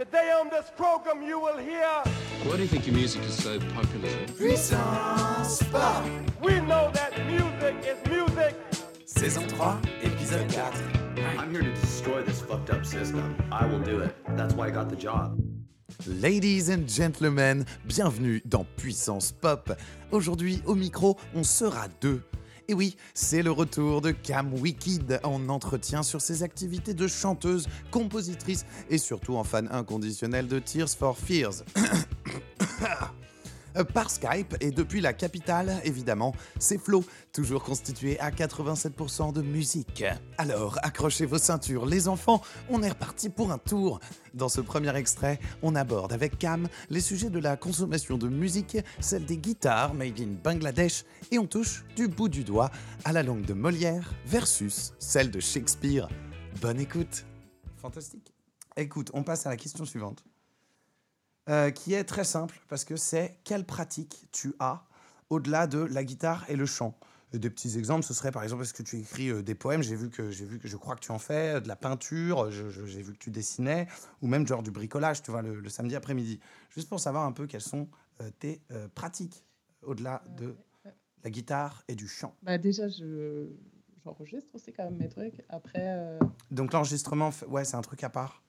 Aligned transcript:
Today 0.00 0.32
on 0.32 0.48
this 0.48 0.70
program 0.78 1.22
you 1.22 1.38
will 1.38 1.58
hear 1.58 1.86
Why 2.44 2.56
do 2.56 2.62
you 2.62 2.68
think 2.68 2.86
your 2.86 2.96
music 2.96 3.22
is 3.24 3.34
so 3.34 3.60
popular? 3.74 4.08
Puissance 4.38 5.62
Pop 5.64 6.06
we 6.42 6.58
know 6.60 6.90
that 6.94 7.12
music 7.26 7.76
is 7.84 7.98
music. 8.08 8.56
Saison 9.04 9.46
3, 9.46 9.58
épisode 10.02 10.50
4 10.50 10.72
I'm 11.38 11.50
here 11.50 11.60
to 11.60 11.74
destroy 11.74 12.22
this 12.22 12.40
fucked 12.40 12.70
up 12.70 12.86
system. 12.86 13.36
I 13.52 13.66
will 13.66 13.80
do 13.80 14.00
it. 14.00 14.16
That's 14.38 14.54
why 14.54 14.68
I 14.68 14.70
got 14.70 14.88
the 14.88 14.96
job. 14.96 15.38
Ladies 16.06 16.70
and 16.70 16.88
gentlemen, 16.88 17.66
bienvenue 17.84 18.40
dans 18.46 18.64
Puissance 18.78 19.32
Pop. 19.32 19.70
Aujourd'hui, 20.12 20.62
au 20.64 20.74
micro, 20.74 21.18
on 21.34 21.42
sera 21.42 21.88
deux. 22.00 22.22
Et 22.70 22.74
oui, 22.74 22.96
c'est 23.14 23.42
le 23.42 23.50
retour 23.50 24.00
de 24.00 24.12
Cam 24.12 24.54
Wicked 24.54 25.18
en 25.24 25.48
entretien 25.48 26.04
sur 26.04 26.20
ses 26.20 26.44
activités 26.44 26.94
de 26.94 27.08
chanteuse, 27.08 27.66
compositrice 27.90 28.64
et 28.88 28.96
surtout 28.96 29.34
en 29.34 29.42
fan 29.42 29.68
inconditionnel 29.72 30.46
de 30.46 30.60
Tears 30.60 30.90
for 30.90 31.18
Fears. 31.18 31.64
Euh, 33.76 33.84
par 33.84 34.10
Skype 34.10 34.56
et 34.60 34.70
depuis 34.70 35.00
la 35.00 35.12
capitale, 35.12 35.80
évidemment, 35.84 36.34
c'est 36.58 36.78
Flo, 36.78 37.04
toujours 37.32 37.62
constitué 37.62 38.18
à 38.18 38.30
87% 38.30 39.32
de 39.32 39.42
musique. 39.42 40.04
Alors, 40.38 40.78
accrochez 40.82 41.26
vos 41.26 41.38
ceintures, 41.38 41.86
les 41.86 42.08
enfants, 42.08 42.42
on 42.68 42.82
est 42.82 42.88
reparti 42.88 43.28
pour 43.28 43.52
un 43.52 43.58
tour. 43.58 44.00
Dans 44.34 44.48
ce 44.48 44.60
premier 44.60 44.94
extrait, 44.96 45.38
on 45.62 45.74
aborde 45.74 46.12
avec 46.12 46.38
Cam 46.38 46.68
les 46.88 47.00
sujets 47.00 47.30
de 47.30 47.38
la 47.38 47.56
consommation 47.56 48.18
de 48.18 48.28
musique, 48.28 48.78
celle 49.00 49.24
des 49.24 49.36
guitares 49.36 49.94
made 49.94 50.20
in 50.20 50.34
Bangladesh, 50.42 51.04
et 51.30 51.38
on 51.38 51.46
touche 51.46 51.84
du 51.96 52.08
bout 52.08 52.28
du 52.28 52.44
doigt 52.44 52.70
à 53.04 53.12
la 53.12 53.22
langue 53.22 53.44
de 53.44 53.54
Molière 53.54 54.14
versus 54.26 54.92
celle 54.98 55.30
de 55.30 55.40
Shakespeare. 55.40 56.08
Bonne 56.60 56.80
écoute. 56.80 57.24
Fantastique. 57.76 58.32
Écoute, 58.76 59.10
on 59.14 59.22
passe 59.22 59.46
à 59.46 59.50
la 59.50 59.56
question 59.56 59.84
suivante. 59.84 60.24
Euh, 61.50 61.72
qui 61.72 61.94
est 61.94 62.04
très 62.04 62.22
simple 62.22 62.60
parce 62.68 62.84
que 62.84 62.94
c'est 62.94 63.36
quelle 63.42 63.64
pratique 63.64 64.28
tu 64.30 64.54
as 64.60 64.84
au-delà 65.30 65.66
de 65.66 65.80
la 65.80 66.04
guitare 66.04 66.44
et 66.48 66.54
le 66.54 66.64
chant. 66.64 66.96
Et 67.32 67.40
des 67.40 67.50
petits 67.50 67.76
exemples, 67.76 68.04
ce 68.04 68.14
serait 68.14 68.30
par 68.30 68.44
exemple 68.44 68.62
est-ce 68.62 68.74
que 68.74 68.84
tu 68.84 68.98
écris 69.00 69.30
euh, 69.30 69.42
des 69.42 69.56
poèmes? 69.56 69.82
J'ai 69.82 69.96
vu 69.96 70.10
que 70.10 70.30
j'ai 70.30 70.44
vu 70.44 70.60
que 70.60 70.68
je 70.68 70.76
crois 70.76 70.94
que 70.94 71.00
tu 71.00 71.10
en 71.10 71.18
fais, 71.18 71.56
euh, 71.56 71.60
de 71.60 71.66
la 71.66 71.74
peinture. 71.74 72.52
J'ai 72.52 73.02
vu 73.02 73.14
que 73.14 73.18
tu 73.18 73.32
dessinais 73.32 73.88
ou 74.22 74.28
même 74.28 74.46
genre 74.46 74.62
du 74.62 74.70
bricolage, 74.70 75.22
tu 75.22 75.32
vois, 75.32 75.42
le, 75.42 75.58
le 75.58 75.68
samedi 75.68 75.96
après-midi. 75.96 76.38
Juste 76.70 76.88
pour 76.88 77.00
savoir 77.00 77.24
un 77.24 77.32
peu 77.32 77.48
quelles 77.48 77.60
sont 77.60 77.88
tes 78.38 78.60
pratiques 78.94 79.44
au-delà 79.82 80.22
de 80.36 80.54
la 81.24 81.30
guitare 81.30 81.82
et 81.88 81.94
du 81.94 82.06
chant. 82.06 82.36
Bah 82.42 82.58
déjà, 82.58 82.86
je 82.86 83.48
j'enregistre 84.04 84.54
aussi 84.54 84.72
quand 84.72 84.84
même 84.84 84.98
mes 84.98 85.08
trucs. 85.08 85.42
Après, 85.48 86.18
Donc 86.50 86.72
l'enregistrement, 86.74 87.30
ouais, 87.48 87.64
c'est 87.64 87.76
un 87.76 87.82
truc 87.82 88.04
à 88.04 88.10
part. 88.10 88.42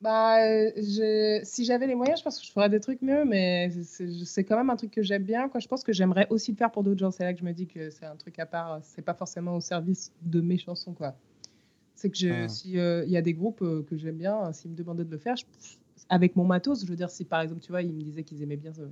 Bah, 0.00 0.38
je- 0.76 1.40
si 1.42 1.64
j'avais 1.64 1.86
les 1.86 1.94
moyens, 1.94 2.18
je 2.18 2.24
pense 2.24 2.38
que 2.38 2.46
je 2.46 2.52
ferais 2.52 2.68
des 2.68 2.80
trucs 2.80 3.00
mieux, 3.02 3.24
mais 3.24 3.70
c'est 3.70 4.44
quand 4.44 4.56
même 4.56 4.70
un 4.70 4.76
truc 4.76 4.90
que 4.90 5.02
j'aime 5.02 5.24
bien. 5.24 5.48
Quoi. 5.48 5.60
Je 5.60 5.68
pense 5.68 5.82
que 5.82 5.92
j'aimerais 5.92 6.26
aussi 6.30 6.50
le 6.52 6.56
faire 6.56 6.70
pour 6.70 6.82
d'autres 6.84 6.98
gens. 7.00 7.10
C'est 7.10 7.24
là 7.24 7.32
que 7.32 7.38
je 7.40 7.44
me 7.44 7.52
dis 7.52 7.66
que 7.66 7.90
c'est 7.90 8.04
un 8.06 8.16
truc 8.16 8.38
à 8.38 8.46
part. 8.46 8.80
C'est 8.82 9.02
pas 9.02 9.14
forcément 9.14 9.56
au 9.56 9.60
service 9.60 10.12
de 10.22 10.40
mes 10.40 10.58
chansons, 10.58 10.92
quoi. 10.92 11.14
C'est 11.94 12.10
que 12.10 12.16
je- 12.18 12.44
Ah. 12.44 12.48
si 12.48 12.78
euh, 12.78 13.04
il 13.06 13.10
y 13.10 13.16
a 13.16 13.22
des 13.22 13.32
groupes 13.32 13.62
euh, 13.62 13.82
que 13.88 13.96
j'aime 13.96 14.16
bien, 14.18 14.52
s'ils 14.52 14.70
me 14.70 14.76
demandaient 14.76 15.04
de 15.04 15.10
le 15.10 15.18
faire, 15.18 15.36
je- 15.36 15.44
avec 16.10 16.36
mon 16.36 16.44
matos, 16.44 16.82
je 16.84 16.86
veux 16.90 16.96
dire, 16.96 17.08
si 17.10 17.24
par 17.24 17.40
exemple, 17.40 17.60
tu 17.62 17.72
vois, 17.72 17.80
ils 17.82 17.92
me 17.92 18.02
disaient 18.02 18.22
qu'ils 18.22 18.42
aimaient 18.42 18.56
bien 18.58 18.72
euh, 18.78 18.88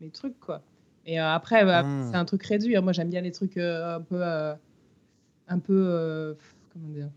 mes 0.00 0.08
trucs, 0.08 0.40
quoi. 0.40 0.62
Et 1.04 1.20
euh, 1.20 1.26
après, 1.28 1.64
bah, 1.66 1.82
Mm. 1.82 2.10
c'est 2.10 2.16
un 2.16 2.24
truc 2.24 2.42
réduit. 2.44 2.74
Moi, 2.80 2.92
j'aime 2.92 3.10
bien 3.10 3.20
les 3.20 3.32
trucs 3.32 3.58
un 3.58 4.00
peu, 4.00 4.22
un 4.22 5.58
peu, 5.58 6.36
comment 6.72 6.88
dire? 6.88 7.10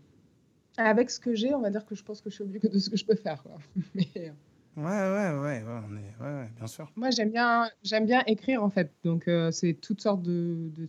Avec 0.76 1.10
ce 1.10 1.20
que 1.20 1.34
j'ai, 1.34 1.54
on 1.54 1.60
va 1.60 1.70
dire 1.70 1.84
que 1.84 1.94
je 1.94 2.02
pense 2.02 2.20
que 2.20 2.30
je 2.30 2.34
suis 2.36 2.44
au 2.44 2.46
mieux 2.46 2.58
de 2.60 2.78
ce 2.78 2.88
que 2.90 2.96
je 2.96 3.04
peux 3.04 3.14
faire. 3.14 3.42
Quoi. 3.42 3.58
Mais, 3.94 4.08
euh, 4.16 4.30
Ouais, 4.74 4.84
ouais, 4.84 5.38
ouais, 5.38 5.62
ouais, 5.62 5.80
on 5.86 5.96
est, 5.98 6.24
ouais, 6.24 6.34
ouais, 6.40 6.48
bien 6.56 6.66
sûr. 6.66 6.90
moi, 6.96 7.10
j'aime 7.10 7.30
bien, 7.30 7.68
j'aime 7.82 8.06
bien 8.06 8.22
écrire 8.26 8.64
en 8.64 8.70
fait. 8.70 8.90
Donc, 9.04 9.28
euh, 9.28 9.50
c'est 9.50 9.74
toutes 9.74 10.00
sortes 10.00 10.22
de, 10.22 10.70
de- 10.74 10.88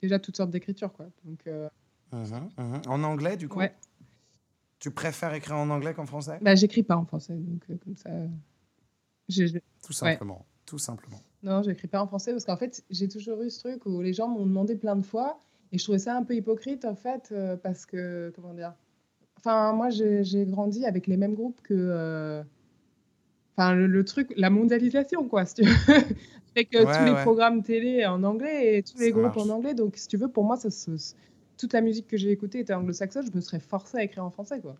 déjà 0.00 0.18
toutes 0.18 0.38
sortes 0.38 0.50
d'écritures, 0.50 0.92
quoi. 0.92 1.06
Donc, 1.24 1.40
euh, 1.46 1.68
Mhm, 2.12 2.48
mhm. 2.58 2.80
En 2.88 3.02
anglais, 3.04 3.36
du 3.36 3.46
coup? 3.48 3.58
Ouais. 3.58 3.74
Tu 4.78 4.90
préfères 4.90 5.34
écrire 5.34 5.56
en 5.58 5.68
anglais 5.68 5.92
qu'en 5.92 6.06
français? 6.06 6.38
Bah, 6.40 6.54
j'écris 6.54 6.82
pas 6.82 6.96
en 6.96 7.04
français, 7.04 7.34
donc 7.34 7.62
euh, 7.70 7.76
comme 7.84 7.96
ça. 7.96 8.08
Tout 9.82 9.92
simplement. 9.92 10.46
Tout 10.66 10.78
simplement. 10.78 11.20
Non, 11.42 11.62
j'écris 11.62 11.88
pas 11.88 12.02
en 12.02 12.06
français 12.06 12.32
parce 12.32 12.44
qu'en 12.44 12.56
fait, 12.56 12.82
j'ai 12.90 13.08
toujours 13.08 13.42
eu 13.42 13.50
ce 13.50 13.60
truc 13.60 13.86
où 13.86 14.00
les 14.00 14.12
gens 14.12 14.28
m'ont 14.28 14.46
demandé 14.46 14.76
plein 14.76 14.96
de 14.96 15.04
fois 15.04 15.38
et 15.72 15.78
je 15.78 15.84
trouvais 15.84 15.98
ça 15.98 16.16
un 16.16 16.22
peu 16.22 16.34
hypocrite 16.34 16.84
en 16.84 16.94
fait 16.94 17.34
parce 17.62 17.86
que, 17.86 18.32
comment 18.34 18.54
dire 18.54 18.74
Enfin, 19.40 19.72
moi, 19.72 19.88
j'ai 19.90 20.44
grandi 20.46 20.84
avec 20.86 21.06
les 21.06 21.16
mêmes 21.16 21.34
groupes 21.34 21.60
que. 21.62 21.74
euh, 21.74 22.42
Enfin, 23.56 23.74
le, 23.74 23.86
le 23.86 24.04
truc, 24.04 24.32
la 24.36 24.48
mondialisation, 24.48 25.28
quoi, 25.28 25.44
si 25.44 25.56
tu 25.56 25.62
veux. 25.64 25.70
que 26.54 26.84
Ouais, 26.84 26.98
tous 26.98 27.04
les 27.04 27.22
programmes 27.22 27.62
télé 27.62 28.06
en 28.06 28.22
anglais 28.24 28.78
et 28.78 28.82
tous 28.82 28.98
les 28.98 29.10
groupes 29.10 29.24
marche. 29.24 29.38
en 29.38 29.48
anglais. 29.50 29.74
Donc, 29.74 29.96
si 29.96 30.08
tu 30.08 30.16
veux, 30.16 30.28
pour 30.28 30.44
moi, 30.44 30.56
ça, 30.56 30.68
toute 31.58 31.72
la 31.72 31.80
musique 31.82 32.06
que 32.06 32.16
j'ai 32.16 32.30
écoutée 32.30 32.60
était 32.60 32.72
anglo-saxonne, 32.72 33.26
je 33.30 33.36
me 33.36 33.40
serais 33.40 33.60
forcée 33.60 33.98
à 33.98 34.02
écrire 34.02 34.24
en 34.24 34.30
français, 34.30 34.60
quoi. 34.60 34.76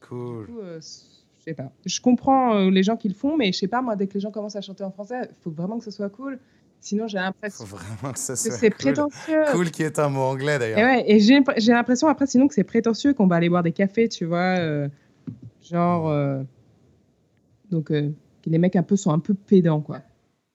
Cool. 0.00 0.46
Du 0.46 0.52
coup, 0.52 0.60
euh, 0.60 0.80
je 0.80 1.42
sais 1.42 1.54
pas. 1.54 1.72
Je 1.86 2.00
comprends 2.00 2.54
euh, 2.56 2.70
les 2.70 2.82
gens 2.82 2.96
qui 2.96 3.08
le 3.08 3.14
font, 3.14 3.36
mais 3.36 3.52
je 3.52 3.58
sais 3.58 3.68
pas, 3.68 3.80
moi, 3.82 3.96
dès 3.96 4.06
que 4.06 4.14
les 4.14 4.20
gens 4.20 4.30
commencent 4.30 4.56
à 4.56 4.60
chanter 4.60 4.84
en 4.84 4.90
français, 4.90 5.20
il 5.30 5.36
faut 5.42 5.50
vraiment 5.50 5.78
que 5.78 5.84
ce 5.84 5.90
soit 5.90 6.10
cool. 6.10 6.38
Sinon, 6.80 7.06
j'ai 7.08 7.18
l'impression 7.18 7.64
vraiment 7.64 8.12
que 8.12 8.18
ça 8.18 8.32
que 8.32 8.38
c'est 8.38 8.70
cool. 8.70 8.92
prétentieux. 8.94 9.44
Cool 9.52 9.70
qui 9.70 9.82
est 9.82 9.98
un 9.98 10.08
mot 10.08 10.20
anglais 10.22 10.56
Et, 10.56 10.58
d'ailleurs. 10.58 10.78
ouais, 10.78 11.04
et 11.06 11.20
j'ai 11.20 11.40
j'ai 11.58 11.72
l'impression 11.72 12.08
après, 12.08 12.26
sinon, 12.26 12.48
que 12.48 12.54
c'est 12.54 12.64
prétentieux, 12.64 13.12
qu'on 13.14 13.26
va 13.26 13.36
aller 13.36 13.48
boire 13.48 13.62
des 13.62 13.72
cafés, 13.72 14.08
tu 14.08 14.24
vois. 14.24 14.56
euh, 14.58 14.88
genre. 15.62 16.08
euh, 16.08 16.42
donc, 17.70 17.90
euh, 17.90 18.10
que 18.42 18.50
les 18.50 18.58
mecs 18.58 18.76
un 18.76 18.82
peu 18.82 18.96
sont 18.96 19.12
un 19.12 19.18
peu 19.18 19.34
pédants, 19.34 19.80
quoi. 19.80 20.00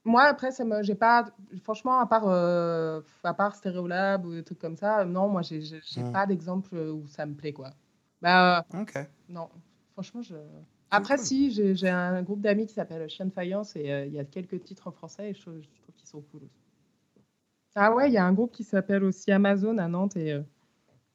Moi, 0.04 0.24
après, 0.24 0.52
ça 0.52 0.64
me, 0.66 0.84
j'ai 0.84 0.96
pas, 0.96 1.26
franchement, 1.64 2.00
à 2.00 2.06
part, 2.06 2.28
euh, 2.28 3.02
à 3.24 3.34
part 3.34 3.56
Stereolab 3.56 4.26
ou 4.26 4.34
des 4.34 4.44
trucs 4.44 4.60
comme 4.60 4.76
ça, 4.78 5.04
non, 5.06 5.30
moi, 5.30 5.42
j'ai, 5.42 5.62
j'ai 5.62 5.80
j'ai 5.84 6.04
Mm. 6.04 6.12
pas 6.12 6.26
d'exemple 6.28 6.76
où 6.76 7.08
ça 7.08 7.26
me 7.26 7.34
plaît, 7.34 7.54
quoi. 7.54 7.72
Bah, 8.22 8.66
Ok. 8.74 8.94
non, 9.30 9.50
franchement, 9.94 10.22
je. 10.22 10.36
Après, 10.92 11.18
cool. 11.18 11.26
si, 11.26 11.52
j'ai 11.52 11.76
j'ai 11.76 11.90
un 11.90 12.22
groupe 12.24 12.42
d'amis 12.42 12.68
qui 12.68 12.74
s'appelle 12.74 13.10
Chien 13.10 13.26
de 13.26 13.32
Faïence 13.32 13.76
et 13.76 13.92
euh, 13.92 14.06
il 14.06 14.14
y 14.14 14.20
a 14.20 14.26
quelques 14.26 14.64
titres 14.64 14.88
en 14.88 14.92
français 14.92 15.32
et 15.32 15.34
je, 15.34 15.42
trouve- 15.42 15.62
je 15.62 15.82
trouve 15.82 15.96
qu'ils 15.96 16.08
sont 16.08 16.22
cool 16.22 16.44
aussi. 16.44 16.62
Ah 17.76 17.94
ouais, 17.94 18.10
il 18.10 18.14
y 18.14 18.18
a 18.18 18.26
un 18.26 18.32
groupe 18.34 18.54
qui 18.54 18.64
s'appelle 18.64 19.04
aussi 19.04 19.32
Amazon 19.32 19.78
à 19.80 19.88
Nantes 19.88 20.16
et 20.16 20.32
euh, 20.32 20.42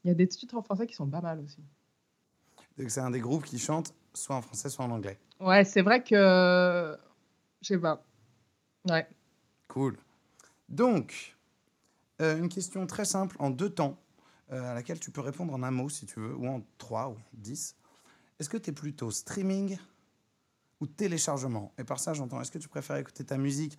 il 0.04 0.08
y 0.08 0.10
a 0.10 0.14
des 0.14 0.28
titres 0.28 0.56
en 0.56 0.62
français 0.62 0.86
qui 0.86 0.94
sont 0.94 1.08
pas 1.08 1.22
mal 1.22 1.40
aussi. 1.40 1.62
Donc 2.76 2.90
c'est 2.90 3.00
un 3.00 3.10
des 3.10 3.20
groupes 3.20 3.44
qui 3.44 3.58
chante 3.58 3.94
soit 4.12 4.36
en 4.36 4.42
français, 4.42 4.68
soit 4.68 4.84
en 4.84 4.90
anglais. 4.90 5.18
Ouais, 5.38 5.64
c'est 5.64 5.82
vrai 5.82 6.02
que. 6.02 6.96
Je 7.62 7.66
sais 7.66 7.78
pas. 7.78 8.04
Ouais. 8.88 9.06
Cool. 9.68 9.96
Donc, 10.68 11.36
euh, 12.20 12.38
une 12.38 12.48
question 12.48 12.86
très 12.86 13.04
simple 13.04 13.36
en 13.38 13.50
deux 13.50 13.70
temps, 13.70 13.98
euh, 14.52 14.70
à 14.70 14.74
laquelle 14.74 15.00
tu 15.00 15.10
peux 15.10 15.20
répondre 15.20 15.52
en 15.54 15.62
un 15.62 15.70
mot 15.70 15.88
si 15.88 16.06
tu 16.06 16.20
veux, 16.20 16.34
ou 16.34 16.46
en 16.46 16.62
trois 16.78 17.08
ou 17.08 17.12
en 17.12 17.22
dix. 17.32 17.76
Est-ce 18.40 18.48
que 18.48 18.56
tu 18.56 18.70
es 18.70 18.72
plutôt 18.72 19.10
streaming 19.10 19.76
ou 20.80 20.86
téléchargement? 20.86 21.72
Et 21.78 21.84
par 21.84 22.00
ça, 22.00 22.14
j'entends, 22.14 22.40
est-ce 22.40 22.50
que 22.50 22.58
tu 22.58 22.68
préfères 22.68 22.96
écouter 22.96 23.22
ta 23.24 23.36
musique 23.36 23.78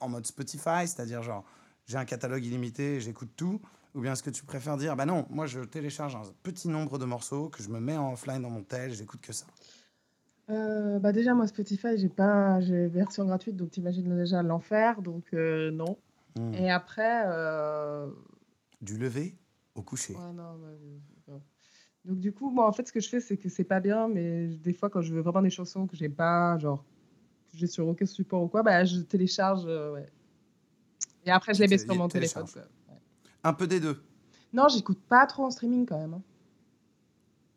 en 0.00 0.08
mode 0.08 0.26
Spotify, 0.26 0.86
c'est-à-dire 0.86 1.22
genre, 1.22 1.44
j'ai 1.86 1.98
un 1.98 2.04
catalogue 2.06 2.44
illimité, 2.44 3.00
j'écoute 3.00 3.30
tout 3.36 3.60
Ou 3.94 4.00
bien 4.00 4.12
est-ce 4.14 4.22
que 4.22 4.30
tu 4.30 4.44
préfères 4.44 4.78
dire, 4.78 4.96
bah 4.96 5.04
non, 5.04 5.26
moi 5.28 5.44
je 5.46 5.60
télécharge 5.60 6.16
un 6.16 6.22
petit 6.42 6.68
nombre 6.68 6.98
de 6.98 7.04
morceaux 7.04 7.50
que 7.50 7.62
je 7.62 7.68
me 7.68 7.80
mets 7.80 7.96
en 7.96 8.14
offline 8.14 8.40
dans 8.40 8.48
mon 8.50 8.62
tel, 8.62 8.94
j'écoute 8.94 9.20
que 9.20 9.32
ça? 9.32 9.44
Euh, 10.50 10.98
bah 10.98 11.12
déjà, 11.12 11.34
moi, 11.34 11.46
Spotify, 11.46 11.96
j'ai 11.96 12.08
pas. 12.08 12.60
J'ai 12.60 12.86
version 12.86 13.24
gratuite, 13.24 13.56
donc 13.56 13.70
t'imagines 13.70 14.16
déjà 14.16 14.42
l'enfer, 14.42 15.00
donc 15.00 15.24
euh, 15.34 15.70
non. 15.70 15.98
Hmm. 16.36 16.52
Et 16.54 16.70
après. 16.70 17.24
euh, 17.26 18.08
Du 18.80 18.96
lever 18.98 19.36
au 19.74 19.82
coucher. 19.82 20.14
Ouais, 20.14 20.32
non, 20.32 20.56
bah, 20.56 20.68
ouais. 20.68 21.00
Donc 22.04 22.18
du 22.18 22.32
coup, 22.32 22.50
moi 22.50 22.66
en 22.66 22.72
fait 22.72 22.86
ce 22.88 22.92
que 22.92 23.00
je 23.00 23.08
fais 23.08 23.20
c'est 23.20 23.36
que 23.36 23.48
c'est 23.48 23.64
pas 23.64 23.80
bien, 23.80 24.08
mais 24.08 24.50
je- 24.50 24.56
des 24.56 24.72
fois 24.72 24.90
quand 24.90 25.00
je 25.02 25.14
veux 25.14 25.20
vraiment 25.20 25.42
des 25.42 25.50
chansons 25.50 25.86
que 25.86 25.96
j'ai 25.96 26.08
pas, 26.08 26.58
genre 26.58 26.84
que 27.52 27.56
j'ai 27.58 27.66
sur 27.68 27.86
aucun 27.86 28.06
support 28.06 28.42
ou 28.42 28.48
quoi, 28.48 28.62
bah 28.62 28.84
je 28.84 29.00
télécharge, 29.00 29.62
euh, 29.66 29.92
ouais. 29.92 30.08
Et 31.24 31.30
après 31.30 31.54
je 31.54 31.60
les 31.60 31.68
mets 31.68 31.78
sur 31.78 31.94
mon 31.94 32.08
téléphone. 32.08 32.44
Ouais. 32.88 32.94
Un 33.44 33.52
peu 33.52 33.66
des 33.68 33.78
deux. 33.80 34.02
Non, 34.52 34.68
j'écoute 34.68 34.98
pas 35.08 35.26
trop 35.26 35.44
en 35.44 35.50
streaming 35.50 35.86
quand 35.86 35.98
même. 35.98 36.14
hein. 36.14 36.22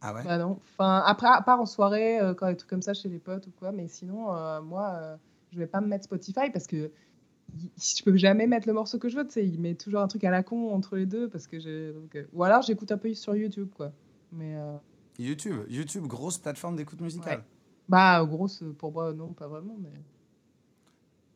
Ah 0.01 0.13
ouais? 0.13 0.23
Bah 0.23 0.37
non. 0.37 0.59
Enfin 0.77 1.01
après, 1.05 1.27
à 1.27 1.41
part 1.41 1.59
en 1.59 1.65
soirée, 1.65 2.19
euh, 2.19 2.33
quand 2.35 2.47
des 2.47 2.55
trucs 2.57 2.69
comme 2.69 2.81
ça 2.83 2.93
chez 2.93 3.09
les 3.09 3.17
potes 3.17 3.47
ou 3.47 3.51
quoi, 3.57 3.71
mais 3.71 3.87
sinon 3.87 4.31
euh, 4.35 4.61
moi 4.61 4.91
euh, 4.95 5.15
je 5.51 5.57
vais 5.57 5.65
pas 5.67 5.81
me 5.81 5.87
mettre 5.87 6.03
Spotify 6.05 6.51
parce 6.53 6.67
que 6.67 6.91
je 7.77 8.03
peux 8.03 8.15
jamais 8.15 8.45
mettre 8.45 8.67
le 8.67 8.73
morceau 8.73 8.99
que 8.99 9.09
je 9.09 9.15
veux, 9.17 9.25
tu 9.25 9.31
sais, 9.33 9.45
il 9.47 9.59
met 9.59 9.73
toujours 9.75 10.01
un 10.01 10.07
truc 10.07 10.23
à 10.23 10.29
la 10.31 10.43
con 10.43 10.71
entre 10.73 10.95
les 10.97 11.05
deux 11.07 11.29
parce 11.29 11.47
que 11.47 11.91
donc, 11.93 12.15
euh, 12.15 12.25
ou 12.33 12.43
alors 12.43 12.61
j'écoute 12.61 12.91
un 12.91 12.97
peu 12.99 13.11
sur 13.15 13.35
YouTube 13.35 13.69
quoi. 13.75 13.91
Mais 14.31 14.55
euh, 14.55 14.77
YouTube, 15.19 15.65
YouTube, 15.69 16.05
grosse 16.07 16.37
plateforme 16.37 16.75
d'écoute 16.75 17.01
musicale. 17.01 17.39
Ouais. 17.39 17.45
Bah, 17.87 18.23
grosse, 18.25 18.63
pour 18.77 18.91
moi, 18.91 19.13
non, 19.13 19.33
pas 19.33 19.47
vraiment, 19.47 19.77
mais... 19.79 19.93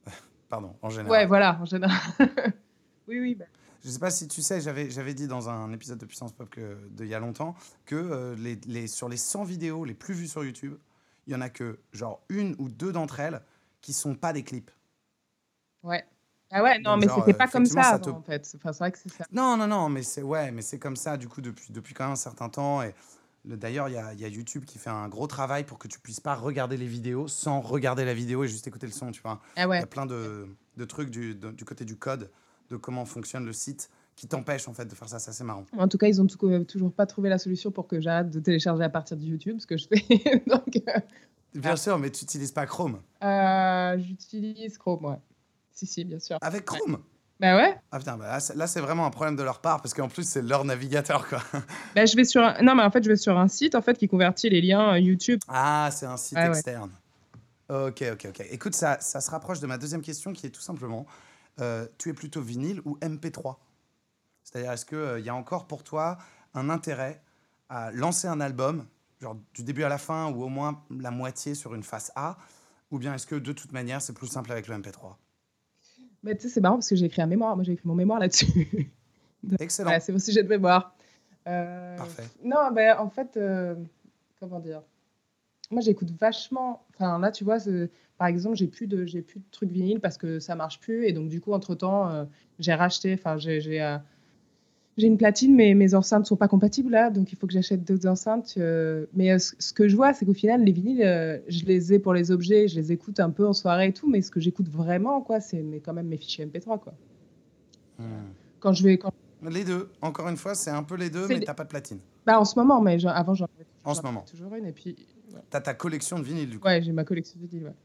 Pardon, 0.50 0.76
en 0.82 0.90
général. 0.90 1.12
Ouais, 1.12 1.26
voilà, 1.28 1.60
en 1.62 1.66
général. 1.66 2.00
oui, 3.08 3.20
oui. 3.20 3.36
bah. 3.36 3.46
Je 3.84 3.90
sais 3.90 4.00
pas 4.00 4.12
si 4.12 4.28
tu 4.28 4.42
sais, 4.42 4.60
j'avais, 4.60 4.90
j'avais 4.90 5.14
dit 5.14 5.28
dans 5.28 5.48
un 5.50 5.72
épisode 5.72 6.00
de 6.00 6.06
Puissance 6.06 6.34
Pop 6.34 6.50
que, 6.50 6.78
de 6.90 7.06
il 7.06 7.10
y 7.10 7.14
a 7.16 7.20
longtemps 7.20 7.56
que 7.86 7.96
euh, 7.96 8.36
les, 8.36 8.56
les- 8.68 8.88
sur 8.88 9.08
les 9.08 9.16
100 9.16 9.44
vidéos 9.46 9.86
les 9.86 9.94
plus 9.94 10.14
vues 10.14 10.28
sur 10.28 10.44
YouTube, 10.44 10.76
il 11.28 11.34
y 11.34 11.36
en 11.36 11.40
a 11.42 11.50
que 11.50 11.80
genre 11.94 12.22
une 12.28 12.56
ou 12.60 12.68
deux 12.68 12.92
d'entre 12.92 13.20
elles 13.22 13.42
qui 13.82 13.94
sont 13.94 14.16
pas 14.16 14.34
des 14.34 14.44
clips. 14.44 14.72
Ouais. 15.84 16.04
Ah 16.52 16.64
ouais, 16.64 16.80
non, 16.80 16.92
Donc, 16.94 17.02
mais 17.02 17.08
c'était 17.10 17.34
euh, 17.34 17.38
pas 17.38 17.48
comme 17.48 17.66
ça, 17.66 18.00
te- 18.00 18.10
en 18.10 18.22
fait. 18.22 18.52
Enfin, 18.56 18.74
c'est 18.74 18.80
vrai 18.80 18.92
que 18.92 18.98
c'est 18.98 19.12
ça. 19.12 19.26
Non, 19.32 19.56
non, 19.58 19.68
non, 19.68 19.90
mais 19.90 20.02
c'est 20.04 20.24
ouais, 20.24 20.52
mais 20.52 20.62
c'est 20.64 20.80
comme 20.80 20.96
ça 20.96 21.16
du 21.18 21.28
coup 21.28 21.42
depuis, 21.42 21.72
depuis 21.72 21.94
quand 21.94 22.06
même 22.06 22.14
un 22.14 22.18
certain 22.18 22.50
temps. 22.50 22.82
Et 22.82 22.94
le- 23.46 23.56
d'ailleurs, 23.58 23.88
il 23.90 23.94
y 23.94 23.98
a, 23.98 24.14
y 24.14 24.26
a 24.26 24.28
YouTube 24.28 24.66
qui 24.66 24.80
fait 24.80 24.90
un 24.90 25.08
gros 25.10 25.28
travail 25.28 25.64
pour 25.64 25.78
que 25.78 25.88
tu 25.88 26.00
puisses 26.00 26.20
pas 26.20 26.36
regarder 26.36 26.76
les 26.78 26.88
vidéos 26.88 27.28
sans 27.28 27.62
regarder 27.62 28.04
la 28.06 28.14
vidéo 28.16 28.44
et 28.44 28.48
juste 28.48 28.68
écouter 28.68 28.88
le 28.88 28.92
son, 28.94 29.12
tu 29.12 29.22
vois. 29.22 29.40
Ah 29.56 29.66
Il 29.66 29.80
y 29.80 29.84
a 29.84 29.86
plein 29.86 30.06
de, 30.08 30.48
de 30.78 30.86
trucs 30.86 31.10
du, 31.12 31.36
de- 31.36 31.52
du 31.52 31.66
côté 31.66 31.86
du 31.86 31.98
code, 31.98 32.32
de 32.70 32.78
comment 32.78 33.06
fonctionne 33.06 33.46
le 33.46 33.54
site, 33.54 33.90
qui 34.16 34.28
t'empêchent 34.28 34.68
en 34.68 34.74
fait 34.74 34.86
de 34.86 34.96
faire 34.96 35.08
ça. 35.08 35.20
Ça, 35.20 35.32
c'est 35.32 35.44
marrant. 35.44 35.66
En 35.78 35.88
tout 35.88 35.98
cas, 36.00 36.08
ils 36.08 36.20
ont 36.22 36.26
tout- 36.28 36.64
toujours 36.66 36.92
pas 36.92 37.06
trouvé 37.06 37.30
la 37.30 37.38
solution 37.38 37.70
pour 37.72 37.88
que 37.88 38.02
j'arrête 38.02 38.32
de 38.32 38.40
télécharger 38.40 38.84
à 38.84 38.90
partir 38.90 39.16
de 39.18 39.24
YouTube, 39.24 39.60
ce 39.60 39.68
que 39.68 39.78
je 39.78 39.88
fais. 39.88 40.00
Donc, 40.48 40.82
euh, 40.88 41.00
Bien 41.54 41.76
sûr, 41.76 41.98
mais 41.98 42.10
tu 42.12 42.26
n'utilises 42.26 42.52
pas 42.52 42.66
Chrome. 42.66 43.00
euh, 43.24 43.98
j'utilise 44.00 44.78
Chrome, 44.78 45.06
ouais. 45.06 45.16
Si, 45.80 45.86
si, 45.86 46.04
bien 46.04 46.20
sûr. 46.20 46.38
Avec 46.42 46.66
Chrome 46.66 47.00
Bah 47.40 47.56
ouais. 47.56 47.74
Ah 47.94 48.00
putain, 48.00 48.18
bah 48.18 48.38
là, 48.54 48.68
c'est- 48.68 48.82
vraiment 48.82 49.06
un 49.06 49.12
problème 49.12 49.38
de 49.38 49.44
leur 49.44 49.62
part 49.62 49.82
parce 49.82 49.94
qu'en 49.94 50.10
plus, 50.10 50.28
c'est 50.28 50.42
leur 50.42 50.66
navigateur, 50.66 51.26
quoi. 51.30 51.40
Bah, 51.96 52.06
je 52.06 52.18
vais 52.18 52.26
sur 52.26 52.42
un... 52.44 52.62
Non, 52.62 52.76
mais 52.76 52.84
en 52.84 52.92
fait, 52.92 53.02
je 53.02 53.08
vais 53.08 53.16
sur 53.16 53.38
un 53.38 53.48
site 53.48 53.76
en 53.76 53.82
fait, 53.82 53.98
qui 53.98 54.10
convertit 54.10 54.50
les 54.50 54.60
liens 54.60 54.92
euh, 54.96 55.00
YouTube. 55.00 55.40
Ah, 55.48 55.90
c'est 55.94 56.06
un 56.06 56.18
site 56.18 56.38
Ouais, 56.38 56.44
ouais. 56.44 56.50
externe. 56.50 56.92
Ok, 57.70 58.04
ok, 58.12 58.26
ok. 58.28 58.46
Écoute, 58.52 58.76
ça, 58.76 59.00
ça 59.00 59.22
se 59.22 59.32
rapproche 59.32 59.62
de 59.62 59.68
ma 59.68 59.78
deuxième 59.78 60.02
question 60.02 60.34
qui 60.34 60.48
est 60.48 60.50
tout 60.50 60.60
simplement 60.62 61.06
euh, 61.62 61.88
tu 61.98 62.10
es 62.10 62.14
plutôt 62.14 62.42
vinyle 62.42 62.82
ou 62.84 62.98
MP3 63.02 63.56
C'est-à-dire, 64.44 64.74
est-ce 64.74 64.86
qu'il 64.86 65.24
y 65.26 65.30
a 65.30 65.36
encore 65.36 65.66
pour 65.66 65.84
toi 65.86 66.18
un 66.56 66.70
intérêt 66.70 67.22
à 67.70 67.92
lancer 67.92 68.28
un 68.28 68.42
album, 68.42 68.86
genre 69.22 69.38
du 69.54 69.64
début 69.64 69.84
à 69.84 69.90
la 69.90 69.98
fin 69.98 70.30
ou 70.30 70.44
au 70.44 70.50
moins 70.50 70.84
la 70.90 71.12
moitié 71.12 71.56
sur 71.56 71.74
une 71.74 71.84
face 71.84 72.12
A? 72.18 72.36
Ou 72.92 73.00
bien 73.00 73.14
est-ce 73.14 73.28
que 73.28 73.36
de 73.36 73.54
toute 73.54 73.72
manière, 73.72 74.02
c'est 74.02 74.14
plus 74.14 74.28
simple 74.28 74.52
avec 74.52 74.68
le 74.68 74.76
MP3 74.78 75.16
Mais 76.24 76.36
tu 76.36 76.44
sais, 76.44 76.50
c'est 76.50 76.62
marrant 76.62 76.76
parce 76.76 76.90
que 76.90 76.96
j'ai 76.96 77.06
écrit 77.06 77.22
un 77.22 77.28
mémoire. 77.28 77.56
Moi, 77.56 77.64
j'ai 77.64 77.74
écrit 77.74 77.88
mon 77.88 77.96
mémoire 77.96 78.20
là-dessus. 78.20 78.92
Excellent. 79.60 79.98
C'est 80.02 80.12
mon 80.12 80.20
sujet 80.20 80.44
de 80.44 80.50
mémoire. 80.50 80.96
Euh, 81.48 81.98
Parfait. 81.98 82.24
Non, 82.44 82.72
ben, 82.74 82.98
en 83.00 83.10
fait, 83.10 83.38
euh, 83.38 83.76
comment 84.40 84.60
dire? 84.60 84.82
Moi, 85.72 85.82
j'écoute 85.82 86.12
vachement. 86.20 86.86
Enfin, 86.94 87.20
là, 87.20 87.32
tu 87.32 87.44
vois, 87.44 87.58
par 88.18 88.28
exemple, 88.28 88.56
j'ai 88.56 88.68
plus 88.68 88.88
de, 88.88 89.06
j'ai 89.06 89.22
plus 89.22 89.40
de 89.40 89.46
trucs 89.52 89.72
vinyle 89.72 90.00
parce 90.00 90.18
que 90.18 90.40
ça 90.40 90.56
marche 90.56 90.80
plus. 90.80 91.06
Et 91.06 91.14
donc, 91.14 91.30
du 91.30 91.40
coup, 91.40 91.54
entre 91.54 91.76
temps, 91.76 92.10
euh, 92.10 92.26
j'ai 92.58 92.74
racheté. 92.74 93.14
Enfin, 93.14 93.38
j'ai, 93.38 93.62
j'ai, 95.00 95.08
une 95.08 95.18
platine, 95.18 95.56
mais 95.56 95.74
mes 95.74 95.96
enceintes 95.96 96.26
sont 96.26 96.36
pas 96.36 96.48
compatibles 96.48 96.92
là, 96.92 97.10
donc 97.10 97.32
il 97.32 97.38
faut 97.38 97.48
que 97.48 97.54
j'achète 97.54 97.84
d'autres 97.84 98.08
enceintes. 98.08 98.56
euh, 98.58 99.06
mais 99.14 99.32
euh, 99.32 99.38
ce, 99.40 99.74
que 99.74 99.88
je 99.88 99.96
vois, 99.96 100.14
c'est 100.14 100.26
qu'au 100.26 100.34
final, 100.34 100.64
les 100.64 100.72
vinyles, 100.72 101.04
euh, 101.04 101.38
je 101.48 101.66
les 101.66 101.94
ai 101.94 102.00
pour 102.00 102.14
les 102.14 102.32
objets, 102.32 102.68
je 102.68 102.76
les 102.76 102.92
écoute 102.92 103.20
un 103.20 103.30
peu 103.30 103.48
en 103.48 103.54
soirée 103.54 103.88
et 103.88 103.94
tout, 103.94 104.10
mais 104.10 104.22
ce 104.22 104.32
que 104.32 104.40
j'écoute 104.40 104.70
vraiment, 104.70 105.22
quoi, 105.22 105.40
c'est 105.40 105.62
mais 105.62 105.80
quand 105.80 105.94
même 105.94 106.08
mes 106.08 106.18
fichiers 106.18 106.46
MP3, 106.46 106.80
quoi. 106.80 106.94
Hmm. 107.98 108.04
Quand 108.60 108.74
je 108.74 108.84
vais, 108.84 108.98
quand... 108.98 109.12
Les 109.50 109.64
deux. 109.64 109.90
Encore 110.02 110.28
une 110.28 110.38
fois, 110.38 110.54
c'est 110.54 110.72
un 110.72 110.84
peu 110.84 110.96
les 110.96 111.10
deux, 111.10 111.28
mais 111.28 111.40
t'as 111.40 111.54
pas 111.54 111.64
de 111.64 111.70
platine. 111.70 112.00
bah, 112.26 112.40
en 112.40 112.46
ce 112.46 112.60
moment, 112.60 112.82
mais 112.82 113.04
avant, 113.06 113.34
j'en 113.34 113.46
avais 113.46 113.66
En 113.86 113.94
ce 113.94 114.02
j'en 114.02 114.08
avais 114.08 114.14
moment. 114.14 114.26
toujours 114.30 114.54
une, 114.56 114.66
et 114.66 114.74
puis 114.74 114.96
T'as 115.50 115.62
ta 115.62 115.74
collection 115.74 116.20
de 116.20 116.24
vinyles, 116.24 116.50
du 116.50 116.60
coup. 116.60 116.68
Ouais, 116.68 116.82
j'ai 116.82 116.92
ma 116.92 117.04
collection 117.04 117.40
de 117.40 117.48
vinyles, 117.48 117.68
ouais. 117.68 117.76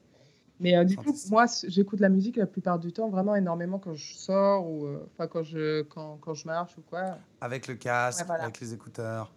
Mais 0.60 0.76
euh, 0.76 0.84
du 0.84 0.96
coup, 0.96 1.12
moi, 1.30 1.46
j'écoute 1.66 2.00
la 2.00 2.08
musique 2.08 2.36
la 2.36 2.46
plupart 2.46 2.78
du 2.78 2.92
temps 2.92 3.08
vraiment 3.08 3.34
énormément 3.34 3.78
quand 3.78 3.94
je 3.94 4.14
sors 4.14 4.66
ou 4.68 4.86
euh, 4.86 5.04
quand 5.18 5.42
je 5.42 5.82
quand, 5.82 6.16
quand 6.20 6.34
je 6.34 6.46
marche 6.46 6.78
ou 6.78 6.82
quoi. 6.82 7.18
Avec 7.40 7.66
le 7.66 7.74
casque, 7.74 8.20
Ouais, 8.20 8.26
voilà. 8.26 8.44
avec 8.44 8.60
les 8.60 8.72
écouteurs. 8.72 9.32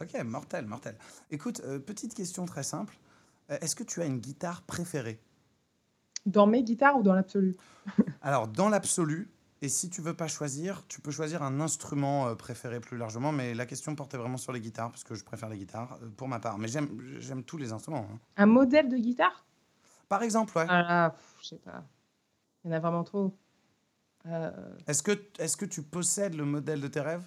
Ok, 0.00 0.14
mortel, 0.24 0.66
mortel. 0.66 0.96
Écoute, 1.32 1.60
euh, 1.64 1.78
petite 1.80 2.14
question 2.14 2.44
très 2.46 2.62
simple. 2.62 2.96
Est-ce 3.48 3.74
que 3.74 3.82
tu 3.82 4.00
as 4.00 4.04
une 4.06 4.20
guitare 4.20 4.62
préférée? 4.62 5.18
Dans 6.24 6.46
mes 6.46 6.62
guitares 6.62 6.96
ou 6.98 7.02
dans 7.02 7.14
l'absolu? 7.14 7.56
Alors, 8.22 8.46
dans 8.46 8.68
l'absolu, 8.68 9.28
et 9.60 9.68
si 9.68 9.90
tu 9.90 10.00
veux 10.02 10.14
pas 10.14 10.28
choisir, 10.28 10.84
tu 10.86 11.00
peux 11.00 11.10
choisir 11.10 11.42
un 11.42 11.58
instrument 11.60 12.36
préféré 12.36 12.78
plus 12.78 12.96
largement, 12.96 13.32
mais 13.32 13.54
la 13.54 13.66
question 13.66 13.96
portait 13.96 14.18
vraiment 14.18 14.36
sur 14.36 14.52
les 14.52 14.60
guitares, 14.60 14.90
parce 14.92 15.02
que 15.02 15.16
je 15.16 15.24
préfère 15.24 15.48
les 15.48 15.58
guitares, 15.58 15.98
pour 16.16 16.28
ma 16.28 16.38
part. 16.38 16.58
Mais 16.58 16.68
j'aime 16.68 16.88
j'aime 17.18 17.42
tous 17.42 17.56
les 17.56 17.72
instruments. 17.72 18.06
hein. 18.12 18.18
Un 18.36 18.46
modèle 18.46 18.88
de 18.88 18.96
guitare? 18.96 19.44
Par 20.10 20.22
exemple, 20.22 20.58
ouais. 20.58 20.66
Ah 20.68 21.14
je 21.40 21.46
sais 21.46 21.56
pas. 21.58 21.84
Il 22.64 22.68
y 22.70 22.74
en 22.74 22.76
a 22.76 22.80
vraiment 22.80 23.04
trop. 23.04 23.32
Euh, 24.26 24.50
Est-ce 24.86 25.02
que, 25.02 25.12
est 25.38 25.56
que 25.56 25.64
tu 25.64 25.82
possèdes 25.82 26.34
le 26.34 26.44
modèle 26.44 26.80
de 26.82 26.88
tes 26.88 27.00
rêves? 27.00 27.26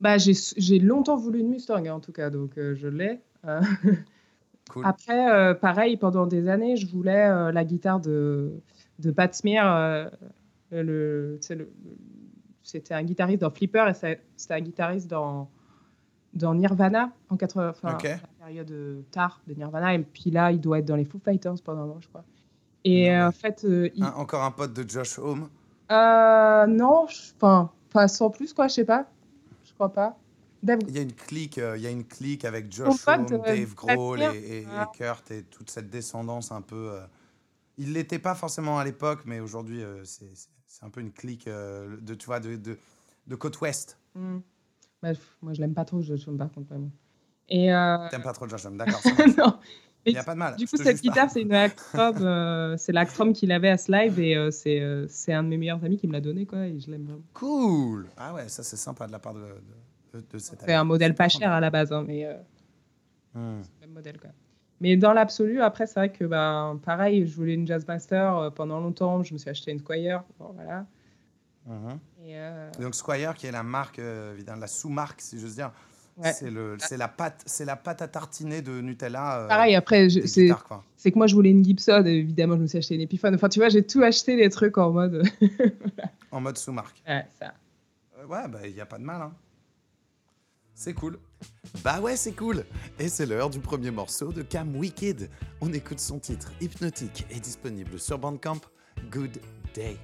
Bah, 0.00 0.16
j'ai 0.18 0.78
longtemps 0.80 1.16
voulu 1.16 1.38
une 1.38 1.48
Mustang 1.48 1.86
hein, 1.86 1.94
en 1.94 2.00
tout 2.00 2.12
cas, 2.12 2.28
donc 2.30 2.58
euh, 2.58 2.74
je 2.74 2.88
l'ai. 2.88 3.22
Euh, 3.46 3.62
Cool. 4.70 4.84
Après, 4.84 5.58
pareil, 5.60 5.96
pendant 5.96 6.26
des 6.26 6.46
années, 6.46 6.76
je 6.76 6.86
voulais 6.86 7.52
la 7.52 7.64
guitare 7.64 8.00
de, 8.00 8.60
de 8.98 9.10
Pat 9.10 9.32
Smear. 9.34 10.10
le, 10.70 11.38
le- 11.48 11.72
c'était 12.62 12.92
un 12.92 13.02
guitariste 13.02 13.40
dans 13.40 13.50
Flipper 13.50 13.86
et 13.88 13.94
c'est- 13.94 14.20
c'était 14.36 14.52
un 14.52 14.60
guitariste 14.60 15.06
dans, 15.06 15.48
dans 16.34 16.54
Nirvana 16.54 17.10
en 17.30 17.36
80, 17.36 17.70
enfin, 17.70 17.94
Ok. 17.94 18.04
la 18.04 18.18
période 18.46 18.70
euh, 18.70 19.02
tard 19.10 19.40
de 19.46 19.54
Nirvana. 19.54 19.94
Et 19.94 19.98
puis 20.00 20.30
là, 20.30 20.52
il 20.52 20.60
doit 20.60 20.78
être 20.78 20.84
dans 20.86 20.96
les 20.96 21.04
Foo 21.04 21.18
Fighters 21.24 21.54
pendant 21.64 21.82
un 21.82 21.86
moment, 21.86 22.00
je 22.00 22.08
crois. 22.08 22.24
Et 22.84 23.10
euh, 23.10 23.28
en 23.28 23.32
fait, 23.32 23.64
euh, 23.64 23.88
il- 23.94 24.04
Un- 24.04 24.12
encore 24.14 24.42
un 24.44 24.50
pote 24.50 24.72
de 24.72 24.88
Josh 24.88 25.18
Home. 25.18 25.48
euh, 25.90 26.66
non, 26.66 27.04
enfin, 27.06 27.70
enfin, 27.88 28.08
sans 28.08 28.30
plus, 28.30 28.52
quoi, 28.52 28.68
je 28.68 28.74
sais 28.74 28.84
pas. 28.84 29.06
Je 29.66 29.72
crois 29.74 29.92
pas. 29.92 30.18
Dave, 30.62 30.80
Il 30.88 30.94
y 30.94 30.98
a 30.98 31.02
une 31.02 31.12
clique, 31.12 31.58
euh, 31.58 31.76
il 31.76 31.82
y 31.82 31.86
a 31.86 31.90
une 31.90 32.04
clique 32.04 32.44
avec 32.44 32.72
Josh 32.72 33.04
pote, 33.04 33.30
euh, 33.32 33.38
Dave 33.38 33.74
Grohl 33.74 34.20
et, 34.22 34.24
et- 34.36 34.62
et. 34.62 34.66
Kurt 34.92 35.30
et 35.30 35.44
toute 35.44 35.70
cette 35.70 35.88
descendance 35.90 36.50
un 36.52 36.62
peu. 36.62 36.98
il 37.80 37.92
l'était 37.92 38.18
pas 38.18 38.34
forcément 38.34 38.78
à 38.80 38.84
l'époque, 38.84 39.20
mais 39.24 39.38
aujourd'hui 39.38 39.82
c'est 40.02 40.84
un 40.84 40.90
peu 40.90 41.00
une 41.00 41.12
clique 41.12 41.46
de 41.48 42.14
tu 42.14 42.26
vois 42.26 42.40
de, 42.40 42.56
de, 42.56 42.76
de 43.28 43.34
côte 43.36 43.60
ouest. 43.60 43.98
Hmm. 44.16 44.38
Bah, 45.02 45.10
pff, 45.10 45.36
moi, 45.42 45.52
je 45.52 45.60
l'aime 45.60 45.74
pas 45.74 45.84
trop, 45.84 46.00
je 46.00 46.12
ne 46.14 46.36
par 46.36 46.50
contre, 46.50 46.68
vraiment. 46.68 46.90
Et 47.48 47.72
euh, 47.72 47.96
T'aimes 48.10 48.22
pas 48.22 48.32
trop 48.32 48.48
Josh 48.48 48.64
Homme, 48.66 48.76
d'accord. 48.76 49.00
non. 49.38 49.58
Il 50.04 50.14
y 50.14 50.18
a 50.18 50.24
pas 50.24 50.34
de 50.34 50.38
mal. 50.38 50.56
Du 50.56 50.66
coup, 50.66 50.76
te 50.76 50.82
cette 50.82 51.02
guitare, 51.02 51.30
c'est 51.30 51.42
une 51.42 51.52
Actrom, 51.52 52.16
euh, 52.22 52.76
c'est 52.78 52.92
l'Actrom 52.92 53.32
qu'il 53.32 53.52
avait 53.52 53.68
à 53.68 53.76
ce 53.76 53.90
live 53.92 54.18
et 54.20 54.36
euh, 54.36 54.50
c'est 54.50 54.80
euh, 54.80 55.06
c'est 55.08 55.32
un 55.34 55.42
de 55.42 55.48
mes 55.48 55.56
meilleurs 55.58 55.84
amis 55.84 55.98
qui 55.98 56.06
me 56.06 56.12
l'a 56.12 56.20
donné, 56.20 56.46
quoi, 56.46 56.66
et 56.66 56.78
je 56.80 56.90
l'aime 56.90 57.04
vraiment. 57.04 57.22
Cool. 57.34 58.08
Ah 58.16 58.32
ouais, 58.34 58.48
ça 58.48 58.62
c'est 58.62 58.76
sympa 58.76 59.06
de 59.06 59.12
la 59.12 59.18
part 59.18 59.34
de, 59.34 59.40
de, 60.14 60.20
de, 60.32 60.38
cet 60.38 60.60
C'est 60.60 60.64
ami. 60.66 60.72
un 60.74 60.84
modèle 60.84 61.14
pas 61.14 61.28
cher 61.28 61.50
à 61.52 61.60
la 61.60 61.70
base, 61.70 61.92
hein, 61.92 62.04
mais 62.06 62.26
Hmm. 63.34 63.60
c'est 63.62 63.70
le 63.82 63.86
même 63.86 63.94
modèle, 63.94 64.18
quoi. 64.18 64.30
Mais 64.80 64.96
dans 64.96 65.12
l'absolu, 65.12 65.60
après, 65.60 65.86
c'est 65.86 66.00
vrai 66.00 66.10
que, 66.12 66.24
ben, 66.24 66.80
pareil, 66.84 67.26
je 67.26 67.34
voulais 67.36 67.54
une 67.54 67.66
Jazzmaster 67.66 68.50
pendant 68.54 68.80
longtemps, 68.80 69.22
je 69.22 69.34
me 69.34 69.38
suis 69.38 69.50
acheté 69.50 69.70
une 69.72 69.80
Squire, 69.80 70.22
bon, 70.38 70.52
voilà. 70.54 70.86
Mhm. 71.68 71.98
Et, 72.24 72.36
euh, 72.38 72.70
donc 72.80 72.94
Squire, 72.94 73.34
qui 73.34 73.46
est 73.46 73.52
la 73.52 73.62
marque, 73.62 73.98
euh, 73.98 74.32
évidemment, 74.32 74.60
la 74.62 74.66
sous-marque, 74.66 75.20
si 75.20 75.38
j'ose 75.38 75.54
dire, 75.56 75.70
ouais. 76.16 76.32
c'est 76.32 76.50
le, 76.50 76.76
c'est 76.80 76.96
la 76.96 77.08
pâte, 77.08 77.42
c'est 77.44 77.66
la 77.66 77.76
pâte 77.76 78.00
à 78.00 78.08
tartiner 78.08 78.62
de 78.62 78.80
Nutella. 78.80 79.40
euh, 79.40 79.48
Pareil, 79.48 79.74
après, 79.76 80.08
c'est 80.08 81.12
que 81.12 81.18
moi, 81.18 81.26
je 81.26 81.34
voulais 81.34 81.50
une 81.50 81.62
Gibson, 81.64 82.02
évidemment, 82.06 82.56
je 82.56 82.62
me 82.62 82.66
suis 82.66 82.78
acheté 82.78 82.94
une 82.94 83.02
Epiphone. 83.02 83.34
Enfin, 83.34 83.48
tu 83.50 83.58
vois, 83.60 83.68
j'ai 83.68 83.86
tout 83.86 84.02
acheté, 84.02 84.36
les 84.36 84.48
trucs 84.48 84.78
en 84.78 84.90
mode... 84.92 85.22
En 86.30 86.40
mode 86.42 86.58
sous-marque. 86.58 87.02
ouais, 87.08 87.26
ça. 87.38 87.54
Euh, 88.18 88.26
Ouais, 88.26 88.48
bah, 88.48 88.60
il 88.66 88.74
n'y 88.74 88.80
a 88.80 88.86
pas 88.86 88.98
de 88.98 89.04
mal. 89.04 89.22
Hein. 89.22 89.32
C'est 90.74 90.92
cool. 90.92 91.18
Bah 91.82 92.00
ouais, 92.00 92.16
c'est 92.16 92.32
cool. 92.32 92.64
Et 92.98 93.08
c'est 93.08 93.26
l'heure 93.26 93.48
du 93.50 93.58
premier 93.60 93.90
morceau 93.90 94.32
de 94.32 94.42
Cam 94.42 94.76
Wicked. 94.76 95.30
On 95.60 95.72
écoute 95.72 96.00
son 96.00 96.18
titre 96.18 96.52
Hypnotique 96.60 97.26
et 97.30 97.40
disponible 97.40 97.98
sur 97.98 98.18
Bandcamp. 98.18 98.60
Good 99.10 99.38
Day. 99.74 99.96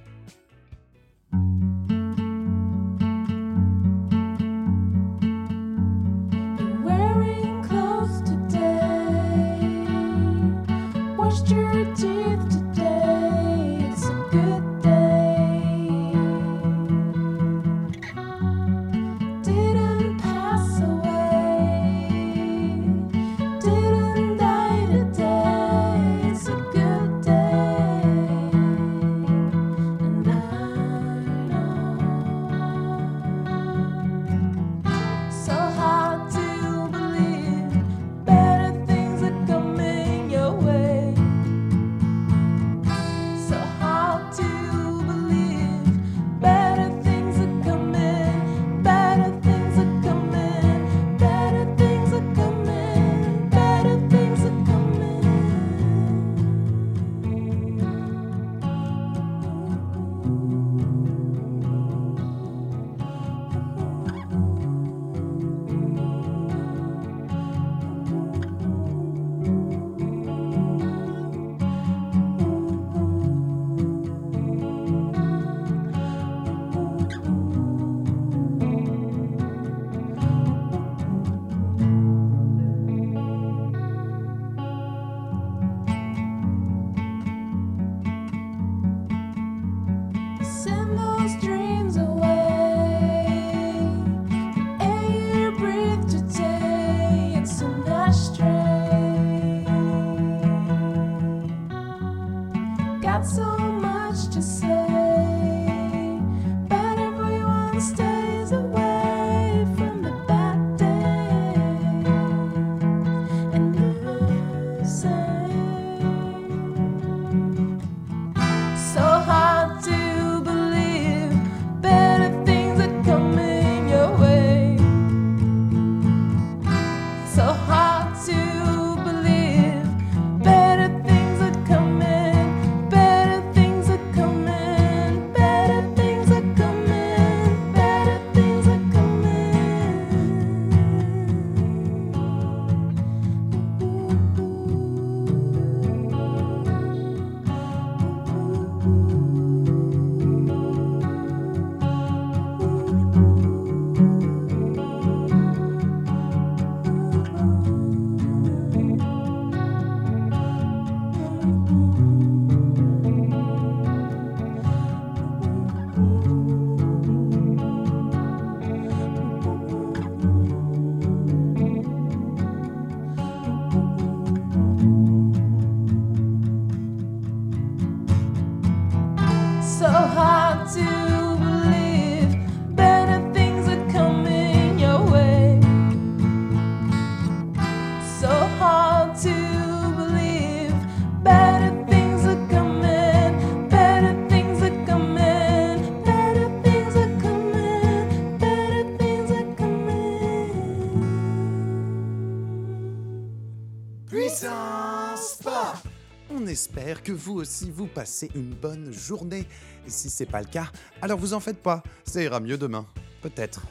Vous 207.15 207.33
aussi 207.33 207.71
vous 207.71 207.87
passez 207.87 208.29
une 208.35 208.53
bonne 208.53 208.91
journée. 208.91 209.47
Et 209.87 209.89
si 209.89 210.09
c'est 210.09 210.25
pas 210.25 210.41
le 210.41 210.47
cas, 210.47 210.71
alors 211.01 211.17
vous 211.17 211.33
en 211.33 211.39
faites 211.39 211.61
pas, 211.61 211.81
ça 212.03 212.21
ira 212.21 212.39
mieux 212.39 212.57
demain. 212.57 212.85
Peut-être. 213.21 213.61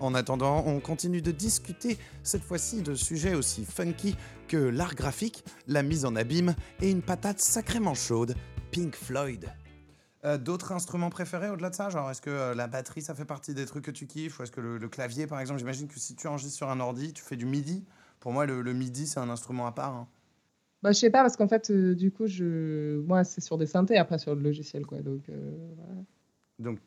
En 0.00 0.14
attendant, 0.14 0.62
on 0.66 0.78
continue 0.80 1.22
de 1.22 1.32
discuter, 1.32 1.98
cette 2.22 2.44
fois-ci 2.44 2.82
de 2.82 2.94
sujets 2.94 3.34
aussi 3.34 3.64
funky 3.64 4.16
que 4.46 4.56
l'art 4.56 4.94
graphique, 4.94 5.44
la 5.66 5.82
mise 5.82 6.04
en 6.04 6.14
abîme 6.14 6.54
et 6.80 6.90
une 6.90 7.02
patate 7.02 7.40
sacrément 7.40 7.94
chaude, 7.94 8.34
Pink 8.70 8.94
Floyd. 8.94 9.48
Euh, 10.24 10.38
D'autres 10.38 10.72
instruments 10.72 11.10
préférés 11.10 11.48
au-delà 11.48 11.70
de 11.70 11.74
ça? 11.74 11.90
Genre, 11.90 12.10
est-ce 12.10 12.20
que 12.20 12.30
euh, 12.30 12.54
la 12.54 12.66
batterie, 12.66 13.02
ça 13.02 13.14
fait 13.14 13.24
partie 13.24 13.54
des 13.54 13.66
trucs 13.66 13.84
que 13.84 13.90
tu 13.90 14.06
kiffes? 14.06 14.38
Ou 14.38 14.42
est-ce 14.44 14.52
que 14.52 14.60
le, 14.60 14.88
clavier, 14.88 15.26
par 15.26 15.40
exemple? 15.40 15.58
J'imagine 15.60 15.88
que 15.88 15.98
si 15.98 16.14
tu 16.14 16.26
enregistres 16.28 16.56
sur 16.56 16.68
un 16.70 16.80
ordi, 16.80 17.12
tu 17.12 17.22
fais 17.22 17.36
du 17.36 17.46
MIDI. 17.46 17.84
Pour 18.20 18.32
moi, 18.32 18.46
le, 18.46 18.62
le 18.62 18.72
MIDI, 18.72 19.06
c'est 19.06 19.20
un 19.20 19.30
instrument 19.30 19.66
à 19.66 19.72
part. 19.72 19.94
hein. 19.94 20.08
Bah, 20.82 20.92
je 20.92 20.98
sais 20.98 21.10
pas, 21.10 21.22
parce 21.22 21.36
qu'en 21.36 21.48
fait, 21.48 21.70
euh, 21.70 21.94
du 21.94 22.12
coup, 22.12 22.26
je... 22.26 23.00
moi, 23.00 23.24
c'est 23.24 23.40
sur 23.40 23.58
des 23.58 23.66
synthés, 23.66 23.96
après 23.96 24.18
sur 24.18 24.34
le 24.34 24.40
logiciel, 24.42 24.86
quoi. 24.86 24.98
Donc, 25.00 25.28
euh, 25.28 25.34
voilà. 25.76 25.92
Donc, 26.60 26.78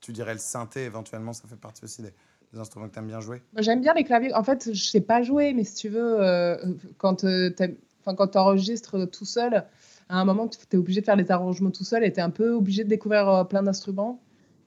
tu 0.00 0.12
dirais 0.12 0.32
le 0.34 0.38
synthé, 0.38 0.84
éventuellement, 0.84 1.32
ça 1.32 1.48
fait 1.48 1.56
partie 1.56 1.84
aussi 1.84 2.02
des, 2.02 2.12
des 2.52 2.58
instruments 2.58 2.88
que 2.88 2.92
tu 2.92 2.98
aimes 2.98 3.06
bien 3.06 3.20
jouer? 3.20 3.42
Moi, 3.54 3.62
J'aime 3.62 3.80
bien 3.80 3.94
les 3.94 4.04
claviers. 4.04 4.34
En 4.34 4.42
fait, 4.44 4.70
je 4.72 4.84
sais 4.84 5.00
pas 5.00 5.22
jouer, 5.22 5.54
mais 5.54 5.64
si 5.64 5.74
tu 5.74 5.88
veux, 5.88 6.20
euh, 6.22 6.56
quand 6.98 7.24
euh, 7.24 7.50
t'aimes- 7.50 7.76
enfin, 8.00 8.14
quand 8.14 8.28
tu 8.28 8.38
enregistres 8.38 9.10
tout 9.10 9.24
seul, 9.24 9.64
à 10.10 10.20
un 10.20 10.24
moment, 10.24 10.48
tu 10.48 10.58
es 10.70 10.76
obligé 10.76 11.00
de 11.00 11.06
faire 11.06 11.16
les 11.16 11.30
arrangements 11.30 11.70
tout 11.70 11.84
seul 11.84 12.04
et 12.04 12.12
tu 12.12 12.18
es 12.18 12.22
un 12.22 12.30
peu 12.30 12.50
obligé 12.52 12.84
de 12.84 12.88
découvrir 12.88 13.46
plein 13.48 13.62
d'instruments. 13.62 14.20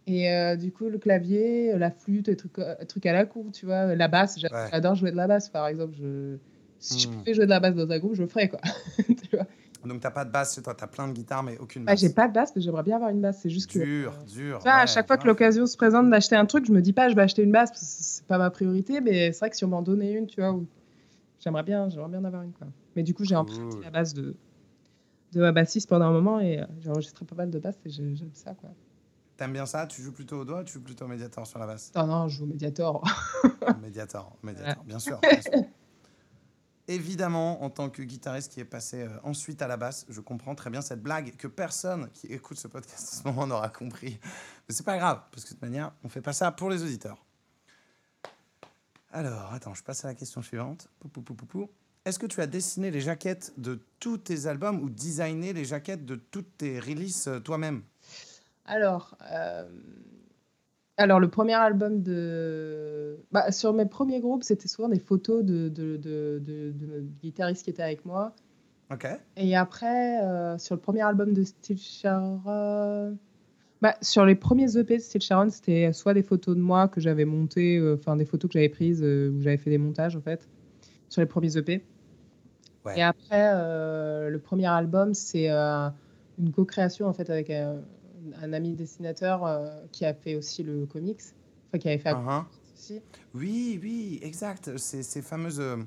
Et 0.08 0.32
euh, 0.32 0.56
du 0.56 0.72
coup, 0.72 0.90
le 0.90 0.98
clavier, 0.98 1.78
la 1.78 1.92
flûte, 1.92 2.28
les 2.28 2.36
trucs, 2.36 2.60
trucs 2.88 3.06
à 3.06 3.14
la 3.14 3.26
cour, 3.26 3.46
tu 3.54 3.66
vois, 3.68 3.96
la 3.96 4.08
basse, 4.08 4.38
Ouais. 4.38 4.50
j'adore 4.72 4.96
jouer 4.96 5.12
de 5.12 5.16
la 5.18 5.28
basse, 5.28 5.50
par 5.50 5.68
exemple. 5.68 5.94
Je... 6.00 6.38
Si 6.82 7.00
je 7.00 7.08
Hmm. 7.08 7.12
pouvais 7.20 7.34
jouer 7.34 7.46
de 7.46 7.50
la 7.52 7.60
basse 7.62 7.76
dans 7.76 7.90
un 7.90 8.00
groupe, 8.00 8.16
je 8.16 8.24
le 8.24 8.28
ferais, 8.28 8.50
quoi. 8.50 8.60
Tu 9.08 9.36
vois. 9.38 9.46
Donc, 9.86 10.02
t'as 10.02 10.12
pas 10.12 10.26
de 10.26 10.32
basse 10.32 10.54
chez 10.56 10.62
toi, 10.62 10.76
t'as 10.76 10.88
plein 10.88 11.08
de 11.08 11.14
guitares, 11.14 11.42
mais 11.44 11.58
aucune 11.58 11.86
Bah, 11.86 11.94
basse. 11.94 12.02
j'ai 12.02 12.10
pas 12.10 12.28
de 12.28 12.34
basse, 12.34 12.52
mais 12.56 12.62
j'aimerais 12.62 12.84
bien 12.84 12.96
avoir 12.98 13.10
une 13.12 13.22
basse. 13.22 13.40
C'est 13.42 13.50
juste 13.50 13.72
que. 13.72 13.80
Dur, 13.80 14.14
dur. 14.28 14.60
À 14.68 14.82
ouais, 14.82 14.88
chaque 14.88 15.08
fois 15.08 15.18
que 15.18 15.26
l'occasion 15.28 15.66
se 15.66 15.78
présente 15.78 16.10
d'acheter 16.10 16.36
un 16.36 16.46
truc, 16.46 16.66
je 16.66 16.72
me 16.74 16.82
dis 16.82 16.94
pas 16.94 17.10
je 17.10 17.16
vais 17.16 17.22
acheter 17.24 17.42
une 17.44 17.52
basse 17.52 17.70
parce 17.72 17.82
que 17.82 17.88
c'est 17.90 18.26
pas 18.26 18.38
ma 18.38 18.50
priorité, 18.52 19.00
mais 19.02 19.32
c'est 19.32 19.40
vrai 19.40 19.50
que 19.52 19.56
si 19.56 19.64
on 19.66 19.70
m'en 19.70 19.82
donnait 19.82 20.12
une, 20.14 20.28
tu 20.28 20.40
vois, 20.42 20.52
ou- 20.54 20.68
j'aimerais 21.40 21.64
bien, 21.64 21.90
j'aimerais 21.90 22.10
bien 22.10 22.20
en 22.20 22.26
avoir 22.26 22.44
une 22.44 22.54
quoi. 22.54 22.68
Mais 22.96 23.02
du 23.04 23.14
coup, 23.16 23.24
j'ai 23.24 23.36
emprunté 23.36 23.62
Cool. 23.76 23.84
la 23.84 23.90
base 23.92 24.14
de 24.14 24.36
de 25.34 25.40
ma 25.40 25.52
bassiste 25.54 25.88
pendant 25.90 26.06
un 26.06 26.12
moment 26.12 26.40
et 26.42 26.60
euh, 26.60 26.66
j'ai 26.82 26.90
enregistré 26.90 27.26
pas 27.26 27.36
mal 27.36 27.50
de 27.50 27.58
basses 27.58 27.80
et 27.86 27.90
j'ai- 27.90 28.16
j'aime 28.16 28.30
ça 28.34 28.54
quoi. 28.54 28.70
T'aimes 29.38 29.54
bien 29.54 29.66
ça? 29.66 29.88
Tu 29.88 30.02
joues 30.02 30.12
plutôt 30.12 30.42
au 30.42 30.46
doigt 30.46 30.60
ou 30.62 30.64
tu 30.64 30.74
joues 30.74 30.82
plutôt 30.84 31.06
au 31.06 31.08
médiator 31.08 31.48
sur 31.48 31.58
la 31.58 31.66
basse? 31.66 31.92
Non 31.96 32.06
non, 32.06 32.28
je 32.28 32.38
joue 32.38 32.44
au 32.44 32.48
Mediator. 32.48 33.04
Médiator, 33.82 34.38
médiator, 34.44 34.84
bien 34.88 35.00
sûr. 35.00 35.20
bien 35.22 35.42
sûr. 35.42 35.64
Évidemment, 36.88 37.64
en 37.64 37.70
tant 37.70 37.90
que 37.90 38.02
guitariste 38.02 38.52
qui 38.52 38.60
est 38.60 38.66
passé 38.66 39.04
euh, 39.04 39.10
ensuite 39.24 39.62
à 39.62 39.68
la 39.68 39.78
basse, 39.78 40.06
je 40.10 40.20
comprends 40.20 40.56
très 40.56 40.70
bien 40.70 40.82
cette 40.82 41.02
blague 41.02 41.36
que 41.38 41.48
personne 41.48 42.10
qui 42.14 42.28
écoute 42.28 42.58
ce 42.58 42.68
podcast 42.68 43.14
en 43.14 43.18
ce 43.18 43.24
moment 43.28 43.48
n'aura 43.48 43.70
compris. 43.70 44.20
Mais 44.68 44.74
c'est 44.74 44.86
pas 44.86 44.98
grave, 44.98 45.22
parce 45.32 45.44
que 45.44 45.50
de 45.50 45.54
toute 45.54 45.62
manière, 45.62 45.94
on 46.04 46.10
fait 46.10 46.22
pas 46.22 46.34
ça 46.34 46.52
pour 46.52 46.70
les 46.70 46.84
auditeurs. 46.84 47.24
Alors, 49.12 49.54
attends, 49.54 49.74
je 49.74 49.84
passe 49.84 50.06
à 50.06 50.08
la 50.08 50.16
question 50.16 50.42
suivante. 50.42 50.88
Est-ce 52.06 52.18
que 52.18 52.26
tu 52.26 52.42
as 52.42 52.48
dessiné 52.48 52.90
les 52.90 53.02
jaquettes 53.02 53.54
de 53.58 53.80
tous 54.00 54.18
tes 54.18 54.48
albums 54.48 54.82
ou 54.82 54.90
designé 54.90 55.54
les 55.54 55.66
jaquettes 55.66 56.06
de 56.06 56.16
toutes 56.16 56.58
tes 56.58 56.80
releases 56.80 57.28
euh, 57.28 57.40
toi-même? 57.40 57.84
Alors, 58.66 59.18
euh, 59.30 59.70
alors 61.02 61.20
le 61.20 61.28
premier 61.30 61.54
album 61.54 62.02
de, 62.02 63.18
bah, 63.32 63.52
sur 63.52 63.74
mes 63.74 63.86
premiers 63.86 64.20
groupes, 64.20 64.44
c'était 64.44 64.68
souvent 64.68 64.90
des 64.90 65.00
photos 65.00 65.44
de 65.44 65.70
de, 65.70 65.98
de, 65.98 66.42
de- 66.46 66.72
de 66.72 67.04
guitaristes 67.22 67.64
qui 67.64 67.70
étaient 67.72 67.84
avec 67.84 68.06
moi. 68.06 68.34
Ok. 68.92 69.08
Et 69.38 69.56
après, 69.56 70.22
euh, 70.24 70.58
sur 70.58 70.76
le 70.76 70.82
premier 70.82 71.02
album 71.02 71.34
de 71.34 71.44
Steve 71.44 71.78
Sharon, 71.78 73.18
bah, 73.82 73.96
sur 74.02 74.26
les 74.26 74.36
premiers 74.36 74.78
EP 74.78 74.98
de 74.98 75.02
Steve 75.02 75.22
Sharon, 75.22 75.50
c'était 75.50 75.92
soit 75.94 76.14
des 76.14 76.24
photos 76.24 76.56
de 76.56 76.62
moi 76.62 76.88
que 76.88 77.00
j'avais 77.02 77.26
montées, 77.26 77.78
euh, 77.78 77.96
enfin 77.96 78.16
des 78.16 78.26
photos 78.26 78.50
que 78.50 78.54
j'avais 78.54 78.70
prises 78.70 79.02
euh, 79.04 79.30
où 79.32 79.42
j'avais 79.42 79.58
fait 79.58 79.70
des 79.70 79.78
montages 79.78 80.16
en 80.16 80.22
fait, 80.22 80.48
sur 81.10 81.22
les 81.22 81.26
premiers 81.28 81.58
EP. 81.58 81.84
Ouais. 82.86 83.00
Et 83.00 83.04
après, 83.04 83.54
le 84.30 84.38
premier 84.40 84.66
album, 84.68 85.14
c'est 85.14 85.50
une 85.50 86.52
co-création 86.52 87.08
en 87.08 87.14
fait 87.14 87.30
avec 87.30 87.52
un, 88.42 88.54
ami 88.54 88.74
dessinateur 88.76 89.46
euh, 89.46 89.70
qui 89.92 90.06
a 90.06 90.14
fait 90.14 90.36
aussi 90.36 90.64
le 90.64 90.86
comics, 90.86 91.22
enfin 91.68 91.78
qui 91.80 91.88
avait 91.90 91.98
fait 91.98 92.12
Uh-huh. 92.12 92.44
aussi. 92.76 93.02
Oui, 93.34 93.80
oui, 93.82 94.20
exact. 94.22 94.78
C'est 94.78 95.04
ces 95.04 95.22
fameuses 95.22 95.60
euh, 95.60 95.78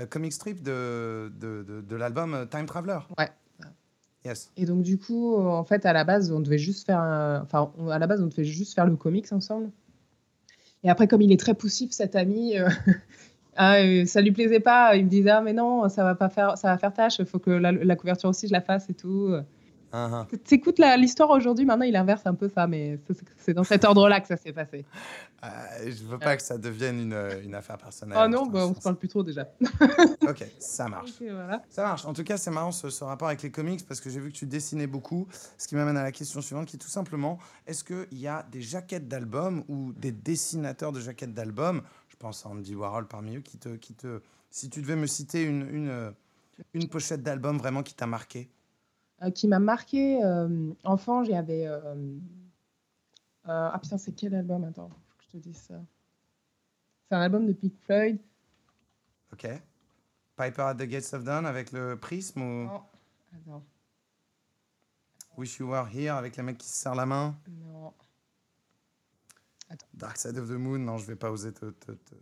euh, 0.00 0.06
comic 0.06 0.32
strips 0.32 0.62
de, 0.62 1.32
de, 1.40 1.62
de, 1.62 1.80
de 1.80 1.96
l'album 1.96 2.34
euh, 2.34 2.46
Time 2.46 2.66
Traveler. 2.66 2.98
Ouais. 3.18 3.28
Yes. 4.24 4.50
Et 4.56 4.64
donc, 4.64 4.82
du 4.82 4.96
coup, 4.98 5.36
en 5.36 5.64
fait, 5.64 5.84
à 5.84 5.92
la 5.92 6.02
base, 6.04 6.32
on 6.32 6.40
devait 6.40 6.56
juste 6.56 6.86
faire 6.86 6.98
un... 6.98 7.42
Enfin, 7.42 7.70
on- 7.78 7.90
à 7.90 7.98
la 7.98 8.06
base, 8.06 8.22
on 8.22 8.26
devait 8.26 8.44
juste 8.44 8.74
faire 8.74 8.86
le 8.86 8.96
comics 8.96 9.30
ensemble. 9.32 9.70
Et 10.82 10.88
après, 10.88 11.08
comme 11.08 11.20
il 11.20 11.30
est 11.30 11.38
très 11.40 11.52
poussif, 11.54 11.92
cet 11.92 12.16
ami, 12.16 12.58
euh, 12.58 12.68
ah, 13.56 13.76
euh, 13.76 14.06
ça 14.06 14.22
lui 14.22 14.32
plaisait 14.32 14.60
pas. 14.60 14.96
Il 14.96 15.04
me 15.04 15.10
disait, 15.10 15.28
ah, 15.30 15.42
mais 15.42 15.52
non, 15.52 15.88
ça 15.90 16.04
va 16.04 16.14
pas 16.14 16.30
faire, 16.30 16.56
ça 16.56 16.68
va 16.68 16.78
faire 16.78 16.94
tâche. 16.94 17.16
Il 17.18 17.26
faut 17.26 17.38
que 17.38 17.50
la, 17.50 17.72
la 17.72 17.96
couverture 17.96 18.30
aussi, 18.30 18.48
je 18.48 18.52
la 18.52 18.62
fasse 18.62 18.88
et 18.88 18.94
tout. 18.94 19.34
Uh-huh. 19.94 20.26
T'écoutes 20.44 20.80
la- 20.80 20.96
l'histoire 20.96 21.30
aujourd'hui, 21.30 21.64
maintenant, 21.64 21.84
il 21.84 21.94
inverse 21.94 22.22
un 22.26 22.34
peu 22.34 22.48
ça, 22.48 22.66
mais 22.66 22.98
c'est- 23.38 23.54
dans 23.54 23.62
cet 23.62 23.84
ordre-là 23.84 24.20
que 24.20 24.26
ça 24.26 24.36
s'est 24.36 24.52
passé. 24.52 24.84
Euh, 25.44 25.48
je 25.86 26.02
veux 26.04 26.18
pas 26.18 26.36
que 26.36 26.42
ça 26.42 26.58
devienne 26.58 26.98
une, 27.00 27.12
euh, 27.12 27.40
une 27.44 27.54
affaire 27.54 27.78
personnelle. 27.78 28.18
Oh 28.20 28.26
non, 28.28 28.46
bah, 28.46 28.66
on 28.66 28.74
se 28.74 28.80
parle 28.80 28.96
plus 28.96 29.08
trop 29.08 29.22
déjà. 29.22 29.46
Ok, 30.28 30.44
ça 30.58 30.88
marche. 30.88 31.10
Voilà. 31.20 31.62
Ça 31.68 31.82
marche. 31.84 32.04
En 32.06 32.12
tout 32.12 32.24
cas, 32.24 32.36
c'est 32.38 32.50
marrant 32.50 32.72
ce, 32.72 32.90
ce 32.90 33.04
rapport 33.04 33.28
avec 33.28 33.42
les 33.42 33.50
comics 33.50 33.86
parce 33.86 34.00
que 34.00 34.10
j'ai 34.10 34.18
vu 34.20 34.32
que 34.32 34.36
tu 34.36 34.46
dessinais 34.46 34.86
beaucoup. 34.86 35.28
Ce 35.58 35.68
qui 35.68 35.76
m'amène 35.76 35.96
à 35.96 36.02
la 36.02 36.12
question 36.12 36.40
suivante 36.40 36.66
qui 36.66 36.76
est 36.76 36.78
tout 36.80 36.88
simplement 36.88 37.38
est-ce 37.66 37.84
qu'il 37.84 38.18
y 38.18 38.26
a 38.26 38.44
des 38.50 38.62
jaquettes 38.62 39.06
d'albums 39.06 39.62
ou 39.68 39.92
des 39.92 40.12
dessinateurs 40.12 40.90
de 40.92 40.98
jaquettes 41.00 41.34
d'albums? 41.34 41.82
Je 42.08 42.16
pense 42.16 42.44
à 42.46 42.48
Andy 42.48 42.74
Warhol 42.74 43.06
parmi 43.06 43.36
eux 43.36 43.40
qui 43.42 43.58
te. 43.58 43.68
Qui 43.76 43.94
te 43.94 44.20
si 44.50 44.70
tu 44.70 44.80
devais 44.82 44.96
me 44.96 45.06
citer 45.06 45.42
une, 45.42 45.68
une, 45.68 45.88
euh, 45.88 46.10
une 46.74 46.88
pochette 46.88 47.22
d'album 47.22 47.58
vraiment 47.58 47.82
qui 47.82 47.94
t'a 47.94 48.06
marqué. 48.06 48.48
Euh, 49.24 49.30
qui 49.30 49.48
m'a 49.48 49.58
marqué 49.58 50.22
euh, 50.24 50.72
enfant. 50.84 51.24
J'avais. 51.24 51.66
Euh, 51.66 52.18
ah 53.46 53.78
putain, 53.82 53.98
c'est 53.98 54.12
quel 54.12 54.34
album? 54.34 54.64
Attends, 54.64 54.88
faut 54.88 55.16
que 55.18 55.24
je 55.24 55.28
te 55.30 55.36
dise 55.38 55.56
ça. 55.58 55.74
C'est 57.08 57.14
un 57.16 57.20
album 57.20 57.46
de 57.46 57.52
Pink 57.52 57.74
Floyd. 57.84 58.18
Ok. 59.32 59.46
Piper 60.36 60.62
at 60.62 60.74
the 60.76 60.82
Gates 60.88 61.12
of 61.12 61.22
Dawn 61.24 61.44
avec 61.46 61.70
le 61.72 61.96
prisme 61.98 62.40
ou? 62.42 62.64
Non. 62.66 62.82
Attends. 63.34 63.62
Wish 65.36 65.58
You 65.58 65.68
Were 65.68 65.88
Here 65.92 66.10
avec 66.16 66.36
les 66.36 66.42
mecs 66.42 66.58
qui 66.58 66.68
se 66.68 66.76
serrent 66.76 66.94
la 66.94 67.06
main 67.06 67.36
Non. 67.48 67.92
Dark 69.94 70.16
Side 70.16 70.38
of 70.38 70.48
the 70.48 70.52
Moon, 70.52 70.78
non, 70.78 70.98
je 70.98 71.06
vais 71.06 71.16
pas 71.16 71.30
oser 71.30 71.52
te. 71.52 71.66
te- 71.70 71.92
te- 71.92 72.14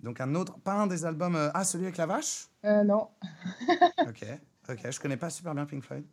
Donc 0.00 0.20
un 0.20 0.34
autre, 0.34 0.58
pas 0.60 0.74
un 0.74 0.86
des 0.86 1.04
albums. 1.04 1.36
euh, 1.36 1.50
Ah, 1.54 1.64
celui 1.64 1.84
avec 1.84 1.96
la 1.98 2.06
vache? 2.06 2.48
Euh, 2.64 2.82
non. 2.84 3.10
Ok, 4.06 4.24
ok, 4.68 4.90
je 4.90 5.00
connais 5.00 5.16
pas 5.16 5.30
super 5.30 5.54
bien 5.54 5.64
Pink 5.66 5.82
Floyd. 5.82 6.04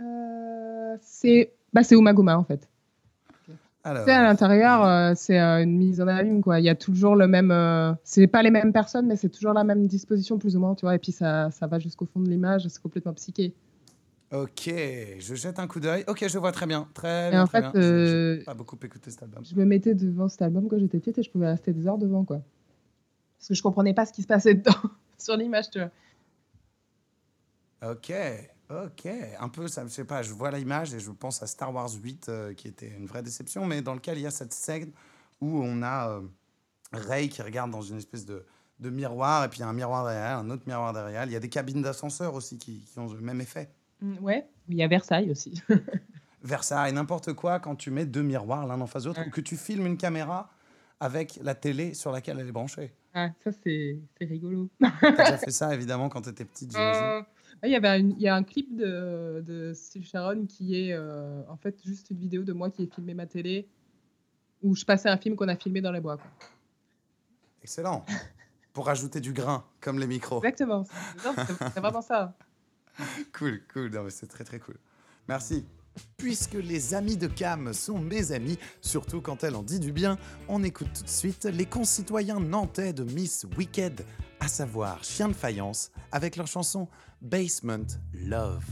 Euh, 0.00 0.96
c'est 1.00 1.52
bah, 1.72 1.82
Umaguma 1.90 2.36
en 2.38 2.44
fait. 2.44 2.68
Alors, 3.82 4.04
Tu 4.04 4.10
sais, 4.10 4.16
à 4.16 4.22
l'intérieur, 4.22 4.84
euh, 4.84 5.12
c'est 5.16 5.40
euh, 5.40 5.62
une 5.62 5.78
mise 5.78 6.02
en 6.02 6.06
abîme, 6.06 6.42
quoi. 6.42 6.60
Il 6.60 6.64
y 6.64 6.68
a 6.68 6.74
toujours 6.74 7.16
le 7.16 7.26
même. 7.26 7.50
euh, 7.50 7.94
c'est 8.04 8.26
pas 8.26 8.42
les 8.42 8.50
mêmes 8.50 8.74
personnes, 8.74 9.06
mais 9.06 9.16
c'est 9.16 9.30
toujours 9.30 9.54
la 9.54 9.64
même 9.64 9.86
disposition, 9.86 10.38
plus 10.38 10.54
ou 10.54 10.60
moins, 10.60 10.74
tu 10.74 10.84
vois. 10.84 10.94
Et 10.94 10.98
puis 10.98 11.12
ça, 11.12 11.50
ça 11.50 11.66
va 11.66 11.78
jusqu'au 11.78 12.04
fond 12.04 12.20
de 12.20 12.28
l'image, 12.28 12.68
c'est 12.68 12.82
complètement 12.82 13.14
psyché. 13.14 13.54
ok, 14.32 14.70
je 15.18 15.34
jette 15.34 15.58
un 15.58 15.66
coup 15.66 15.80
d'œil. 15.80 16.04
Ok, 16.08 16.26
je 16.28 16.38
vois 16.38 16.52
très 16.52 16.66
bien, 16.66 16.88
très 16.92 17.28
Et 17.28 17.30
bien. 17.30 17.42
en 17.42 17.46
très 17.46 17.62
fait, 17.62 17.70
bien. 17.72 17.82
Euh, 17.82 18.44
pas 18.44 18.52
beaucoup 18.54 18.76
écouté 18.82 19.10
cet 19.10 19.22
album. 19.22 19.42
Je 19.46 19.54
me 19.54 19.64
mettais 19.64 19.94
devant 19.94 20.28
cet 20.28 20.42
album 20.42 20.68
quand 20.68 20.78
j'étais 20.78 20.98
petite 20.98 21.16
et 21.18 21.22
je 21.22 21.30
pouvais 21.30 21.48
rester 21.48 21.72
des 21.72 21.86
heures 21.88 21.96
devant, 21.98 22.24
quoi. 22.24 22.42
Parce 23.38 23.48
que 23.48 23.54
je 23.54 23.62
comprenais 23.62 23.94
pas 23.94 24.04
ce 24.04 24.12
qui 24.12 24.20
se 24.20 24.26
passait 24.26 24.54
dedans, 24.56 24.76
sur 25.18 25.38
l'image, 25.38 25.70
tu 25.70 25.78
vois. 25.78 25.88
Ok, 27.82 28.12
ok. 28.70 29.08
Un 29.38 29.48
peu, 29.48 29.68
ça, 29.68 29.82
je 29.84 29.88
sais 29.88 30.04
pas, 30.04 30.22
je 30.22 30.32
vois 30.32 30.50
l'image 30.50 30.92
et 30.94 31.00
je 31.00 31.10
pense 31.10 31.42
à 31.42 31.46
Star 31.46 31.74
Wars 31.74 31.90
8, 31.90 32.28
euh, 32.28 32.54
qui 32.54 32.68
était 32.68 32.88
une 32.88 33.06
vraie 33.06 33.22
déception, 33.22 33.64
mais 33.66 33.80
dans 33.82 33.94
lequel 33.94 34.18
il 34.18 34.22
y 34.22 34.26
a 34.26 34.30
cette 34.30 34.52
scène 34.52 34.92
où 35.40 35.62
on 35.64 35.82
a 35.82 36.10
euh, 36.10 36.20
Rey 36.92 37.28
qui 37.28 37.40
regarde 37.42 37.70
dans 37.70 37.82
une 37.82 37.96
espèce 37.96 38.26
de, 38.26 38.44
de 38.80 38.90
miroir, 38.90 39.44
et 39.44 39.48
puis 39.48 39.58
il 39.58 39.62
y 39.62 39.64
a 39.64 39.68
un 39.68 39.72
miroir 39.72 40.04
derrière, 40.04 40.38
un 40.38 40.50
autre 40.50 40.64
miroir 40.66 40.92
derrière. 40.92 41.24
Il 41.24 41.32
y 41.32 41.36
a 41.36 41.40
des 41.40 41.48
cabines 41.48 41.82
d'ascenseur 41.82 42.34
aussi 42.34 42.58
qui, 42.58 42.80
qui 42.84 42.98
ont 42.98 43.06
le 43.12 43.20
même 43.20 43.40
effet. 43.40 43.70
Mm, 44.02 44.18
Ouais. 44.22 44.46
Il 44.68 44.76
y 44.76 44.82
a 44.82 44.88
Versailles 44.88 45.30
aussi. 45.30 45.60
Versailles, 46.42 46.92
n'importe 46.92 47.32
quoi, 47.34 47.60
quand 47.60 47.76
tu 47.76 47.90
mets 47.90 48.06
deux 48.06 48.22
miroirs 48.22 48.66
l'un 48.66 48.80
en 48.80 48.86
face 48.86 49.02
de 49.02 49.08
l'autre, 49.08 49.20
Ouais. 49.20 49.26
ou 49.26 49.30
que 49.30 49.40
tu 49.40 49.56
filmes 49.56 49.86
une 49.86 49.96
caméra 49.98 50.50
avec 51.00 51.38
la 51.42 51.54
télé 51.54 51.94
sur 51.94 52.12
laquelle 52.12 52.38
elle 52.40 52.48
est 52.48 52.52
branchée. 52.52 52.92
Ah, 53.14 53.30
ça, 53.42 53.50
c'est 53.64 53.98
rigolo. 54.20 54.68
T'as 54.80 55.10
déjà 55.10 55.38
fait 55.38 55.50
ça, 55.50 55.74
évidemment, 55.74 56.08
quand 56.08 56.22
tu 56.22 56.28
étais 56.30 56.44
petite, 56.44 56.70
j'imagine. 56.72 57.02
Euh, 57.02 57.18
ouais, 57.20 57.26
Il 57.62 57.70
y 57.70 57.76
avait 57.76 58.00
une- 58.00 58.12
il 58.12 58.22
y 58.22 58.28
a 58.28 58.34
un 58.34 58.42
clip 58.42 58.74
de, 58.76 59.42
de 59.46 59.72
Steve 59.74 60.04
Sharon 60.04 60.46
qui 60.46 60.76
est 60.80 60.92
euh, 60.94 61.42
en 61.48 61.56
fait 61.56 61.76
juste 61.84 62.10
une 62.10 62.18
vidéo 62.18 62.42
de 62.42 62.52
moi 62.52 62.70
qui 62.70 62.82
ai 62.82 62.86
filmé 62.86 63.12
ma 63.14 63.26
télé 63.26 63.68
où 64.62 64.74
je 64.74 64.84
passais 64.84 65.08
un 65.08 65.16
film 65.18 65.36
qu'on 65.36 65.48
a 65.48 65.56
filmé 65.56 65.80
dans 65.80 65.92
les 65.92 66.00
bois. 66.00 66.16
quoi. 66.16 66.30
Excellent. 67.62 68.04
Pour 68.72 68.88
ajouter 68.88 69.20
du 69.20 69.32
grain, 69.32 69.64
comme 69.80 69.98
les 69.98 70.06
micros. 70.06 70.38
Exactement. 70.38 70.84
C'est 71.18 71.80
vraiment 71.80 72.02
ça. 72.02 72.36
Cool, 73.36 73.60
cool. 73.72 73.90
C'est 74.10 74.28
très, 74.28 74.44
très 74.44 74.58
cool. 74.60 74.76
Merci. 75.28 75.64
Puisque 76.16 76.54
les 76.54 76.94
amis 76.94 77.16
de 77.16 77.26
Cam 77.26 77.72
sont 77.72 77.98
mes 77.98 78.30
amis, 78.30 78.58
surtout 78.80 79.20
quand 79.20 79.42
elle 79.42 79.56
en 79.56 79.62
dit 79.64 79.80
du 79.80 79.92
bien, 79.92 80.18
on 80.48 80.62
écoute 80.62 80.88
tout 80.94 81.02
de 81.02 81.08
suite 81.08 81.44
les 81.46 81.66
concitoyens 81.66 82.38
nantais 82.38 82.92
de 82.92 83.02
Miss 83.02 83.44
Wicked, 83.58 84.04
à 84.40 84.48
savoir 84.48 85.04
Chien 85.04 85.28
de 85.28 85.34
Faïence, 85.34 85.90
avec 86.12 86.36
leur 86.36 86.46
chanson 86.46 86.88
Basement 87.22 87.86
Love. 88.14 88.64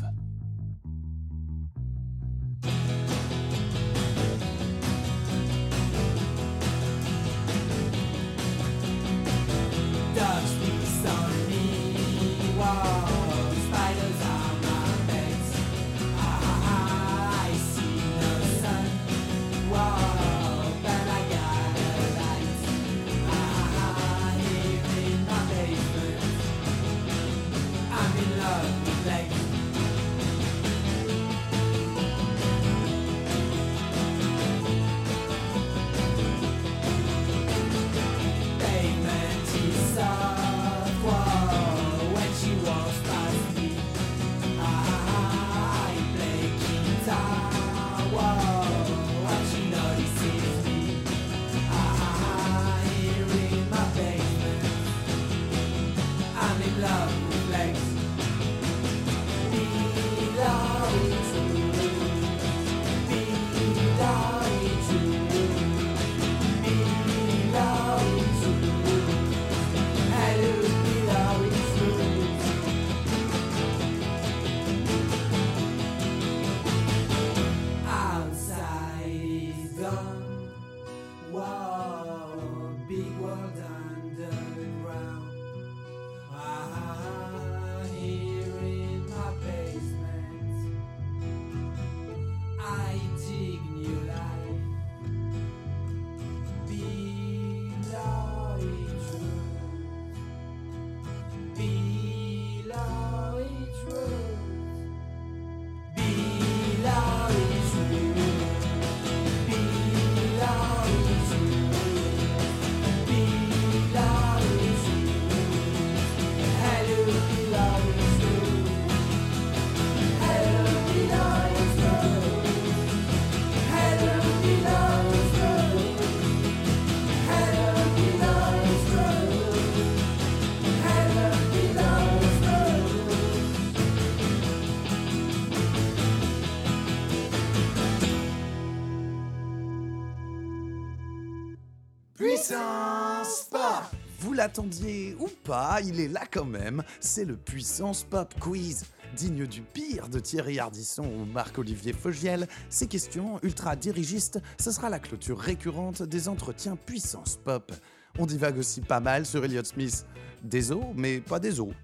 L'attendiez 144.38 145.16
ou 145.18 145.26
pas, 145.42 145.80
il 145.82 145.98
est 145.98 146.06
là 146.06 146.24
quand 146.30 146.44
même. 146.44 146.84
C'est 147.00 147.24
le 147.24 147.36
Puissance 147.36 148.04
Pop 148.04 148.32
Quiz. 148.38 148.84
Digne 149.16 149.48
du 149.48 149.62
pire 149.62 150.08
de 150.08 150.20
Thierry 150.20 150.60
Ardisson 150.60 151.02
ou 151.02 151.24
Marc-Olivier 151.24 151.92
Fogiel, 151.92 152.46
ces 152.68 152.86
questions 152.86 153.40
ultra 153.42 153.74
dirigistes, 153.74 154.38
ce 154.60 154.70
sera 154.70 154.90
la 154.90 155.00
clôture 155.00 155.40
récurrente 155.40 156.04
des 156.04 156.28
entretiens 156.28 156.76
Puissance 156.76 157.36
Pop. 157.42 157.72
On 158.16 158.26
divague 158.26 158.58
aussi 158.58 158.80
pas 158.80 159.00
mal 159.00 159.26
sur 159.26 159.44
Elliott 159.44 159.66
Smith. 159.66 160.06
Des 160.44 160.70
os, 160.70 160.84
mais 160.94 161.20
pas 161.20 161.40
des 161.40 161.58
os. 161.58 161.74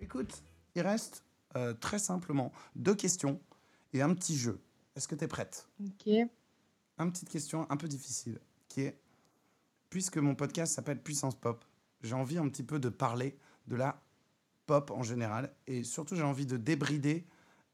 Écoute, 0.00 0.42
il 0.74 0.82
reste 0.82 1.22
euh, 1.54 1.72
très 1.72 2.00
simplement 2.00 2.50
deux 2.74 2.96
questions 2.96 3.40
et 3.92 4.02
un 4.02 4.12
petit 4.12 4.36
jeu. 4.36 4.58
Est-ce 4.96 5.06
que 5.06 5.14
tu 5.14 5.22
es 5.22 5.28
prête? 5.28 5.68
Ok. 5.80 6.08
une 6.08 7.12
petite 7.12 7.28
question 7.28 7.64
un 7.70 7.76
peu 7.76 7.86
difficile, 7.86 8.40
qui 8.68 8.80
est, 8.80 8.98
puisque 9.88 10.16
mon 10.16 10.34
podcast 10.34 10.74
s'appelle 10.74 11.00
Puissance 11.00 11.36
Pop, 11.36 11.64
j'ai 12.02 12.14
envie 12.14 12.38
un 12.38 12.48
petit 12.48 12.62
peu 12.62 12.78
de 12.78 12.88
parler 12.88 13.36
de 13.66 13.76
la 13.76 14.02
pop 14.66 14.90
en 14.90 15.02
général. 15.02 15.52
Et 15.66 15.84
surtout, 15.84 16.16
j'ai 16.16 16.22
envie 16.22 16.46
de 16.46 16.56
débrider 16.56 17.26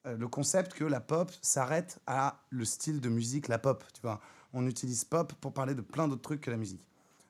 euh, 0.06 0.16
le 0.16 0.28
concept 0.28 0.72
que 0.74 0.84
la 0.84 1.00
pop 1.00 1.30
s'arrête 1.42 2.00
à 2.06 2.44
le 2.50 2.64
style 2.64 3.00
de 3.00 3.08
musique, 3.08 3.48
la 3.48 3.58
pop. 3.58 3.84
Tu 3.94 4.00
vois, 4.02 4.20
on 4.52 4.66
utilise 4.66 5.04
pop 5.04 5.32
pour 5.40 5.52
parler 5.52 5.74
de 5.74 5.80
plein 5.80 6.08
d'autres 6.08 6.22
trucs 6.22 6.40
que 6.42 6.50
la 6.50 6.56
musique. 6.56 6.86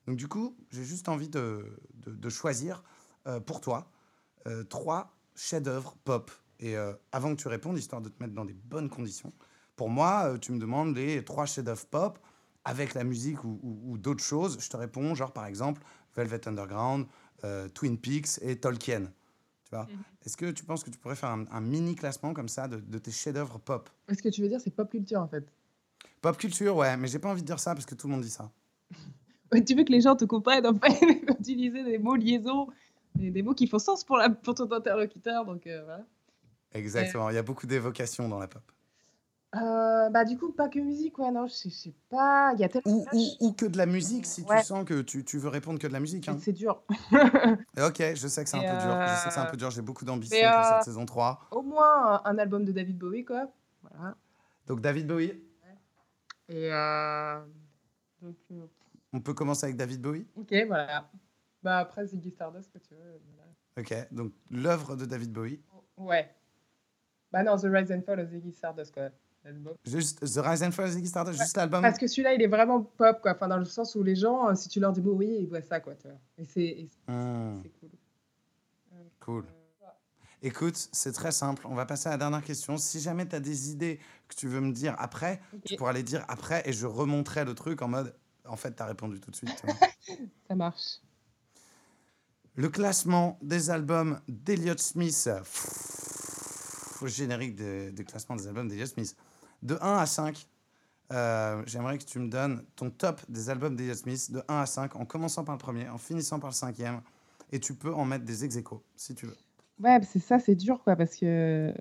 Donc 0.07 0.17
du 0.17 0.29
coup, 0.29 0.57
j'ai 0.71 0.85
juste 0.85 1.09
envie 1.09 1.29
de, 1.29 1.79
de- 2.07 2.29
choisir 2.31 2.83
euh, 3.27 3.41
pour 3.41 3.61
toi 3.61 3.91
euh, 4.47 4.65
trois 4.65 5.15
chefs-d'œuvre 5.35 5.97
pop. 6.05 6.31
Et 6.61 6.75
avant 7.13 7.37
que 7.37 7.41
tu 7.41 7.47
répondes, 7.47 7.79
histoire 7.79 8.03
de 8.03 8.09
te 8.09 8.21
mettre 8.21 8.35
dans 8.35 8.45
des 8.45 8.53
bonnes 8.53 8.89
conditions, 8.89 9.33
pour 9.77 9.91
moi, 9.91 10.37
tu 10.41 10.51
me 10.51 10.59
demandes 10.59 10.97
les 10.97 11.25
trois 11.25 11.47
chefs-d'œuvre 11.47 11.87
pop 11.87 12.19
avec 12.65 12.95
la 12.95 13.05
musique 13.05 13.45
ou- 13.45 13.61
ou 13.63 13.97
d'autres 13.97 14.25
choses. 14.25 14.59
Je 14.61 14.69
te 14.69 14.77
réponds, 14.77 15.15
genre 15.15 15.33
par 15.33 15.47
exemple 15.47 15.83
Velvet 16.17 16.47
Underground, 16.49 17.07
euh, 17.45 17.69
Twin 17.69 17.99
Peaks 17.99 18.39
et 18.43 18.57
Tolkien. 18.59 19.11
Tu 19.65 19.71
vois 19.75 19.87
Est-ce 20.25 20.37
que 20.37 20.51
tu 20.51 20.65
penses 20.65 20.83
que 20.83 20.91
tu 20.91 20.99
pourrais 20.99 21.15
faire 21.17 21.31
un, 21.31 21.45
un 21.51 21.61
mini 21.61 21.95
classement 21.95 22.33
comme 22.35 22.49
ça 22.49 22.69
de, 22.69 22.77
de 22.77 22.99
tes 22.99 23.11
chefs-d'œuvre 23.11 23.59
pop? 23.59 23.91
Ce 24.11 24.23
que 24.23 24.29
tu 24.29 24.43
veux 24.43 24.49
dire, 24.49 24.61
c'est 24.61 24.71
pop 24.75 24.91
culture 24.91 25.21
en 25.21 25.29
fait. 25.29 25.45
Pop 26.21 26.37
culture, 26.37 26.75
ouais, 26.77 26.97
mais 26.97 27.07
j'ai 27.09 27.19
pas 27.19 27.29
envie 27.31 27.43
de 27.43 27.47
dire 27.47 27.61
ça 27.61 27.75
parce 27.75 27.87
que 27.87 27.95
tout 27.95 28.07
le 28.09 28.15
monde 28.15 28.23
dit 28.23 28.31
ça. 28.31 28.51
Ouais, 29.51 29.65
Tu 29.65 29.75
veux 29.75 29.83
que 29.83 29.93
les 29.93 30.03
gens 30.03 30.15
te 30.15 30.27
comprennent 30.27 30.67
en 30.67 30.75
fait, 30.79 31.01
utiliser 31.41 31.83
des 31.83 31.97
mots 31.97 32.17
liaisons, 32.17 32.69
des, 33.15 33.31
des 33.31 33.43
mots 33.43 33.55
qui 33.55 33.67
font 33.67 33.79
sens 33.79 34.05
pour, 34.05 34.19
la, 34.19 34.29
pour 34.29 34.55
ton 34.55 34.71
interlocuteur. 34.71 35.47
Donc 35.47 35.67
euh, 35.67 35.83
voilà. 35.85 36.05
Exactement, 36.75 37.31
il 37.31 37.35
y 37.35 37.39
a 37.39 37.43
beaucoup 37.43 37.67
d'évocations 37.67 38.29
dans 38.29 38.39
la 38.39 38.47
pop. 38.47 38.61
Euh, 39.55 40.11
bah 40.11 40.27
du 40.27 40.37
coup, 40.37 40.53
pas 40.53 40.69
que 40.69 40.79
musique, 40.79 41.19
ouais, 41.19 41.31
non, 41.31 41.47
je 41.47 41.55
sais, 41.55 41.71
je 41.71 41.75
sais 41.75 41.95
pas. 42.11 42.53
Il 42.55 42.61
y 42.61 42.65
a 42.65 42.69
tellement. 42.69 42.91
Ou, 42.91 43.07
ou, 43.15 43.29
ou 43.41 43.53
que 43.53 43.65
de 43.65 43.79
la 43.79 43.87
musique 43.87 44.27
si 44.27 44.43
Ouais. 44.43 44.61
tu 44.61 44.67
sens 44.67 44.85
que 44.85 45.01
tu, 45.01 45.25
tu 45.25 45.39
veux 45.39 45.49
répondre 45.49 45.79
que 45.79 45.87
de 45.87 45.93
la 45.93 46.01
musique. 46.01 46.29
hein. 46.29 46.37
C'est 46.41 46.53
dur. 46.53 46.83
Ok, 47.81 48.03
je 48.15 48.29
sais 48.29 48.45
que 48.45 48.51
c'est 48.51 48.59
un 48.59 48.61
peu 48.61 48.67
dur. 48.67 49.01
Je 49.07 49.15
sais 49.15 49.29
que 49.29 49.35
c'est 49.35 49.41
un 49.41 49.47
euh, 49.47 49.51
peu 49.51 49.57
dur. 49.57 49.71
J'ai 49.71 49.81
beaucoup 49.81 50.05
d'ambition 50.05 50.37
pour 50.39 50.59
euh, 50.59 50.75
cette 50.75 50.85
saison 50.85 51.07
3. 51.07 51.49
Au 51.53 51.63
moins 51.63 52.21
un, 52.25 52.37
album 52.39 52.65
de 52.65 52.73
David 52.73 52.99
Bowie, 52.99 53.25
quoi. 53.25 53.51
Voilà. 53.83 54.17
Donc 54.67 54.83
David 54.83 55.07
Bowie. 55.07 55.33
Et 56.51 56.71
euh, 56.73 57.41
donc, 58.21 58.37
euh, 58.53 58.67
On 59.15 59.21
peut 59.21 59.35
commencer 59.35 59.65
avec 59.65 59.77
David 59.77 60.03
Bowie? 60.03 60.27
ok, 60.37 60.55
voilà. 60.67 61.11
Bah 61.63 61.79
après 61.79 62.07
Ziggy 62.07 62.31
Stardust, 62.31 62.71
que 62.73 62.79
tu 62.79 62.95
veux. 62.95 63.21
voilà. 63.35 63.51
Ok, 63.79 64.13
donc 64.13 64.33
l'œuvre 64.51 64.95
de 64.97 65.07
David 65.07 65.33
Bowie. 65.33 65.61
Ouais. 65.97 66.35
Bah 67.33 67.43
non, 67.43 67.57
The 67.57 67.65
Rise 67.65 67.93
and 67.93 68.03
Fall 68.03 68.21
of 68.21 68.29
Ziggy 68.31 68.53
Stardust, 68.53 68.93
quoi. 68.95 69.09
Juste 69.85 70.21
The 70.21 70.39
Rise 70.45 70.63
and 70.63 70.71
Fall 70.73 70.87
of 70.87 70.93
Ziggy 70.93 71.07
Stardust, 71.09 71.41
juste 71.41 71.57
l'album? 71.57 71.83
Parce 71.83 71.99
que 71.99 72.07
celui-là, 72.07 72.35
il 72.35 72.43
est 72.43 72.47
vraiment 72.49 72.83
pop, 72.83 73.21
quoi. 73.23 73.33
Enfin, 73.33 73.49
dans 73.49 73.57
le 73.59 73.65
sens 73.65 73.95
où 73.95 74.03
les 74.03 74.17
gens, 74.17 74.49
euh, 74.49 74.55
si 74.55 74.69
tu 74.69 74.81
leur 74.81 74.93
dis 74.93 75.01
Bowie, 75.01 75.39
ils 75.41 75.47
voient 75.49 75.63
ça, 75.63 75.81
quoi. 75.81 75.95
Tu 75.95 76.09
vois. 76.09 76.17
Et 76.39 76.45
c'est 76.45 76.89
Hmm, 77.07 77.61
c'est 77.63 77.71
cool. 77.81 77.91
cool. 79.21 79.45
Écoute, 80.41 80.89
c'est 80.93 81.13
très 81.13 81.33
simple. 81.33 81.67
On 81.67 81.75
va 81.75 81.85
passer 81.85 82.07
à 82.09 82.13
la 82.13 82.17
dernière 82.19 82.45
question. 82.45 82.77
Si 82.77 83.01
jamais 83.01 83.27
tu 83.27 83.35
as 83.35 83.41
des 83.41 83.71
idées 83.73 83.99
que 84.29 84.37
tu 84.37 84.47
veux 84.47 84.61
me 84.61 84.71
dire 84.73 84.95
après, 84.99 85.41
tu 85.65 85.75
Ok, 85.75 85.79
pourras 85.79 85.93
les 85.93 86.05
dire 86.05 86.25
après 86.29 86.63
et 86.65 86.73
je 86.73 86.87
remonterai 86.87 87.45
le 87.45 87.55
truc 87.55 87.83
en 87.83 87.89
mode 87.89 88.15
en 88.45 88.57
fait, 88.57 88.75
tu 88.77 88.83
as 88.83 88.87
répondu 88.87 89.19
tout 89.21 89.31
de 89.33 89.37
suite. 89.37 89.51
tu 90.07 90.13
ça 90.49 90.55
marche. 90.55 91.01
Le 92.55 92.69
classement 92.69 93.37
des 93.43 93.71
albums 93.71 94.21
d'Eliott 94.29 94.79
Smith. 94.79 95.29
Pff, 95.39 97.03
générique 97.07 97.57
de, 97.57 97.91
de 97.91 98.03
classement 98.05 98.37
des 98.37 98.47
albums 98.47 98.69
d'Eliott 98.69 98.89
Smith. 98.89 99.17
De 99.63 99.77
1 99.81 99.99
à 99.99 100.07
5, 100.07 100.47
euh, 101.13 101.63
j'aimerais 101.67 101.99
que 101.99 102.05
tu 102.05 102.19
me 102.19 102.29
donnes 102.29 102.65
ton 102.77 102.91
top 102.91 103.21
des 103.29 103.51
albums 103.51 103.75
d'Eliott 103.77 103.97
Smith 103.97 104.31
de 104.31 104.43
1 104.49 104.61
à 104.61 104.67
5, 104.67 104.97
en 104.97 105.05
commençant 105.05 105.45
par 105.45 105.55
le 105.55 105.59
premier, 105.59 105.89
en 105.89 105.99
finissant 105.99 106.39
par 106.39 106.51
le 106.51 106.55
cinquième. 106.55 107.01
Et 107.51 107.59
tu 107.61 107.75
peux 107.75 107.93
en 107.93 108.05
mettre 108.05 108.25
des 108.25 108.45
ex 108.45 108.59
si 108.97 109.15
tu 109.15 109.27
veux. 109.27 109.37
Ouais, 109.81 109.99
c'est 110.03 110.19
ça, 110.19 110.39
c'est 110.39 110.55
dur, 110.55 110.83
quoi, 110.83 110.97
parce 110.97 111.17
que 111.17 111.73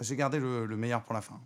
J'ai 0.00 0.16
gardé 0.16 0.38
le, 0.38 0.66
le 0.66 0.76
meilleur 0.76 1.02
pour 1.02 1.14
la 1.14 1.20
fin. 1.20 1.40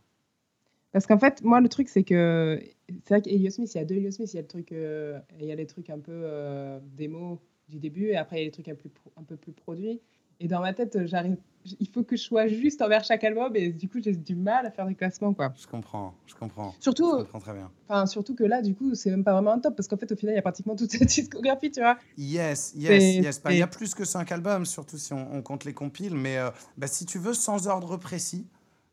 Parce 0.93 1.07
qu'en 1.07 1.19
fait, 1.19 1.43
moi, 1.43 1.61
le 1.61 1.69
truc, 1.69 1.89
c'est 1.89 2.05
que 2.05 2.61
c'est 3.05 3.09
vrai 3.09 3.23
qu'Elliot 3.23 3.51
Smith, 3.51 3.75
il 3.75 3.79
y 3.79 3.81
a 3.81 3.85
deux 3.85 3.97
Elliot 3.97 4.11
Smith. 4.11 4.33
Il 4.33 4.37
y 4.37 4.39
a 4.39 4.43
le 4.43 4.49
truc, 4.49 4.73
euh, 4.73 5.19
il 5.41 5.47
y 5.47 5.53
a 5.53 5.55
les 5.55 5.67
trucs 5.67 5.91
un 5.91 5.99
peu 5.99 6.13
euh, 6.13 6.79
démo 6.97 7.41
du 7.69 7.79
début, 7.79 8.07
et 8.09 8.17
après, 8.17 8.37
il 8.37 8.39
y 8.41 8.43
a 8.43 8.45
les 8.47 8.53
trucs 8.53 8.69
un, 8.69 8.75
plus 8.75 8.89
pro- 8.91 9.13
un 9.17 9.23
peu 9.25 9.37
plus 9.37 9.53
produits. 9.53 10.01
Et 10.41 10.49
dans 10.49 10.61
ma 10.61 10.73
tête, 10.75 11.07
j'arrive, 11.07 11.37
il 11.81 11.89
faut 11.89 12.03
que 12.03 12.17
je 12.17 12.23
sois 12.23 12.47
juste 12.47 12.83
envers 12.83 13.03
chaque 13.05 13.25
album, 13.25 13.57
et 13.57 13.71
du 13.71 13.89
coup, 13.89 13.99
j'ai 14.03 14.13
du 14.13 14.37
mal 14.37 14.67
à 14.67 14.71
faire 14.71 14.87
des 14.87 14.95
classements, 14.95 15.33
quoi. 15.35 15.53
Je 15.59 15.67
comprends, 15.67 16.15
je 16.27 16.35
comprends. 16.35 16.75
Je 16.79 16.83
Surtout, 16.83 17.11
comprends 17.19 17.41
très 17.41 17.55
bien. 17.55 17.71
enfin, 17.89 18.07
surtout 18.07 18.35
que 18.35 18.45
là, 18.45 18.61
du 18.63 18.75
coup, 18.75 18.95
c'est 18.95 19.11
même 19.11 19.25
pas 19.25 19.33
vraiment 19.33 19.53
un 19.53 19.59
top, 19.59 19.75
parce 19.77 19.89
qu'en 19.89 19.97
fait, 19.97 20.13
au 20.13 20.17
final, 20.17 20.35
il 20.35 20.37
y 20.37 20.39
a 20.39 20.43
pratiquement 20.43 20.77
toute 20.77 20.91
cette 20.91 21.05
discographie, 21.09 21.71
tu 21.71 21.81
vois. 21.81 21.99
Yes, 22.19 22.73
yes, 22.77 23.03
yes. 23.17 23.43
Bah, 23.43 23.53
Il 23.53 23.59
y 23.59 23.63
a 23.63 23.67
plus 23.67 23.95
que 23.95 24.05
5 24.05 24.31
albums, 24.31 24.67
surtout 24.67 24.99
si 24.99 25.13
on, 25.15 25.35
on 25.35 25.43
compte 25.43 25.65
les 25.65 25.73
compiles. 25.75 26.15
Mais 26.15 26.37
euh, 26.39 26.51
bah, 26.77 26.87
si 26.87 27.07
tu 27.07 27.19
veux, 27.19 27.35
sans 27.35 27.67
ordre 27.67 27.97
précis, 27.97 28.47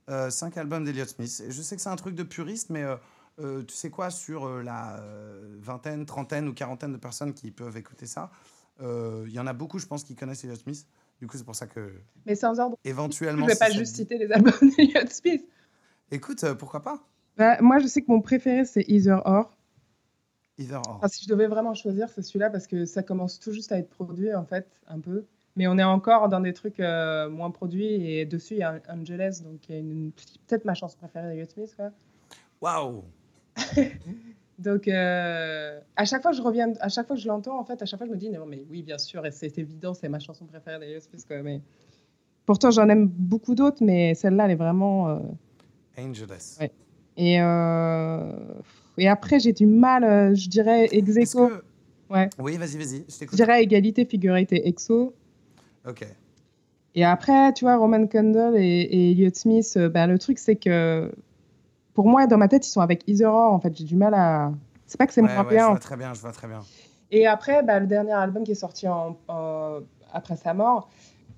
5 0.08 0.58
albums 0.58 0.84
d'Eliott 0.84 1.10
Smith. 1.10 1.44
Et 1.48 1.52
je 1.52 1.62
sais 1.62 1.76
que 1.76 1.82
c'est 1.82 1.90
un 1.90 1.96
truc 1.96 2.16
de 2.16 2.24
puriste, 2.24 2.70
mais 2.70 2.84
euh, 2.84 2.96
euh, 3.40 3.64
tu 3.64 3.74
sais 3.76 3.90
quoi, 3.90 4.10
sur 4.10 4.46
euh, 4.46 4.62
la 4.64 4.98
euh, 5.00 5.58
vingtaine, 5.60 6.06
trentaine 6.06 6.48
ou 6.48 6.54
quarantaine 6.54 6.92
de 6.92 6.98
personnes 6.98 7.34
qui 7.34 7.52
peuvent 7.52 7.78
écouter 7.78 8.06
ça, 8.06 8.30
euh, 8.82 9.24
il 9.28 9.34
y 9.34 9.40
en 9.40 9.48
a 9.48 9.54
beaucoup, 9.54 9.80
je 9.80 9.86
pense, 9.88 10.04
qui 10.04 10.16
connaissent 10.16 10.44
Eliott 10.44 10.60
Smith. 10.60 10.86
Du 11.24 11.28
coup, 11.28 11.38
c'est 11.38 11.46
pour 11.46 11.56
ça 11.56 11.68
que, 11.68 11.90
Mais 12.26 12.36
sans 12.36 12.60
ordre. 12.60 12.78
Je 12.84 12.90
éventuellement. 12.90 13.46
vais 13.46 13.54
si 13.54 13.60
pas 13.60 13.70
juste 13.70 13.96
citer 13.96 14.18
les 14.18 14.30
albums 14.30 14.52
d'Elliot 14.78 15.08
Smith. 15.10 15.48
Écoute, 16.12 16.44
euh, 16.44 16.54
pourquoi 16.54 16.82
pas? 16.82 17.02
Bah, 17.38 17.62
moi, 17.62 17.80
je 17.80 17.88
sais 17.88 18.02
que 18.02 18.12
mon 18.12 18.20
préféré, 18.20 18.66
c'est 18.66 18.84
Either 18.90 19.20
Or. 19.24 19.56
Either 20.58 20.82
or. 20.86 20.98
Enfin, 20.98 21.08
si 21.08 21.24
je 21.24 21.30
devais 21.30 21.48
vraiment 21.48 21.76
choisir, 21.76 22.10
c'est 22.10 22.24
celui-là 22.24 22.50
parce 22.50 22.68
que 22.68 22.84
ça 22.84 23.04
commence 23.04 23.40
tout 23.40 23.54
juste 23.54 23.72
à 23.72 23.78
être 23.78 23.88
produit, 23.90 24.36
en 24.36 24.44
fait, 24.44 24.68
un 24.88 25.00
peu. 25.00 25.24
Mais 25.56 25.66
on 25.68 25.78
est 25.78 25.84
encore 25.84 26.28
dans 26.28 26.42
des 26.42 26.52
trucs 26.52 26.82
euh, 26.82 27.30
moins 27.30 27.52
produits 27.52 28.06
et 28.06 28.26
dessus, 28.26 28.56
il 28.56 28.60
y 28.60 28.64
a 28.64 28.82
Angeles, 28.90 29.44
donc 29.46 29.70
il 29.70 29.76
y 29.76 29.78
a 29.78 29.80
une, 29.80 30.12
peut-être 30.46 30.66
ma 30.66 30.74
chanson 30.74 30.98
préférée 30.98 31.30
d'Elliot 31.30 31.48
Smith. 31.48 31.78
Waouh 32.60 33.06
Donc, 34.60 34.88
euh, 34.88 35.80
à 35.96 36.06
chaque 36.06 36.22
fois 36.22 36.32
que 36.32 36.38
je 36.38 36.42
reviens, 36.44 36.74
à 36.80 36.88
chaque 36.90 37.08
fois 37.08 37.16
que 37.16 37.22
je 37.22 37.28
l'entends, 37.28 37.60
en 37.60 37.64
fait, 37.66 37.82
à 37.82 37.86
chaque 37.86 37.98
fois, 38.00 38.08
je 38.08 38.12
me 38.12 38.18
dis, 38.18 38.30
non, 38.30 38.46
mais 38.46 38.64
oui, 38.70 38.84
bien 38.84 38.98
sûr, 38.98 39.26
et 39.26 39.32
c'est 39.32 39.58
évident, 39.58 39.94
c'est 39.94 40.10
ma 40.10 40.20
chanson 40.20 40.46
préférée 40.46 40.80
d'Elliot 40.80 41.00
Smith. 41.00 41.26
Quoi, 41.28 41.42
mais... 41.42 41.62
Pourtant, 42.46 42.72
j'en 42.72 42.88
aime 42.90 43.08
beaucoup 43.08 43.56
d'autres, 43.56 43.84
mais 43.84 44.14
celle-là, 44.16 44.46
elle 44.46 44.52
est 44.52 44.56
vraiment. 44.56 45.10
euh. 45.10 45.20
Ouais. 45.98 46.72
Et, 47.18 47.42
euh, 47.42 48.32
et 48.98 49.08
après, 49.08 49.40
j'ai 49.40 49.54
du 49.54 49.66
mal, 49.66 50.04
euh, 50.04 50.36
je 50.36 50.50
dirais, 50.50 50.88
ex 50.92 51.16
aequo. 51.18 51.48
que... 51.50 51.64
Ouais. 52.10 52.30
Oui, 52.40 52.58
vas-y, 52.58 52.78
vas-y, 52.78 53.04
je 53.08 53.14
Je 53.14 53.20
t'écoute. 53.20 53.36
dirais 53.36 53.64
égalité, 53.64 54.06
figurité, 54.06 54.68
exo. 54.68 55.14
Ok. 55.88 56.06
Et 56.96 57.04
après, 57.06 57.54
tu 57.54 57.66
vois, 57.66 57.78
Roman 57.78 58.06
Condell 58.08 58.56
et, 58.56 58.62
et 58.82 59.12
Elliot 59.12 59.32
Smith, 59.34 59.78
ben, 59.92 60.08
le 60.08 60.20
truc, 60.20 60.38
c'est 60.38 60.56
que 60.56 61.12
pour 61.94 62.08
moi, 62.08 62.28
dans 62.28 62.38
ma 62.38 62.48
tête, 62.48 62.66
ils 62.68 62.72
sont 62.72 62.82
avec 62.82 63.04
Either 63.08 63.26
Or. 63.26 63.54
En 63.54 63.60
fait, 63.60 63.76
j'ai 63.78 63.84
du 63.86 63.96
mal 63.96 64.14
à. 64.14 64.52
C'est 64.88 64.98
pas 64.98 65.08
que 65.08 65.14
c'est 65.14 65.22
Ouais, 65.22 65.28
moins 65.34 65.44
ouais, 65.46 65.58
je 65.60 65.66
vois 65.66 65.80
très 65.80 65.98
bien, 65.98 66.14
je 66.14 66.22
vois 66.22 66.32
très 66.32 66.48
bien. 66.48 66.62
Et 67.12 67.28
après, 67.28 67.64
bah, 67.64 67.80
le 67.80 67.88
dernier 67.88 68.14
album 68.14 68.44
qui 68.44 68.52
est 68.52 68.56
sorti 68.56 68.88
en, 68.88 69.18
en- 69.28 69.80
après 70.14 70.36
sa 70.36 70.54
mort, 70.54 70.90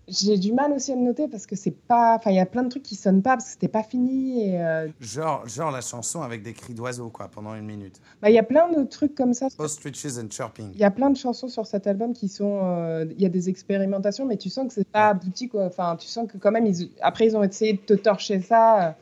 j'ai 0.08 0.38
du 0.38 0.54
mal 0.54 0.72
aussi 0.72 0.92
à 0.92 0.96
le 0.96 1.02
noter 1.02 1.28
parce 1.28 1.46
que 1.48 1.56
c'est 1.56 1.72
pas. 1.72 2.16
Enfin, 2.16 2.30
il 2.30 2.36
y 2.36 2.40
a 2.40 2.46
plein 2.46 2.62
de 2.64 2.70
trucs 2.70 2.84
qui 2.84 2.96
sonnent 2.96 3.22
pas 3.24 3.32
parce 3.32 3.46
que 3.46 3.52
c'était 3.52 3.68
pas 3.68 3.82
fini. 3.84 4.50
Et 4.50 4.62
euh, 4.62 4.88
Genre, 5.02 5.48
genre 5.48 5.72
la 5.72 5.82
chanson 5.82 6.22
avec 6.22 6.44
des 6.44 6.54
cris 6.54 6.74
d'oiseaux, 6.76 7.10
quoi, 7.10 7.28
pendant 7.28 7.56
une 7.56 7.66
minute. 7.66 8.00
bah, 8.22 8.30
il 8.30 8.36
y 8.36 8.40
a 8.40 8.44
plein 8.44 8.70
de 8.72 8.84
trucs 8.84 9.16
comme 9.16 9.34
ça. 9.34 9.48
Ostriches 9.58 10.18
and 10.18 10.30
chirping. 10.30 10.70
Il 10.74 10.80
y 10.80 10.84
a 10.84 10.92
plein 10.92 11.10
de 11.10 11.18
chansons 11.18 11.48
sur 11.48 11.66
cet 11.66 11.88
album 11.88 12.14
qui 12.14 12.28
sont. 12.30 12.60
euh, 12.64 13.06
Il 13.18 13.22
y 13.22 13.26
a 13.26 13.30
des 13.30 13.50
expérimentations, 13.50 14.26
mais 14.26 14.38
tu 14.38 14.50
sens 14.50 14.68
que 14.68 14.74
c'est 14.74 14.88
pas 14.88 15.08
abouti, 15.10 15.50
quoi. 15.50 15.66
Enfin, 15.66 15.96
tu 15.98 16.08
sens 16.08 16.28
que 16.32 16.38
quand 16.38 16.52
même, 16.52 16.68
ils, 16.68 16.92
après, 17.02 17.26
ils 17.26 17.36
ont 17.36 17.44
essayé 17.44 17.74
de 17.74 17.80
te 17.80 17.94
torcher 17.96 18.42
ça. 18.42 18.96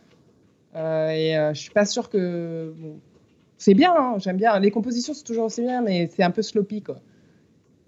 Euh, 0.76 1.10
et 1.10 1.38
euh, 1.38 1.54
je 1.54 1.60
suis 1.60 1.72
pas 1.72 1.86
sûre 1.86 2.10
que. 2.10 2.74
c'est 3.58 3.74
bien, 3.74 3.94
hein, 3.96 4.16
j'aime 4.20 4.38
bien. 4.38 4.60
Les 4.60 4.72
compositions, 4.72 5.14
c'est 5.14 5.24
toujours 5.24 5.46
aussi 5.46 5.62
bien, 5.62 5.82
mais 5.82 6.10
c'est 6.14 6.24
un 6.24 6.32
peu 6.32 6.42
sloppy, 6.42 6.82
quoi. 6.82 7.00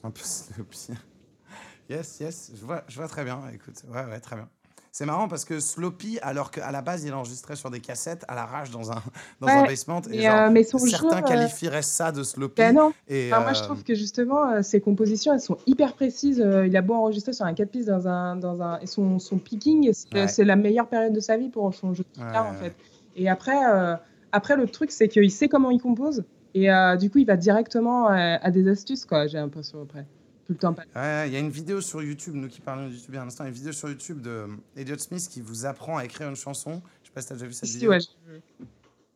Un 0.04 0.12
peu 0.12 0.21
sloppy. 0.24 0.89
Yes, 1.89 2.19
yes, 2.19 2.52
je 2.56 2.65
vois, 2.65 2.84
je 2.88 2.95
vois 2.95 3.08
très 3.08 3.24
bien. 3.24 3.41
Écoute, 3.54 3.84
ouais, 3.88 4.06
ouais, 4.06 4.19
très 4.19 4.36
bien. 4.36 4.50
C'est 4.97 5.05
marrant 5.05 5.27
parce 5.27 5.43
que 5.43 5.60
Sloppy, 5.60 6.19
alors 6.21 6.51
qu'à 6.51 6.71
la 6.71 6.81
base, 6.81 7.03
il 7.03 7.13
enregistrait 7.13 7.58
sur 7.58 7.69
des 7.69 7.81
cassettes 7.81 8.23
à 8.29 8.36
l'arrache 8.36 8.71
dans 8.71 8.93
un, 8.93 9.03
dans 9.41 9.49
un 9.49 9.65
basement. 9.65 10.01
Et 10.10 10.19
Mais, 10.19 10.21
genre, 10.21 10.38
euh, 10.38 10.49
mais 10.49 10.63
son 10.63 10.77
certains 10.77 11.17
jeu, 11.17 11.23
euh, 11.25 11.27
qualifieraient 11.27 11.81
ça 11.81 12.13
de 12.13 12.23
Sloppy. 12.23 12.62
ben 12.62 12.73
non, 12.73 12.93
et, 13.10 13.29
Enfin, 13.29 13.41
moi, 13.43 13.51
je 13.51 13.60
euh, 13.60 13.65
trouve 13.65 13.84
que 13.84 13.93
justement, 13.93 14.49
euh, 14.49 14.62
ses 14.62 14.79
compositions, 14.79 15.34
elles 15.34 15.41
sont 15.41 15.58
hyper 15.67 15.95
précises. 15.95 16.39
Euh, 16.39 16.65
il 16.65 16.77
a 16.77 16.81
beau 16.81 16.93
enregistrer 16.93 17.34
sur 17.34 17.43
un 17.45 17.53
4 17.53 17.69
pistes 17.71 17.89
dans 17.89 18.08
un, 18.08 18.38
dans 18.38 18.62
un, 18.62 18.79
et 18.79 18.88
son, 18.88 19.19
son 19.19 19.38
picking, 19.38 19.91
c'est 19.91 20.13
Ouais. 20.39 20.45
la 20.45 20.55
meilleure 20.55 20.88
période 20.88 21.12
de 21.12 21.19
sa 21.19 21.36
vie 21.36 21.49
pour 21.49 21.73
son 21.75 21.93
jeu 21.93 22.05
de 22.15 22.21
Ouais, 22.21 22.27
guitare, 22.27 22.47
en 22.47 22.53
fait. 22.53 22.73
Et 23.17 23.27
après, 23.27 23.65
euh, 23.69 23.95
après, 24.31 24.55
le 24.55 24.65
truc, 24.65 24.91
c'est 24.91 25.10
qu'il 25.10 25.29
sait 25.29 25.49
comment 25.49 25.71
il 25.71 25.81
compose. 25.81 26.23
Et 26.53 26.71
euh, 26.71 26.95
du 26.95 27.10
coup, 27.10 27.17
il 27.17 27.25
va 27.27 27.36
directement 27.36 28.10
euh, 28.12 28.38
à 28.41 28.49
des 28.49 28.65
astuces, 28.69 29.03
quoi, 29.03 29.27
j'ai 29.27 29.39
l'impression, 29.39 29.81
après. 29.81 30.05
Tout 30.45 30.53
le 30.53 30.58
temps. 30.60 30.75
Ouais, 30.95 31.27
il 31.27 31.34
y 31.34 31.36
a 31.36 31.39
une 31.39 31.49
vidéo 31.49 31.81
sur 31.81 32.03
YouTube, 32.03 32.36
nous 32.36 32.47
qui 32.47 32.62
parlons 32.62 32.88
de 32.88 32.93
YouTube 32.93 33.10
il 33.13 33.15
y 33.15 33.17
a 33.17 33.23
un 33.23 33.27
instant, 33.27 33.45
une 33.45 33.51
vidéo 33.51 33.71
sur 33.71 33.89
YouTube 33.89 34.21
de 34.21 34.29
euh, 34.29 34.47
Elliott 34.75 34.99
Smith 34.99 35.27
qui 35.29 35.41
vous 35.41 35.65
apprend 35.65 35.97
à 35.97 36.05
écrire 36.05 36.29
une 36.29 36.36
chanson. 36.36 36.81
Je 37.01 37.08
sais 37.08 37.13
pas 37.13 37.21
si 37.21 37.27
tu 37.27 37.34
as 37.34 37.36
déjà 37.38 37.47
vu 37.47 37.53
cette 37.53 37.67
Si, 37.69 37.75
vidéo. 37.75 37.91
ouais, 37.91 37.99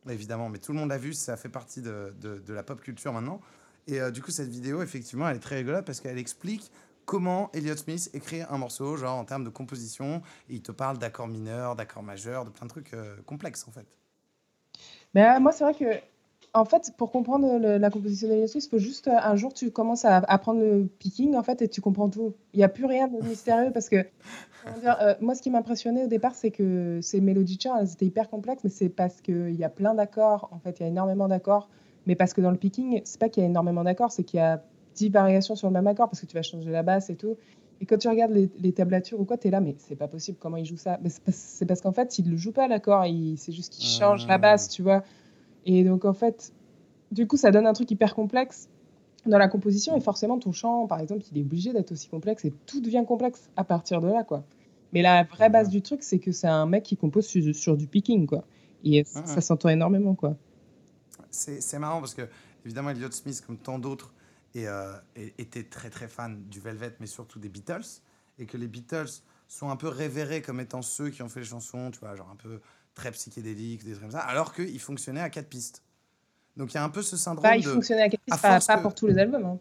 Évidemment, 0.08 0.48
mais 0.48 0.58
tout 0.58 0.72
le 0.72 0.78
monde 0.78 0.88
l'a 0.88 0.98
vu, 0.98 1.12
ça 1.12 1.36
fait 1.36 1.48
partie 1.48 1.82
de, 1.82 2.12
de- 2.20 2.38
de 2.38 2.52
la 2.54 2.62
pop 2.62 2.80
culture 2.80 3.12
maintenant. 3.12 3.40
Et 3.86 4.00
euh, 4.00 4.10
du 4.10 4.22
coup, 4.22 4.30
cette 4.30 4.48
vidéo, 4.48 4.82
effectivement, 4.82 5.28
elle 5.28 5.36
est 5.36 5.40
très 5.40 5.56
rigolote 5.56 5.84
parce 5.84 6.00
qu'elle 6.00 6.18
explique 6.18 6.70
comment 7.04 7.50
Elliott 7.52 7.78
Smith 7.78 8.10
écrit 8.14 8.42
un 8.42 8.58
morceau, 8.58 8.96
genre 8.96 9.16
en 9.18 9.24
termes 9.24 9.44
de 9.44 9.50
composition, 9.50 10.22
et 10.48 10.54
il 10.54 10.62
te 10.62 10.72
parle 10.72 10.98
d'accords 10.98 11.28
mineurs, 11.28 11.76
d'accords 11.76 12.02
majeurs, 12.02 12.44
de 12.44 12.50
plein 12.50 12.66
de 12.66 12.70
trucs 12.70 12.94
euh, 12.94 13.16
complexes 13.26 13.66
en 13.68 13.72
fait. 13.72 13.86
Mais 15.14 15.28
euh, 15.28 15.40
moi, 15.40 15.52
c'est 15.52 15.64
vrai 15.64 15.74
que, 15.74 16.00
en 16.52 16.64
fait, 16.64 16.92
pour 16.96 17.10
comprendre 17.12 17.58
le- 17.58 17.78
la 17.78 17.90
composition 17.90 18.28
de 18.28 18.46
Smith, 18.46 18.64
il 18.66 18.70
faut 18.70 18.78
juste 18.78 19.08
euh, 19.08 19.16
un 19.22 19.36
jour 19.36 19.54
tu 19.54 19.70
commences 19.70 20.04
à 20.04 20.16
apprendre 20.16 20.60
le 20.60 20.88
picking, 20.98 21.36
en 21.36 21.42
fait, 21.42 21.62
et 21.62 21.68
tu 21.68 21.80
comprends 21.80 22.08
tout. 22.08 22.34
Il 22.54 22.58
n'y 22.58 22.64
a 22.64 22.68
plus 22.68 22.86
rien 22.86 23.06
de 23.08 23.22
mystérieux 23.24 23.70
parce 23.72 23.88
que, 23.88 24.04
dire, 24.82 24.96
euh, 25.00 25.14
moi, 25.20 25.34
ce 25.34 25.42
qui 25.42 25.50
m'impressionnait 25.50 26.04
au 26.04 26.08
départ, 26.08 26.34
c'est 26.34 26.50
que 26.50 26.98
ces 27.02 27.20
mélodies 27.20 27.56
de 27.56 27.62
chant, 27.62 27.76
elles 27.78 27.92
étaient 27.92 28.06
hyper 28.06 28.28
complexes, 28.28 28.64
mais 28.64 28.70
c'est 28.70 28.88
parce 28.88 29.20
qu'il 29.20 29.54
y 29.54 29.64
a 29.64 29.68
plein 29.68 29.94
d'accords, 29.94 30.48
en 30.52 30.58
fait, 30.58 30.80
il 30.80 30.82
y 30.82 30.86
a 30.86 30.88
énormément 30.88 31.28
d'accords, 31.28 31.68
mais 32.06 32.16
parce 32.16 32.34
que 32.34 32.40
dans 32.40 32.50
le 32.50 32.56
picking, 32.56 33.00
c'est 33.04 33.20
pas 33.20 33.28
qu'il 33.28 33.42
y 33.42 33.46
a 33.46 33.48
énormément 33.48 33.84
d'accords, 33.84 34.10
c'est 34.10 34.24
qu'il 34.24 34.38
y 34.38 34.42
a 34.42 34.62
10 34.96 35.08
variations 35.08 35.54
sur 35.54 35.68
le 35.68 35.72
même 35.74 35.86
accord 35.86 36.08
parce 36.08 36.20
que 36.20 36.26
tu 36.26 36.34
vas 36.34 36.42
changer 36.42 36.70
la 36.70 36.82
basse 36.82 37.10
et 37.10 37.16
tout. 37.16 37.36
Et 37.80 37.86
quand 37.86 37.96
tu 37.96 38.08
regardes 38.08 38.32
les, 38.32 38.50
les 38.58 38.72
tablatures 38.72 39.18
ou 39.20 39.24
quoi, 39.24 39.38
tu 39.38 39.48
es 39.48 39.50
là, 39.50 39.60
mais 39.60 39.74
c'est 39.78 39.96
pas 39.96 40.08
possible, 40.08 40.36
comment 40.38 40.58
il 40.58 40.66
joue 40.66 40.76
ça? 40.76 40.98
C'est 41.30 41.64
parce, 41.64 41.80
qu'en 41.80 41.92
fait, 41.92 42.18
il 42.18 42.30
ne 42.30 42.36
joue 42.36 42.52
pas 42.52 42.68
l'accord, 42.68 43.04
c'est 43.36 43.52
juste 43.52 43.72
qu'il 43.72 43.86
change 43.86 44.26
la 44.26 44.34
Ah. 44.34 44.38
basse, 44.38 44.68
tu 44.68 44.82
vois? 44.82 45.02
Et 45.66 45.84
donc, 45.84 46.04
en 46.04 46.14
fait, 46.14 46.52
du 47.10 47.26
coup, 47.26 47.36
ça 47.36 47.50
donne 47.50 47.66
un 47.66 47.72
truc 47.72 47.90
hyper 47.90 48.14
complexe 48.14 48.68
dans 49.26 49.38
la 49.38 49.48
composition. 49.48 49.96
Et 49.96 50.00
forcément, 50.00 50.38
ton 50.38 50.52
chant, 50.52 50.86
par 50.86 51.00
exemple, 51.00 51.24
il 51.32 51.38
est 51.38 51.42
obligé 51.42 51.72
d'être 51.72 51.92
aussi 51.92 52.08
complexe 52.08 52.44
et 52.44 52.52
tout 52.66 52.80
devient 52.80 53.04
complexe 53.06 53.50
à 53.56 53.64
partir 53.64 54.00
de 54.00 54.08
là, 54.08 54.24
quoi. 54.24 54.44
Mais 54.92 55.02
la 55.02 55.24
vraie 55.24 55.50
base 55.50 55.68
du 55.68 55.82
truc, 55.82 56.02
c'est 56.02 56.18
que 56.18 56.32
c'est 56.32 56.48
un 56.48 56.66
mec 56.66 56.82
qui 56.82 56.96
compose 56.96 57.26
sur, 57.26 57.54
sur 57.54 57.76
du 57.76 57.86
picking, 57.86 58.26
quoi. 58.26 58.44
Et 58.84 59.04
Ah, 59.14 59.26
ça 59.26 59.40
s'entend 59.40 59.68
énormément, 59.68 60.14
quoi. 60.14 60.36
C'est 61.30 61.78
marrant 61.78 62.00
parce 62.00 62.14
que, 62.14 62.22
évidemment, 62.64 62.90
Elliott 62.90 63.12
Smith, 63.12 63.42
comme 63.46 63.56
tant 63.56 63.78
d'autres, 63.78 64.12
euh, 64.56 64.96
était 65.38 65.62
très 65.62 65.90
très 65.90 66.08
fan 66.08 66.42
du 66.50 66.58
Velvet, 66.58 66.96
mais 66.98 67.06
surtout 67.06 67.38
des 67.38 67.48
Beatles, 67.48 68.02
et 68.38 68.46
que 68.46 68.56
les 68.56 68.66
Beatles 68.66 69.22
sont 69.46 69.70
un 69.70 69.76
peu 69.76 69.88
révérés 69.88 70.42
comme 70.42 70.60
étant 70.60 70.82
ceux 70.82 71.10
qui 71.10 71.22
ont 71.22 71.28
fait 71.28 71.40
les 71.40 71.46
chansons, 71.46 71.90
tu 71.92 72.00
vois, 72.00 72.16
genre 72.16 72.30
un 72.32 72.36
peu 72.36 72.60
très 72.94 73.10
psychédéliques, 73.12 73.84
des 73.84 73.92
trucs 73.92 74.02
comme 74.02 74.10
ça, 74.10 74.20
alors 74.20 74.52
qu'ils 74.54 74.80
fonctionnaient 74.80 75.20
à 75.20 75.30
quatre 75.30 75.48
pistes. 75.48 75.82
Donc 76.56 76.72
il 76.72 76.74
y 76.74 76.78
a 76.78 76.84
un 76.84 76.88
peu 76.90 77.02
ce 77.02 77.16
syndrome 77.16 77.44
Bah, 77.48 77.56
il 77.56 77.64
de... 77.64 77.70
fonctionnait 77.70 78.02
à 78.02 78.08
quatre 78.08 78.20
à 78.30 78.36
pistes, 78.36 78.42
pas, 78.42 78.60
pas 78.60 78.76
que- 78.78 78.82
pour 78.82 78.94
tous 78.94 79.06
les 79.06 79.18
albums. 79.18 79.44
hein. 79.44 79.58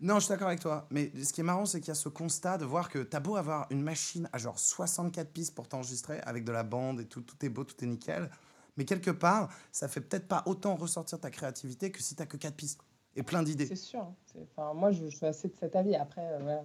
Non, 0.00 0.16
je 0.16 0.20
suis 0.24 0.28
d'accord 0.30 0.48
avec 0.48 0.60
toi. 0.60 0.86
Mais 0.90 1.12
ce 1.22 1.32
qui 1.32 1.40
est 1.40 1.44
marrant, 1.44 1.66
c'est 1.66 1.80
qu'il 1.80 1.88
y 1.88 1.92
a 1.92 1.94
ce 1.94 2.08
constat 2.08 2.58
de 2.58 2.64
voir 2.64 2.88
que 2.88 2.98
t'as 2.98 3.20
beau 3.20 3.36
avoir 3.36 3.66
une 3.70 3.80
machine 3.82 4.28
à 4.32 4.38
genre 4.38 4.58
64 4.58 5.30
pistes 5.30 5.54
pour 5.54 5.68
t'enregistrer 5.68 6.20
avec 6.20 6.44
de 6.44 6.52
la 6.52 6.62
bande 6.64 7.00
et 7.00 7.04
tout, 7.06 7.20
tout 7.22 7.36
est 7.44 7.48
beau, 7.48 7.64
tout 7.64 7.82
est 7.82 7.86
nickel. 7.86 8.28
Mais 8.76 8.84
quelque 8.84 9.12
part, 9.12 9.50
ça 9.70 9.86
fait 9.88 10.00
peut-être 10.00 10.26
pas 10.26 10.42
autant 10.46 10.74
ressortir 10.74 11.20
ta 11.20 11.30
créativité 11.30 11.92
que 11.92 12.02
si 12.02 12.16
t'as 12.16 12.26
que 12.26 12.36
4 12.36 12.56
pistes 12.56 12.80
et 13.14 13.22
plein 13.22 13.42
d'idées. 13.44 13.66
C'est 13.66 13.76
sûr. 13.76 14.00
hein. 14.00 14.14
Enfin, 14.56 14.74
moi, 14.74 14.90
je, 14.90 15.06
je 15.08 15.16
suis 15.16 15.26
assez 15.26 15.48
de 15.48 15.54
cet 15.54 15.76
avis. 15.76 15.94
Après, 15.94 16.26
euh. 16.40 16.60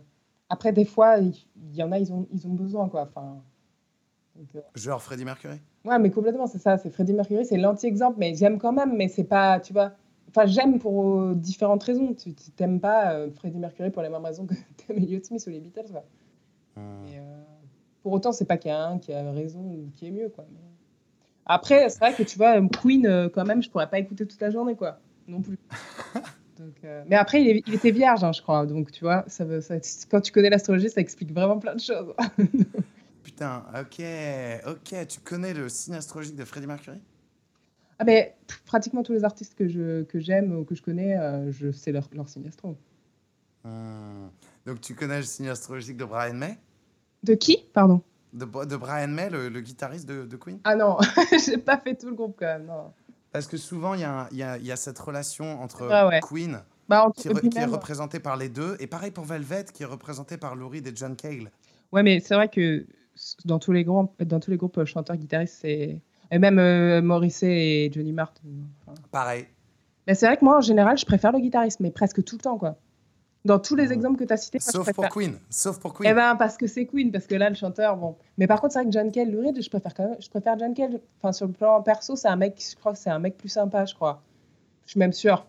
Après 0.50 0.74
des 0.74 0.86
fois, 0.86 1.20
il 1.20 1.36
il 1.56 1.76
y 1.76 1.84
en 1.84 1.92
a, 1.92 2.00
ils 2.00 2.12
ont, 2.12 2.28
ils 2.34 2.48
ont 2.48 2.54
besoin, 2.56 2.90
quoi. 2.90 3.04
Enfin, 3.04 3.42
donc, 4.36 4.64
Genre 4.76 5.02
Freddie 5.02 5.26
Mercury? 5.26 5.60
Ouais, 5.86 6.00
mais 6.00 6.12
complètement, 6.12 6.48
c'est 6.48 6.60
ça. 6.60 6.78
C'est 6.78 6.90
Freddie 6.90 7.14
Mercury, 7.14 7.46
c'est 7.46 7.58
l'anti-exemple, 7.58 8.16
mais 8.20 8.34
j'aime 8.36 8.58
quand 8.58 8.72
même, 8.72 8.96
mais 8.96 9.08
c'est 9.08 9.24
pas, 9.24 9.60
tu 9.60 9.74
vois. 9.74 9.92
Enfin, 10.30 10.46
j'aime 10.46 10.80
pour 10.80 11.20
euh, 11.20 11.34
différentes 11.36 11.84
raisons. 11.84 12.14
Tu 12.14 12.34
t'aimes 12.56 12.80
pas 12.80 13.14
euh, 13.14 13.32
Freddie 13.32 13.58
Mercury 13.58 13.90
pour 13.90 14.02
les 14.04 14.10
mêmes 14.10 14.24
raisons 14.26 14.46
que 14.46 14.54
t'aimes 14.78 14.98
Elliott 14.98 15.26
Smith 15.26 15.44
ou 15.48 15.50
les 15.50 15.60
Beatles, 15.60 15.92
quoi. 15.92 16.04
Et, 16.78 17.18
euh, 17.18 17.42
pour 18.04 18.14
autant, 18.14 18.32
c'est 18.32 18.46
pas 18.46 18.58
qu'il 18.58 18.70
y 18.70 18.74
a 18.74 18.82
un 18.86 19.00
qui 19.00 19.12
a 19.14 19.32
raison 19.32 19.60
ou 19.60 19.90
qui 19.96 20.08
est 20.08 20.12
mieux, 20.12 20.30
quoi. 20.30 20.46
Après, 21.46 21.90
c'est 21.90 22.00
vrai 22.00 22.14
que 22.14 22.24
tu 22.24 22.38
vois, 22.38 22.62
Queen, 22.82 23.30
quand 23.34 23.44
même, 23.46 23.64
je 23.64 23.70
pourrais 23.70 23.90
pas 23.90 23.98
écouter 24.00 24.26
toute 24.28 24.40
la 24.40 24.52
journée, 24.52 24.76
quoi. 24.76 25.00
Non 25.28 25.42
plus. 25.42 25.58
Donc, 26.60 26.76
euh, 26.84 27.04
Mais 27.08 27.16
après, 27.16 27.42
il, 27.42 27.48
est- 27.50 27.64
il 27.68 27.74
était 27.74 27.92
vierge, 27.92 28.24
hein, 28.24 28.34
je 28.34 28.42
crois. 28.42 28.66
Donc, 28.66 28.92
tu 28.92 29.04
vois, 29.04 29.24
ça 29.28 29.46
veut, 29.46 29.62
ça- 29.62 29.78
quand 30.12 30.22
tu 30.22 30.32
connais 30.32 30.50
l'astrologie, 30.50 30.90
ça 30.90 31.00
explique 31.02 31.32
vraiment 31.34 31.58
plein 31.58 31.74
de 31.74 31.80
choses. 31.80 32.14
Putain, 33.24 33.64
ok, 33.80 34.02
ok. 34.68 35.08
Tu 35.08 35.20
connais 35.22 35.54
le 35.54 35.70
signe 35.70 35.96
astrologique 35.96 36.36
de 36.36 36.46
Freddie 36.46 36.68
Mercury? 36.68 37.00
Ah 38.00 38.06
mais 38.06 38.38
pff, 38.48 38.62
pratiquement 38.66 39.04
tous 39.04 39.12
les 39.14 39.24
artistes 39.26 39.56
que 39.56 39.68
je 39.68 40.04
que 40.04 40.20
j'aime 40.20 40.56
ou 40.56 40.64
que 40.64 40.74
je 40.74 40.82
connais, 40.82 41.18
euh, 41.18 41.52
je 41.52 41.72
sais 41.72 41.92
leur, 41.92 42.08
leur 42.14 42.30
signe 42.30 42.48
astro. 42.48 42.78
Hmm. 43.64 44.28
Donc 44.66 44.80
tu 44.82 44.96
connais 44.96 45.18
le 45.18 45.24
signe 45.24 45.50
astrologique 45.50 45.98
de 45.98 46.06
Brian 46.06 46.34
May? 46.34 46.58
De 47.24 47.34
qui? 47.36 47.66
Pardon. 47.74 48.02
de, 48.32 48.46
de 48.46 48.76
Brian 48.78 49.10
May, 49.10 49.30
le, 49.30 49.50
le 49.50 49.60
guitariste 49.62 50.08
de, 50.08 50.24
de 50.26 50.38
Queen? 50.38 50.60
Ah 50.64 50.76
non, 50.76 50.98
j'ai 51.46 51.58
pas 51.58 51.78
fait 51.78 51.96
tout 51.96 52.08
le 52.08 52.16
groupe 52.16 52.38
quand 52.40 52.46
même. 52.46 52.66
Non. 52.68 52.94
Parce 53.34 53.48
que 53.48 53.58
souvent, 53.58 53.94
il 53.96 54.00
y, 54.00 54.04
a 54.06 54.22
un- 54.22 54.28
il 54.32 54.38
y 54.38 54.44
a, 54.44 54.58
il 54.58 54.66
y 54.66 54.72
a 54.72 54.76
cette 54.78 54.98
relation 54.98 55.62
entre 55.62 55.88
Ah 55.92 56.08
ouais. 56.08 56.22
Queen, 56.22 56.62
Bah, 56.88 57.06
en- 57.06 57.12
qui, 57.12 57.28
re- 57.28 57.58
est 57.60 57.66
représentée 57.66 58.20
par 58.20 58.38
les 58.38 58.48
deux, 58.50 58.78
et 58.80 58.88
pareil 58.88 59.12
pour 59.12 59.26
Velvet, 59.26 59.66
qui 59.74 59.84
est 59.84 59.86
représentée 59.88 60.38
par 60.38 60.56
Lou 60.56 60.70
Reed 60.70 60.88
et 60.88 60.94
John 60.96 61.16
Cale. 61.18 61.52
Ouais, 61.92 62.02
mais 62.02 62.22
c'est 62.22 62.34
vrai 62.34 62.48
que 62.50 62.86
dans 63.46 63.60
tous 63.60 63.72
les 63.72 63.84
groupes, 63.84 64.22
dans 64.24 64.40
tous 64.40 64.52
les 64.52 64.58
groupes 64.58 64.78
euh, 64.78 64.86
chanteurs 64.86 65.18
guitaristes, 65.18 65.60
c'est 65.62 66.02
et 66.32 66.38
même 66.38 66.60
euh, 66.60 67.02
Morrissey 67.02 67.48
et 67.48 67.92
Johnny 67.92 68.14
Martin. 68.14 68.42
enfin. 68.82 68.94
Pareil. 69.12 69.48
Mais 70.08 70.16
c'est 70.16 70.28
vrai 70.28 70.38
que 70.38 70.46
moi 70.46 70.58
en 70.58 70.62
général, 70.62 70.98
je 70.98 71.06
préfère 71.06 71.32
le 71.32 71.40
guitariste, 71.40 71.80
mais 71.80 71.92
presque 71.92 72.24
tout 72.24 72.36
le 72.36 72.42
temps 72.42 72.58
quoi. 72.58 72.78
Dans 73.46 73.58
tous 73.58 73.76
les 73.76 73.94
exemples 73.94 74.18
que 74.18 74.26
tu 74.26 74.34
as 74.34 74.38
cités, 74.38 74.60
moi, 74.60 74.66
je 74.68 74.78
Sauf 74.78 74.94
pour. 74.94 75.08
Queen. 75.10 75.40
Sauf 75.50 75.80
pour 75.80 75.94
Queen. 75.94 76.12
Eh 76.12 76.14
ben 76.14 76.36
parce 76.36 76.58
que 76.58 76.68
c'est 76.68 76.86
Queen, 76.86 77.12
parce 77.12 77.26
que 77.26 77.36
là 77.36 77.50
le 77.50 77.56
chanteur, 77.56 77.96
bon. 77.96 78.16
Mais 78.38 78.48
par 78.48 78.60
contre, 78.60 78.74
c'est 78.74 78.80
vrai 78.80 78.88
que 78.88 78.92
John 78.92 79.12
Cale, 79.12 79.32
Lou 79.32 79.42
Reed, 79.42 79.62
je 79.62 79.70
préfère 79.70 79.94
quand 79.94 80.10
même, 80.10 80.18
je 80.20 80.30
préfère 80.30 80.60
John 80.60 80.74
Cale. 80.74 81.00
Enfin 81.22 81.32
sur 81.32 81.48
le 81.48 81.54
plan 81.54 81.82
perso, 81.82 82.16
c'est 82.16 82.28
un 82.28 82.36
mec, 82.36 82.62
je 82.62 82.76
crois 82.76 82.94
que 82.94 83.00
c'est 83.00 83.10
un 83.10 83.20
mec 83.20 83.38
plus 83.38 83.50
sympa, 83.50 83.86
je 83.86 83.96
crois. 83.96 84.22
Je 84.86 84.92
suis 84.92 85.00
même 85.00 85.14
sûre. 85.14 85.46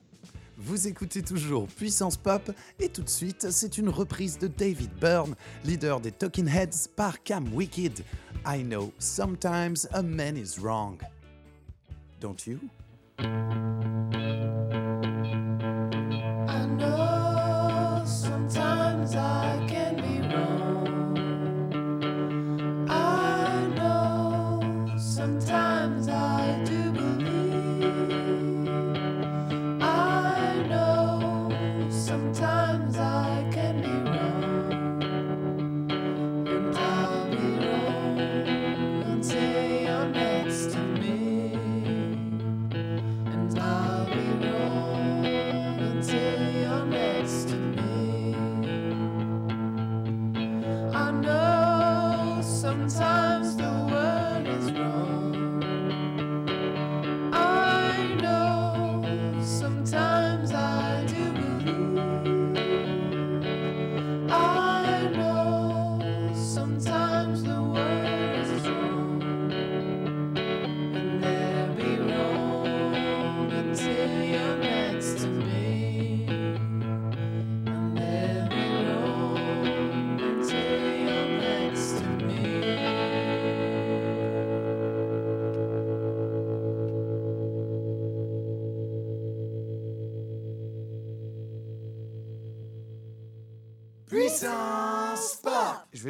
Vous 0.62 0.86
écoutez 0.86 1.22
toujours 1.22 1.66
Puissance 1.68 2.18
Pop, 2.18 2.52
et 2.78 2.90
tout 2.90 3.02
de 3.02 3.08
suite, 3.08 3.50
c'est 3.50 3.78
une 3.78 3.88
reprise 3.88 4.38
de 4.38 4.46
David 4.46 4.90
Byrne, 5.00 5.34
leader 5.64 6.00
des 6.00 6.12
Talking 6.12 6.46
Heads 6.46 6.90
par 6.94 7.22
Cam 7.22 7.50
Wicked. 7.54 8.04
I 8.46 8.62
know 8.62 8.92
sometimes 8.98 9.88
a 9.92 10.02
man 10.02 10.36
is 10.36 10.58
wrong. 10.60 10.98
Don't 12.20 12.46
you? 12.46 12.60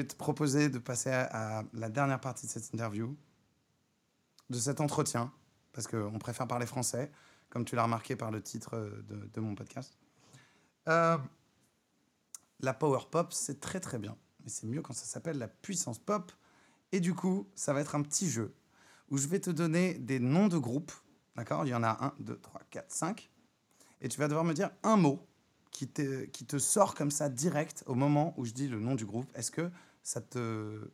Vais 0.00 0.06
te 0.06 0.16
proposer 0.16 0.68
de 0.68 0.78
passer 0.78 1.10
à, 1.10 1.62
la 1.74 1.88
dernière 1.88 2.20
partie 2.20 2.46
de 2.46 2.50
cette 2.50 2.72
interview, 2.72 3.16
de 4.48 4.58
cet 4.58 4.80
entretien, 4.80 5.32
parce 5.72 5.86
qu'on 5.86 6.18
préfère 6.18 6.46
parler 6.48 6.66
français, 6.66 7.10
comme 7.50 7.64
tu 7.64 7.76
l'as 7.76 7.82
remarqué 7.82 8.16
par 8.16 8.30
le 8.30 8.42
titre 8.42 8.76
euh, 8.76 9.04
de, 9.32 9.40
mon 9.40 9.54
podcast. 9.54 9.96
Euh, 10.88 11.18
la 12.60 12.74
power 12.74 13.00
pop, 13.10 13.32
c'est 13.32 13.60
très 13.60 13.80
très 13.80 13.98
bien, 13.98 14.16
mais 14.42 14.48
c'est 14.48 14.66
mieux 14.66 14.82
quand 14.82 14.94
ça 14.94 15.04
s'appelle 15.04 15.38
la 15.38 15.48
puissance 15.48 15.98
pop. 15.98 16.32
Et 16.92 17.00
du 17.00 17.14
coup, 17.14 17.48
ça 17.54 17.72
va 17.72 17.80
être 17.80 17.94
un 17.94 18.02
petit 18.02 18.28
jeu 18.28 18.54
où 19.10 19.18
je 19.18 19.26
vais 19.28 19.40
te 19.40 19.50
donner 19.50 19.94
des 19.94 20.18
noms 20.18 20.48
de 20.48 20.58
groupes, 20.58 20.92
d'accord? 21.36 21.66
Il 21.66 21.70
y 21.70 21.74
en 21.74 21.82
a 21.82 22.04
1, 22.04 22.14
2, 22.20 22.38
3, 22.38 22.62
4, 22.70 22.90
5. 22.90 23.30
Et 24.00 24.08
tu 24.08 24.18
vas 24.18 24.28
devoir 24.28 24.44
me 24.44 24.54
dire 24.54 24.70
un 24.82 24.96
mot 24.96 25.26
qui 25.70 25.86
te 25.88 26.58
sort 26.58 26.94
comme 26.94 27.10
ça 27.10 27.28
direct 27.28 27.84
au 27.86 27.94
moment 27.94 28.34
où 28.36 28.44
je 28.44 28.52
dis 28.52 28.68
le 28.68 28.80
nom 28.80 28.94
du 28.94 29.06
groupe. 29.06 29.30
Est-ce 29.34 29.50
que 29.50 29.70
ça 30.02 30.20
te, 30.20 30.90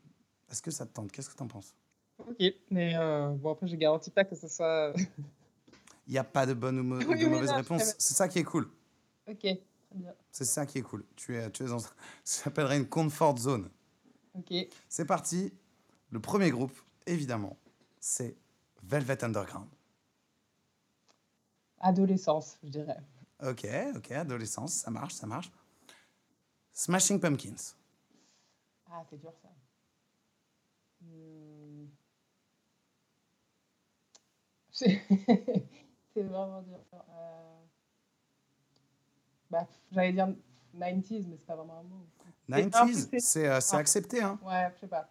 est-ce 0.50 0.62
que 0.62 0.70
ça 0.70 0.86
te 0.86 0.92
tente? 0.92 1.10
Qu'est-ce 1.12 1.30
que 1.30 1.36
tu 1.36 1.42
en 1.42 1.48
penses? 1.48 1.74
Ok, 2.18 2.42
mais 2.70 2.96
euh, 2.96 3.30
bon, 3.30 3.52
après, 3.52 3.66
je 3.68 3.76
garantis 3.76 4.10
pas 4.10 4.24
que 4.24 4.34
ce 4.36 4.48
soit. 4.48 4.92
Il 6.06 6.12
n'y 6.12 6.18
a 6.18 6.24
pas 6.24 6.46
de 6.46 6.54
bonne 6.54 6.78
ou 6.80 6.96
Oui, 6.96 7.04
de 7.04 7.24
oui, 7.24 7.26
mauvaise 7.26 7.50
non, 7.50 7.56
réponse. 7.56 7.94
C'est 7.98 8.14
ça 8.14 8.28
qui 8.28 8.38
est 8.38 8.44
cool. 8.44 8.70
ok, 9.28 9.38
très 9.40 9.58
bien. 9.94 10.14
C'est 10.32 10.44
ça 10.44 10.64
qui 10.66 10.78
est 10.78 10.82
cool. 10.82 11.04
Tu 11.16 11.36
es, 11.36 11.50
tu 11.50 11.64
es 11.64 11.66
dans, 11.66 11.78
ça 11.80 11.90
s'appellerait 12.24 12.78
une 12.78 12.88
comfort 12.88 13.36
zone. 13.38 13.68
Ok. 14.34 14.52
C'est 14.88 15.04
parti. 15.04 15.52
Le 16.10 16.20
premier 16.20 16.50
groupe, 16.50 16.72
évidemment, 17.06 17.56
c'est 18.00 18.36
Velvet 18.82 19.24
Underground. 19.24 19.68
Adolescence, 21.80 22.58
je 22.64 22.68
dirais. 22.70 22.98
Ok, 23.46 23.66
ok, 23.94 24.10
adolescence, 24.12 24.72
ça 24.74 24.90
marche, 24.90 25.14
ça 25.14 25.26
marche. 25.26 25.50
Smashing 26.72 27.20
Pumpkins. 27.20 27.74
Ah, 28.90 29.02
c'est 29.10 29.18
dur 29.20 29.32
ça. 29.42 29.48
Hmm. 31.02 31.86
C'est 36.14 36.22
vraiment 36.22 36.62
dur. 36.62 36.78
Euh, 36.92 37.62
Bah, 39.50 39.66
j'allais 39.92 40.12
dire 40.12 40.28
90s, 40.74 41.26
mais 41.28 41.36
c'est 41.38 41.46
pas 41.46 41.56
vraiment 41.56 41.78
un 41.80 41.82
mot. 41.84 42.06
C'est 42.48 42.54
un 42.54 42.56
peu- 42.58 42.70
90s, 42.70 43.08
c'est- 43.20 43.48
euh, 43.48 43.58
Ah. 43.72 43.76
accepté. 43.76 44.22
Hein. 44.22 44.38
Ouais, 44.42 44.70
je 44.74 44.80
sais 44.80 44.86
pas. 44.88 45.10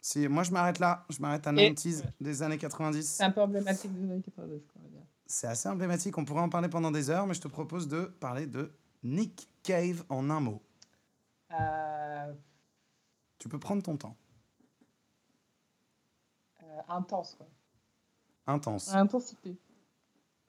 Si, 0.00 0.28
moi, 0.28 0.42
je 0.42 0.50
m'arrête 0.52 0.78
là. 0.78 1.04
Je 1.10 1.20
m'arrête 1.20 1.46
à 1.46 1.50
Et- 1.52 1.54
90s 1.74 2.04
des 2.20 2.42
années 2.42 2.58
90. 2.58 3.02
C'est 3.16 3.24
un 3.24 3.30
peu 3.30 3.40
emblématique 3.42 3.92
des 3.94 4.10
années 4.10 4.22
90, 4.22 4.66
quoi, 4.66 4.80
on 4.80 4.84
va 4.84 4.90
dire. 4.90 5.06
C'est 5.26 5.46
assez 5.46 5.68
emblématique. 5.68 6.16
On 6.18 6.24
pourrait 6.24 6.42
en 6.42 6.48
parler 6.50 6.68
pendant 6.68 6.90
des 6.90 7.08
heures, 7.10 7.26
mais 7.26 7.34
je 7.34 7.40
te 7.40 7.48
propose 7.48 7.88
de 7.88 8.04
parler 8.04 8.46
de 8.46 8.72
Nick 9.02 9.48
Cave 9.62 10.04
en 10.10 10.28
un 10.30 10.40
mot. 10.40 10.62
Euh, 11.52 12.32
Tu 13.44 13.50
peux 13.50 13.58
prendre 13.58 13.82
ton 13.82 13.94
temps. 13.98 14.16
euh, 16.62 16.80
intense, 16.88 17.34
quoi. 17.34 17.46
Intense. 18.46 18.88
Intensité. 18.94 19.58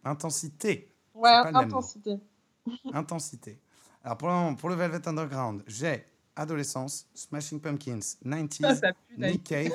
Intensité. 0.05 0.95
Ouais, 1.13 1.29
intensité. 1.29 2.17
Intensité. 2.93 3.59
Alors, 4.01 4.17
pour 4.17 4.29
le, 4.29 4.33
moment, 4.33 4.55
pour 4.55 4.69
le 4.69 4.75
Velvet 4.75 5.05
Underground, 5.09 5.61
j'ai 5.67 6.05
Adolescence, 6.37 7.09
Smashing 7.13 7.59
Pumpkins, 7.59 7.99
Ça, 8.01 8.17
90s, 8.23 8.75
ça 8.79 8.93
pue 8.93 9.17
90s. 9.17 9.31
Nick 9.31 9.43
Cave. 9.43 9.71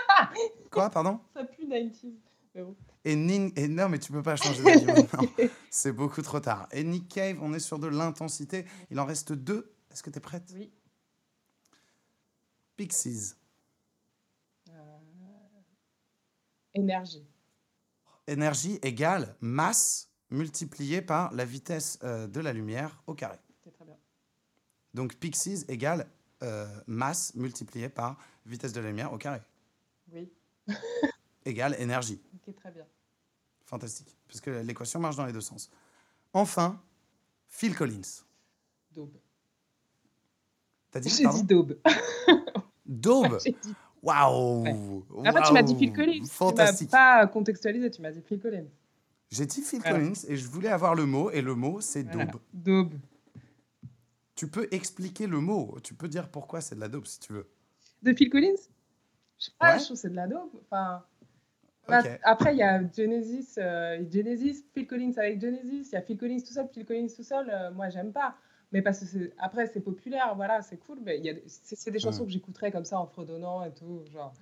Quoi, 0.70 0.88
pardon? 0.88 1.20
Ça 1.34 1.44
pue 1.44 1.66
90s. 1.66 2.14
Mais 2.54 2.62
bon. 2.62 2.74
et, 3.04 3.14
Nin- 3.14 3.50
et 3.56 3.68
non, 3.68 3.90
mais 3.90 3.98
tu 3.98 4.10
peux 4.10 4.22
pas 4.22 4.36
changer 4.36 4.62
d'avis 4.62 4.86
maintenant. 4.86 5.28
C'est 5.68 5.92
beaucoup 5.92 6.22
trop 6.22 6.40
tard. 6.40 6.66
Et 6.72 6.82
Nick 6.82 7.08
Cave, 7.10 7.36
on 7.42 7.52
est 7.52 7.60
sur 7.60 7.78
de 7.78 7.88
l'intensité. 7.88 8.64
Il 8.90 8.98
en 8.98 9.04
reste 9.04 9.34
deux. 9.34 9.70
Est-ce 9.90 10.02
que 10.02 10.08
tu 10.08 10.16
es 10.16 10.20
prête? 10.22 10.50
Oui. 10.54 10.72
Pixies. 12.76 13.34
Euh, 14.68 14.72
Énergie. 16.74 17.26
Énergie 18.26 18.78
égale 18.82 19.36
masse 19.40 20.10
multipliée 20.30 21.02
par 21.02 21.32
la 21.32 21.44
vitesse 21.44 21.98
euh, 22.02 22.26
de 22.26 22.40
la 22.40 22.52
lumière 22.52 23.02
au 23.06 23.14
carré. 23.14 23.38
C'est 23.62 23.72
très 23.72 23.84
bien. 23.84 23.96
Donc 24.92 25.14
Pixies 25.16 25.64
égale 25.68 26.08
euh, 26.42 26.66
masse 26.86 27.34
multipliée 27.34 27.88
par 27.88 28.18
vitesse 28.44 28.72
de 28.72 28.80
la 28.80 28.88
lumière 28.88 29.12
au 29.12 29.18
carré. 29.18 29.40
Oui. 30.12 30.30
Égale 31.44 31.76
énergie. 31.78 32.20
Ok, 32.34 32.54
très 32.54 32.70
bien. 32.70 32.86
Fantastique. 33.66 34.16
Parce 34.26 34.40
que 34.40 34.50
l'équation 34.50 34.98
marche 34.98 35.16
dans 35.16 35.26
les 35.26 35.32
deux 35.32 35.40
sens. 35.40 35.70
Enfin, 36.32 36.82
Phil 37.46 37.74
Collins. 37.74 38.24
Daube. 38.92 39.16
T'as 40.90 41.00
dit 41.00 41.08
J'ai 41.08 41.26
dit 41.28 41.44
daube. 41.44 41.78
Daube. 42.86 43.38
J'ai 43.44 43.52
dit- 43.52 43.74
Waouh. 44.02 45.02
Après, 45.24 45.42
tu 45.46 45.52
m'as 45.54 45.62
dit 45.62 45.72
Waouh. 45.72 45.78
Phil 45.78 45.92
Collins. 45.92 46.20
Tu 46.24 46.26
Fantastique. 46.30 46.90
pas 46.90 47.26
contextualisé, 47.26 47.90
tu 47.90 48.02
m'as 48.02 48.10
dit 48.12 48.20
Phil 48.20 48.38
Collins. 48.38 48.66
J'ai 49.30 49.46
dit 49.46 49.62
Phil. 49.62 49.82
Collins 49.82 50.12
et 50.28 50.36
je 50.36 50.46
voulais 50.48 50.68
avoir 50.68 50.94
le 50.94 51.06
mot 51.06 51.30
et 51.30 51.40
le 51.40 51.54
mot 51.54 51.80
c'est 51.80 52.02
Voilà. 52.02 52.26
daube. 52.26 52.40
Daube. 52.52 52.94
Tu 54.36 54.48
peux 54.48 54.68
expliquer 54.72 55.26
le 55.26 55.40
mot. 55.40 55.76
Tu 55.82 55.94
peux 55.94 56.08
dire 56.08 56.28
pourquoi 56.28 56.60
c'est 56.60 56.74
de 56.74 56.80
la 56.80 56.88
daube 56.88 57.06
si 57.06 57.20
tu 57.20 57.32
veux. 57.32 57.48
De 58.02 58.12
Phil 58.12 58.28
Collins? 58.30 58.56
Je 59.38 59.46
sais 59.46 59.52
pas, 59.58 59.72
Ouais. 59.74 59.78
je 59.78 59.84
trouve 59.84 59.96
que 59.96 60.00
c'est 60.02 60.10
de 60.10 60.16
la 60.16 60.26
daube. 60.26 60.50
Enfin, 60.70 61.02
bah. 61.88 62.02
Après, 62.22 62.54
il 62.54 62.58
y 62.58 62.62
a 62.62 62.80
Genesis, 62.94 63.54
euh, 63.58 64.04
Genesis, 64.10 64.64
Phil 64.74 64.86
Collins 64.86 65.12
avec 65.16 65.40
Genesis, 65.40 65.88
il 65.90 65.92
y 65.92 65.96
a 65.96 66.02
Phil 66.02 66.16
Collins 66.18 66.40
tout 66.40 66.52
seul, 66.52 66.68
Phil 66.72 66.84
Collins 66.84 67.06
tout 67.14 67.22
seul. 67.22 67.48
euh, 67.50 67.70
moi, 67.72 67.88
j'aime 67.90 68.12
pas. 68.12 68.34
Mais 68.74 68.82
parce 68.82 68.98
que 69.04 69.30
après, 69.38 69.70
c'est 69.72 69.80
populaire, 69.80 70.34
voilà, 70.34 70.60
c'est 70.60 70.76
cool. 70.78 70.98
Mais 71.04 71.18
il 71.18 71.24
y 71.24 71.42
c'est 71.46 71.92
des 71.92 72.00
chansons 72.00 72.24
que 72.24 72.30
j'écouterais 72.32 72.72
comme 72.72 72.84
ça 72.84 72.98
en 72.98 73.06
fredonnant 73.06 73.62
et 73.64 73.70
tout. 73.70 74.02
Genre. 74.12 74.34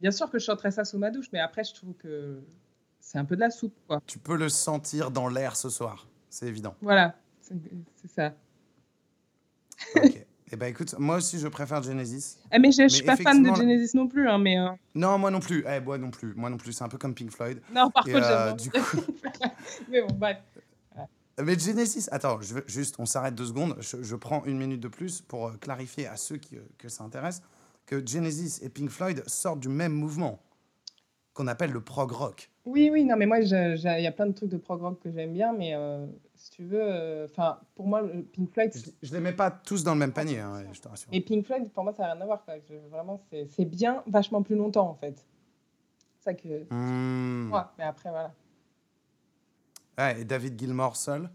Bien 0.00 0.10
sûr 0.10 0.28
que 0.28 0.40
je 0.40 0.44
chanterais 0.44 0.72
ça 0.72 0.84
sous 0.84 0.98
ma 0.98 1.12
douche, 1.12 1.28
mais 1.32 1.38
après, 1.38 1.62
je 1.62 1.72
trouve 1.72 1.94
que 1.94 2.42
c'est 2.98 3.18
un 3.18 3.24
peu 3.24 3.36
de 3.36 3.40
la 3.40 3.50
soupe, 3.50 3.76
quoi. 3.86 4.02
Tu 4.08 4.18
peux 4.18 4.36
le 4.36 4.48
sentir 4.48 5.12
dans 5.12 5.28
l'air 5.28 5.54
ce 5.54 5.70
soir. 5.70 6.08
C'est 6.28 6.46
évident. 6.46 6.74
Voilà, 6.80 7.14
c'est 7.40 8.10
ça. 8.10 8.34
Ok. 9.94 10.26
Eh 10.52 10.56
ben 10.56 10.66
écoute, 10.66 10.96
moi 10.98 11.18
aussi 11.18 11.38
je 11.38 11.46
préfère 11.46 11.80
Genesis. 11.80 12.38
Ah, 12.50 12.58
mais 12.58 12.72
je, 12.72 12.82
je 12.82 12.88
suis 12.88 13.04
pas 13.04 13.14
fan 13.14 13.40
de 13.40 13.54
Genesis 13.54 13.96
non 13.96 14.08
plus, 14.08 14.28
hein, 14.28 14.38
mais 14.38 14.58
euh, 14.58 14.70
Non, 14.96 15.16
moi 15.16 15.30
non 15.30 15.38
plus. 15.38 15.64
Eh, 15.64 15.78
moi 15.78 15.96
non 15.96 16.10
plus. 16.10 16.34
Moi 16.34 16.50
non 16.50 16.56
plus. 16.56 16.72
C'est 16.72 16.82
un 16.82 16.88
peu 16.88 16.98
comme 16.98 17.14
Pink 17.14 17.30
Floyd. 17.30 17.60
non, 17.72 17.88
par 17.88 18.08
Et, 18.08 18.12
contre, 18.12 18.26
euh, 18.28 18.52
du 18.54 18.68
coup, 18.68 18.78
mais 19.88 20.02
bon, 20.02 20.12
bref. 20.14 20.38
Mais 21.44 21.58
Genesis. 21.58 22.08
Attends, 22.10 22.40
je 22.40 22.54
veux 22.54 22.64
juste, 22.66 22.96
on 22.98 23.06
s'arrête 23.06 23.34
deux 23.34 23.46
secondes. 23.46 23.76
Je, 23.80 24.02
je 24.02 24.16
prends 24.16 24.44
une 24.44 24.58
minute 24.58 24.80
de 24.80 24.88
plus 24.88 25.20
pour 25.20 25.48
euh, 25.48 25.52
clarifier 25.60 26.06
à 26.06 26.16
ceux 26.16 26.36
qui, 26.36 26.56
euh, 26.56 26.60
que 26.78 26.88
ça 26.88 27.04
intéresse 27.04 27.42
que 27.86 28.04
Genesis 28.06 28.60
et 28.62 28.68
Pink 28.68 28.88
Floyd 28.90 29.22
sortent 29.26 29.60
du 29.60 29.68
même 29.68 29.92
mouvement 29.92 30.40
qu'on 31.34 31.46
appelle 31.48 31.70
le 31.72 31.80
prog 31.80 32.10
rock. 32.12 32.50
Oui, 32.66 32.90
oui, 32.92 33.04
non, 33.04 33.16
mais 33.16 33.26
moi, 33.26 33.38
il 33.40 33.46
y 33.48 34.06
a 34.06 34.12
plein 34.12 34.26
de 34.26 34.32
trucs 34.32 34.50
de 34.50 34.56
prog 34.58 34.80
rock 34.80 35.00
que 35.02 35.10
j'aime 35.10 35.32
bien, 35.32 35.52
mais 35.52 35.74
euh, 35.74 36.06
si 36.36 36.50
tu 36.50 36.64
veux, 36.64 37.24
enfin, 37.24 37.58
pour 37.74 37.86
moi, 37.88 38.02
Pink 38.32 38.50
Floyd, 38.52 38.72
Je, 38.74 38.90
je 39.08 39.12
les 39.14 39.20
mets 39.20 39.32
pas 39.32 39.50
tous 39.50 39.82
dans 39.82 39.94
le 39.94 39.98
même 39.98 40.12
panier, 40.12 40.38
hein, 40.38 40.62
je 40.72 40.80
te 40.80 40.88
rassure. 40.88 41.08
mais 41.10 41.20
Pink 41.20 41.46
Floyd, 41.46 41.68
pour 41.72 41.82
moi, 41.84 41.92
ça 41.92 42.02
n'a 42.04 42.12
rien 42.12 42.20
à 42.20 42.26
voir. 42.26 42.44
quoi. 42.44 42.54
Je- 42.68 42.74
vraiment, 42.90 43.20
c'est 43.30 43.64
bien 43.64 44.02
vachement 44.06 44.42
plus 44.42 44.56
longtemps, 44.56 44.88
en 44.88 44.94
fait. 44.94 45.24
C'est 46.18 46.24
ça 46.24 46.34
que. 46.34 46.66
Moi, 46.72 47.72
mais 47.78 47.84
après, 47.84 48.10
voilà. 48.10 48.32
Ouais, 50.00 50.20
et 50.20 50.24
David 50.24 50.58
Gilmour 50.58 50.96
seul, 50.96 51.28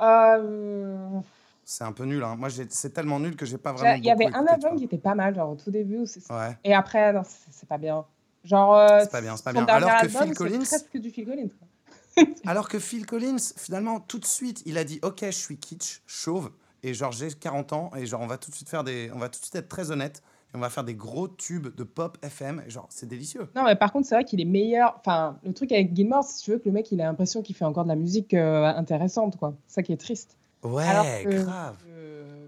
Euh, 0.00 1.20
c'est 1.64 1.84
un 1.84 1.92
peu 1.92 2.04
nul. 2.04 2.22
hein. 2.22 2.36
Moi, 2.36 2.48
c'est 2.68 2.90
tellement 2.90 3.20
nul 3.20 3.36
que 3.36 3.46
j'ai 3.46 3.58
pas 3.58 3.72
vraiment. 3.72 3.94
Il 3.96 4.04
y 4.04 4.10
avait 4.10 4.26
un 4.34 4.46
album 4.46 4.76
qui 4.76 4.84
était 4.84 4.98
pas 4.98 5.14
mal, 5.14 5.34
genre 5.34 5.50
au 5.50 5.54
tout 5.56 5.70
début. 5.70 5.98
Ouais. 6.30 6.58
Et 6.64 6.74
après, 6.74 7.12
non, 7.12 7.22
c'est 7.50 7.68
pas 7.68 7.78
bien. 7.78 8.04
Genre. 8.44 8.74
euh, 8.76 9.00
C'est 9.02 9.10
pas 9.12 9.20
bien, 9.20 9.36
c'est 9.36 9.44
pas 9.44 9.52
bien. 9.52 9.64
Alors 9.66 9.90
que 9.90 10.06
album, 10.06 10.22
Phil 10.24 10.34
Collins- 10.34 10.58
presque 10.64 10.96
du 10.98 11.10
Phil 11.10 11.24
Collins. 11.26 11.48
quoi. 11.48 11.68
Alors 12.46 12.68
que 12.68 12.78
Phil 12.78 13.06
Collins, 13.06 13.38
finalement, 13.56 13.98
tout 14.00 14.18
de 14.18 14.24
suite, 14.26 14.62
il 14.66 14.78
a 14.78 14.84
dit 14.84 15.00
Ok, 15.02 15.20
je 15.24 15.30
suis 15.30 15.56
kitsch, 15.58 16.02
chauve, 16.06 16.50
et 16.82 16.92
genre 16.94 17.10
j'ai 17.12 17.30
40 17.32 17.72
ans, 17.72 17.90
et 17.96 18.06
genre 18.06 18.20
on 18.20 18.26
va 18.26 18.36
tout 18.38 18.50
de 18.50 18.54
suite 18.54 18.68
faire 18.68 18.84
des. 18.84 19.10
On 19.14 19.18
va 19.18 19.28
tout 19.28 19.40
de 19.40 19.44
suite 19.44 19.56
être 19.56 19.68
très 19.68 19.90
honnête, 19.90 20.22
et 20.54 20.56
on 20.56 20.60
va 20.60 20.70
faire 20.70 20.84
des 20.84 20.94
gros 20.94 21.26
tubes 21.28 21.74
de 21.74 21.82
pop 21.84 22.16
FM, 22.22 22.62
genre 22.68 22.86
c'est 22.90 23.08
délicieux. 23.08 23.48
Non, 23.56 23.64
mais 23.64 23.74
par 23.76 23.92
contre, 23.92 24.06
c'est 24.06 24.14
vrai 24.14 24.24
qu'il 24.24 24.40
est 24.40 24.44
meilleur. 24.46 24.94
Enfin, 25.00 25.38
le 25.44 25.52
truc 25.52 25.72
avec 25.72 25.94
Gilmore, 25.94 26.22
c'est 26.24 26.38
si 26.38 26.44
tu 26.44 26.50
veux 26.52 26.58
que 26.58 26.66
le 26.68 26.72
mec, 26.72 26.90
il 26.92 27.00
a 27.00 27.04
l'impression 27.04 27.42
qu'il 27.42 27.54
fait 27.56 27.64
encore 27.64 27.84
de 27.84 27.88
la 27.88 27.96
musique 27.96 28.32
euh, 28.34 28.64
intéressante, 28.66 29.36
quoi. 29.36 29.54
Ça 29.66 29.82
qui 29.82 29.92
est 29.92 29.96
triste. 29.96 30.36
Ouais, 30.62 31.24
que- 31.24 31.42
grave. 31.42 31.76
Euh, 31.88 32.46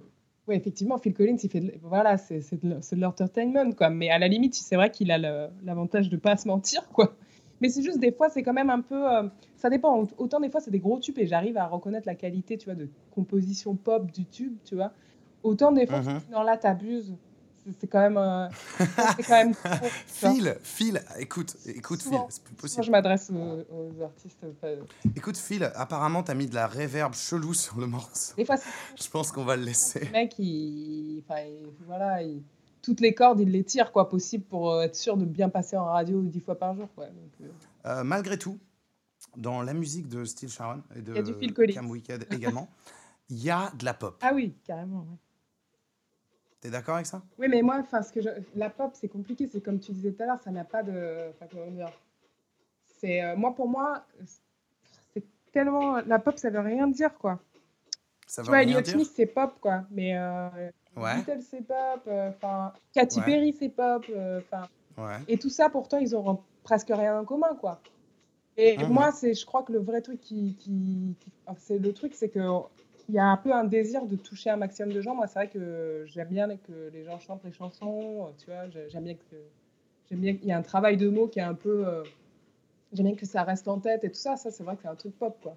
Oui, 0.48 0.54
effectivement, 0.54 0.96
Phil 0.98 1.12
Collins, 1.12 1.36
il 1.42 1.50
fait 1.50 1.60
de... 1.60 1.72
voilà, 1.82 2.16
c'est 2.18 2.38
de, 2.64 2.74
de 2.74 3.00
l'entertainment, 3.00 3.72
quoi. 3.72 3.90
Mais 3.90 4.10
à 4.10 4.18
la 4.20 4.28
limite, 4.28 4.54
c'est 4.54 4.76
vrai 4.76 4.90
qu'il 4.92 5.10
a 5.10 5.18
l'avantage 5.64 6.08
de 6.08 6.16
pas 6.16 6.36
se 6.36 6.46
mentir, 6.46 6.88
quoi. 6.92 7.14
Mais 7.60 7.68
c'est 7.70 7.82
juste 7.82 7.98
des 7.98 8.12
fois, 8.12 8.28
c'est 8.28 8.42
quand 8.42 8.52
même 8.52 8.70
un 8.70 8.82
peu, 8.82 9.10
euh, 9.12 9.22
ça 9.56 9.70
dépend. 9.70 10.06
Autant 10.18 10.38
des 10.40 10.50
fois, 10.50 10.60
c'est 10.60 10.70
des 10.70 10.78
gros 10.78 10.98
tubes 11.00 11.18
et 11.18 11.26
j'arrive 11.26 11.56
à 11.56 11.66
reconnaître 11.66 12.06
la 12.06 12.14
qualité, 12.14 12.56
tu 12.58 12.66
vois, 12.66 12.74
de 12.74 12.88
composition 13.14 13.74
pop 13.74 14.10
du 14.12 14.24
tube, 14.26 14.54
tu 14.64 14.74
vois. 14.76 14.92
Autant 15.42 15.72
des 15.72 15.86
fois, 15.86 16.00
Mhm. 16.02 16.20
non 16.32 16.42
là, 16.42 16.56
t'abuses. 16.58 17.14
C'est- 17.80 17.86
quand 17.88 18.00
même, 18.00 18.16
euh, 18.16 18.48
c'est 19.16 19.22
quand 19.24 19.44
même. 19.44 19.54
Phil, 20.06 20.56
Phil, 20.62 21.02
écoute, 21.18 21.56
écoute 21.66 22.02
Phil, 22.02 22.18
c'est 22.28 22.42
plus 22.44 22.54
possible. 22.54 22.84
je 22.84 22.90
m'adresse 22.90 23.30
aux, 23.30 23.74
aux 23.74 24.02
artistes. 24.02 24.44
euh, 24.64 24.82
Écoute 25.16 25.36
Phil, 25.36 25.64
apparemment 25.74 26.22
t'as 26.22 26.34
mis 26.34 26.46
de 26.46 26.54
la 26.54 26.66
réverb 26.66 27.14
chelou 27.14 27.54
sur 27.64 27.78
le 27.78 27.86
morceau. 27.86 28.34
Des 28.36 28.44
fois, 28.44 28.56
Je 29.00 29.08
pense 29.10 29.32
qu'on 29.32 29.44
va 29.44 29.56
le 29.56 29.64
laisser. 29.64 30.04
le 30.06 30.10
mec, 30.12 30.34
il, 30.38 31.22
enfin, 31.28 31.40
il- 31.42 31.72
voilà, 31.86 32.22
il- 32.22 32.42
toutes 32.82 33.00
les 33.00 33.14
cordes, 33.14 33.40
il 33.40 33.50
les 33.50 33.64
tire, 33.64 33.90
quoi, 33.90 34.08
possible 34.08 34.44
pour 34.44 34.70
euh, 34.72 34.82
être 34.82 34.94
sûr 34.94 35.16
de 35.16 35.24
bien 35.24 35.48
passer 35.48 35.76
en 35.76 35.86
radio 35.86 36.22
dix 36.22 36.40
fois 36.40 36.54
par 36.56 36.74
jour, 36.76 36.88
quoi. 36.94 37.06
Donc, 37.06 37.50
euh, 37.86 38.04
malgré 38.04 38.38
tout, 38.38 38.58
dans 39.36 39.60
la 39.62 39.74
musique 39.74 40.08
de 40.08 40.24
Steel 40.24 40.48
Sharon 40.50 40.82
et 40.94 41.02
de. 41.02 41.14
Cam 41.72 41.90
Wicked 41.90 42.26
également, 42.32 42.68
il 43.28 43.42
y 43.42 43.50
a 43.50 43.72
de 43.76 43.84
la 43.84 43.92
pop. 43.92 44.16
Ah 44.22 44.30
oui, 44.34 44.54
carrément. 44.64 45.00
ouais. 45.00 45.16
T'es 46.60 46.70
d'accord 46.70 46.94
avec 46.96 47.06
ça? 47.06 47.22
Oui, 47.38 47.48
mais 47.48 47.62
moi, 47.62 47.78
enfin, 47.80 48.02
ce 48.02 48.12
que 48.12 48.20
je... 48.20 48.28
la 48.54 48.70
pop, 48.70 48.92
c'est 48.94 49.08
compliqué. 49.08 49.46
C'est 49.46 49.60
comme 49.60 49.78
tu 49.78 49.92
disais 49.92 50.12
tout 50.12 50.22
à 50.22 50.26
l'heure, 50.26 50.40
ça 50.40 50.50
n'a 50.50 50.64
pas 50.64 50.82
de. 50.82 51.30
Enfin, 51.30 51.46
comment 51.50 51.70
dire 51.70 51.92
C'est 52.98 53.22
euh, 53.22 53.36
moi 53.36 53.54
pour 53.54 53.68
moi, 53.68 54.04
c'est 55.14 55.24
tellement 55.52 55.96
la 56.00 56.18
pop, 56.18 56.38
ça 56.38 56.50
veut 56.50 56.60
rien 56.60 56.86
dire 56.88 57.14
quoi. 57.18 57.38
Ça 58.26 58.42
Tu 58.42 58.48
vois, 58.48 58.58
rien 58.58 58.80
dire? 58.80 58.94
Smith, 58.94 59.10
c'est 59.14 59.26
pop, 59.26 59.54
quoi. 59.60 59.84
Mais 59.90 60.16
euh, 60.16 60.48
Ouais, 60.96 61.16
Beatles, 61.16 61.42
c'est 61.42 61.62
pop. 61.62 62.02
euh, 62.08 62.30
Enfin, 62.30 62.72
Katy 62.92 63.18
Ouais. 63.20 63.24
Perry, 63.24 63.52
c'est 63.58 63.68
pop. 63.68 64.04
euh, 64.10 64.40
Enfin, 64.40 64.66
ouais. 64.96 65.18
et 65.28 65.38
tout 65.38 65.50
ça, 65.50 65.68
pourtant, 65.70 65.98
ils 65.98 66.14
auront 66.14 66.42
presque 66.62 66.88
rien 66.88 67.20
en 67.20 67.24
commun, 67.24 67.54
quoi. 67.60 67.80
Et 68.56 68.78
Mhm. 68.78 68.88
moi, 68.88 69.12
c'est, 69.12 69.34
je 69.34 69.44
crois 69.44 69.62
que 69.62 69.72
le 69.72 69.78
vrai 69.78 70.00
truc 70.00 70.20
qui, 70.20 70.56
qui, 70.56 71.14
qui- 71.20 71.32
c'est 71.58 71.78
le 71.78 71.92
truc, 71.92 72.14
c'est 72.14 72.30
que 72.30 72.40
il 73.08 73.14
y 73.14 73.18
a 73.18 73.26
un 73.26 73.36
peu 73.36 73.52
un 73.52 73.64
désir 73.64 74.04
de 74.06 74.16
toucher 74.16 74.50
un 74.50 74.56
maximum 74.56 74.92
de 74.92 75.00
gens. 75.00 75.14
Moi, 75.14 75.26
c'est 75.26 75.38
vrai 75.38 75.48
que 75.48 76.04
j'aime 76.06 76.28
bien 76.28 76.48
que 76.56 76.90
les 76.92 77.04
gens 77.04 77.18
chantent 77.18 77.44
les 77.44 77.52
chansons. 77.52 78.32
Tu 78.38 78.46
vois, 78.46 78.68
j'ai- 78.68 78.88
j'aime 78.88 79.04
bien 79.04 79.14
que 79.14 79.36
j'aime 80.08 80.20
bien 80.20 80.36
qu'il 80.36 80.48
y 80.48 80.52
a 80.52 80.58
un 80.58 80.62
travail 80.62 80.96
de 80.96 81.08
mots 81.08 81.28
qui 81.28 81.38
est 81.38 81.42
un 81.42 81.54
peu. 81.54 81.86
euh, 81.86 82.02
j'aime 82.92 83.06
bien 83.06 83.16
que 83.16 83.26
ça 83.26 83.42
reste 83.44 83.68
en 83.68 83.78
tête 83.80 84.04
et 84.04 84.08
tout 84.10 84.14
ça. 84.18 84.36
Ça, 84.36 84.50
c'est 84.50 84.62
vrai 84.64 84.76
que 84.76 84.82
c'est 84.82 84.88
un 84.88 84.94
truc 84.96 85.16
pop, 85.18 85.36
quoi. 85.42 85.54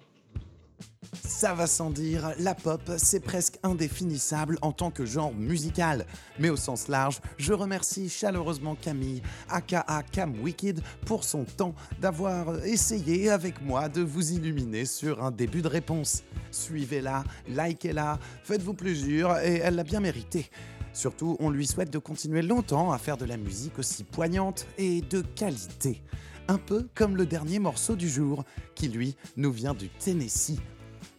Ça 1.40 1.54
va 1.54 1.66
sans 1.66 1.88
dire, 1.88 2.34
la 2.38 2.54
pop, 2.54 2.82
c'est 2.98 3.20
presque 3.20 3.58
indéfinissable 3.62 4.58
en 4.60 4.72
tant 4.72 4.90
que 4.90 5.06
genre 5.06 5.32
musical. 5.32 6.04
Mais 6.38 6.50
au 6.50 6.56
sens 6.56 6.86
large, 6.88 7.22
je 7.38 7.54
remercie 7.54 8.10
chaleureusement 8.10 8.74
Camille, 8.74 9.22
aka 9.48 9.86
Cam 10.12 10.38
Wicked, 10.42 10.82
pour 11.06 11.24
son 11.24 11.44
temps 11.44 11.74
d'avoir 11.98 12.62
essayé 12.66 13.30
avec 13.30 13.62
moi 13.62 13.88
de 13.88 14.02
vous 14.02 14.32
illuminer 14.32 14.84
sur 14.84 15.24
un 15.24 15.30
début 15.30 15.62
de 15.62 15.68
réponse. 15.68 16.24
Suivez-la, 16.50 17.24
likez-la, 17.48 18.18
faites-vous 18.44 18.74
plaisir 18.74 19.38
et 19.38 19.60
elle 19.64 19.76
l'a 19.76 19.84
bien 19.84 20.00
mérité. 20.00 20.50
Surtout, 20.92 21.38
on 21.40 21.48
lui 21.48 21.66
souhaite 21.66 21.90
de 21.90 21.98
continuer 21.98 22.42
longtemps 22.42 22.92
à 22.92 22.98
faire 22.98 23.16
de 23.16 23.24
la 23.24 23.38
musique 23.38 23.78
aussi 23.78 24.04
poignante 24.04 24.66
et 24.76 25.00
de 25.00 25.22
qualité. 25.22 26.02
Un 26.48 26.58
peu 26.58 26.86
comme 26.94 27.16
le 27.16 27.24
dernier 27.24 27.60
morceau 27.60 27.96
du 27.96 28.10
jour, 28.10 28.44
qui 28.74 28.88
lui 28.88 29.16
nous 29.38 29.52
vient 29.52 29.72
du 29.72 29.88
Tennessee 29.88 30.58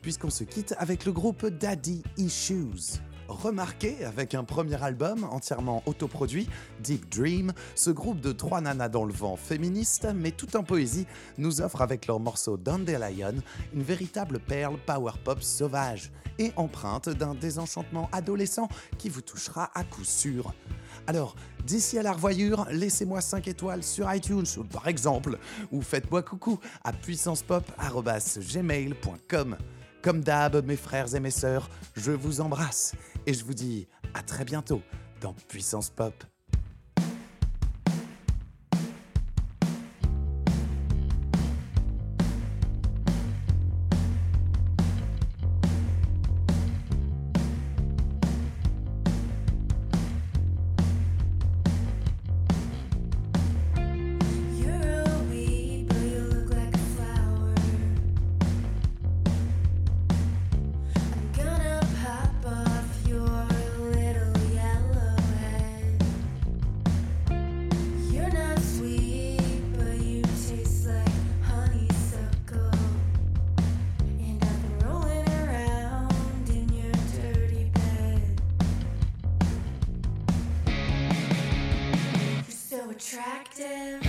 puisqu'on 0.02 0.30
se 0.30 0.43
quitte 0.43 0.76
avec 0.78 1.06
le 1.06 1.12
groupe 1.12 1.45
Daddy 1.45 2.04
Issues. 2.18 2.99
Remarqué 3.28 4.04
avec 4.04 4.36
un 4.36 4.43
premier 4.43 4.84
album 4.84 5.24
entièrement 5.24 5.84
autoproduit, 5.86 6.49
Deep 6.82 7.10
Dream, 7.10 7.54
ce 7.76 7.89
groupe 7.89 8.20
de 8.20 8.34
trois 8.34 8.60
nanas 8.60 8.89
dans 8.89 9.06
le 9.06 9.14
vent 9.14 9.38
féministe, 9.38 10.06
mais 10.14 10.32
tout 10.32 10.58
en 10.58 10.64
poésie, 10.64 11.08
nous 11.38 11.62
offre 11.62 11.82
avec 11.82 12.08
leur 12.08 12.20
morceau 12.20 12.58
Dandelion 12.58 13.36
une 13.74 13.84
véritable 13.84 14.39
perle 14.39 14.78
power 14.86 15.14
pop 15.24 15.41
sauvage 15.41 16.12
et 16.39 16.52
empreinte 16.58 17.08
d'un 17.08 17.34
désenchantement 17.34 18.10
adolescent 18.12 18.68
qui 18.97 19.08
vous 19.08 19.22
touchera 19.22 19.72
à 19.76 19.86
coup 19.86 20.04
sûr. 20.04 20.54
Alors, 21.08 21.36
d'ici 21.66 21.97
à 21.97 22.04
la 22.04 22.12
revoyure, 22.12 22.68
laissez-moi 22.70 23.22
5 23.22 23.47
étoiles 23.47 23.84
sur 23.84 24.14
iTunes, 24.14 24.43
par 24.72 24.89
exemple, 24.89 25.39
ou 25.72 25.82
faites-moi 25.82 26.22
coucou 26.22 26.60
à 26.84 26.91
puissancepop.gmail.com. 26.91 29.58
Comme 30.02 30.22
d'hab, 30.22 30.66
mes 30.66 30.78
frères 30.78 31.14
et 31.14 31.20
mes 31.20 31.32
sœurs, 31.32 31.70
je 31.95 32.12
vous 32.12 32.41
embrasse 32.41 32.95
et 33.28 33.34
je 33.34 33.45
vous 33.45 33.54
dis 33.54 33.88
à 34.16 34.24
très 34.24 34.45
bientôt 34.45 34.82
dans 35.22 35.34
Puissance 35.47 35.91
Pop. 35.91 36.30
Attractive. 83.12 84.01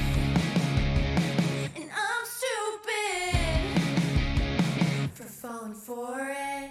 And 1.74 1.90
I'm 1.90 2.24
stupid 2.24 3.34
for 5.12 5.24
falling 5.24 5.74
for 5.74 6.20
it 6.30 6.70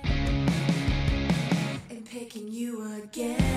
and 1.90 2.06
picking 2.06 2.48
you 2.48 2.90
again. 3.04 3.51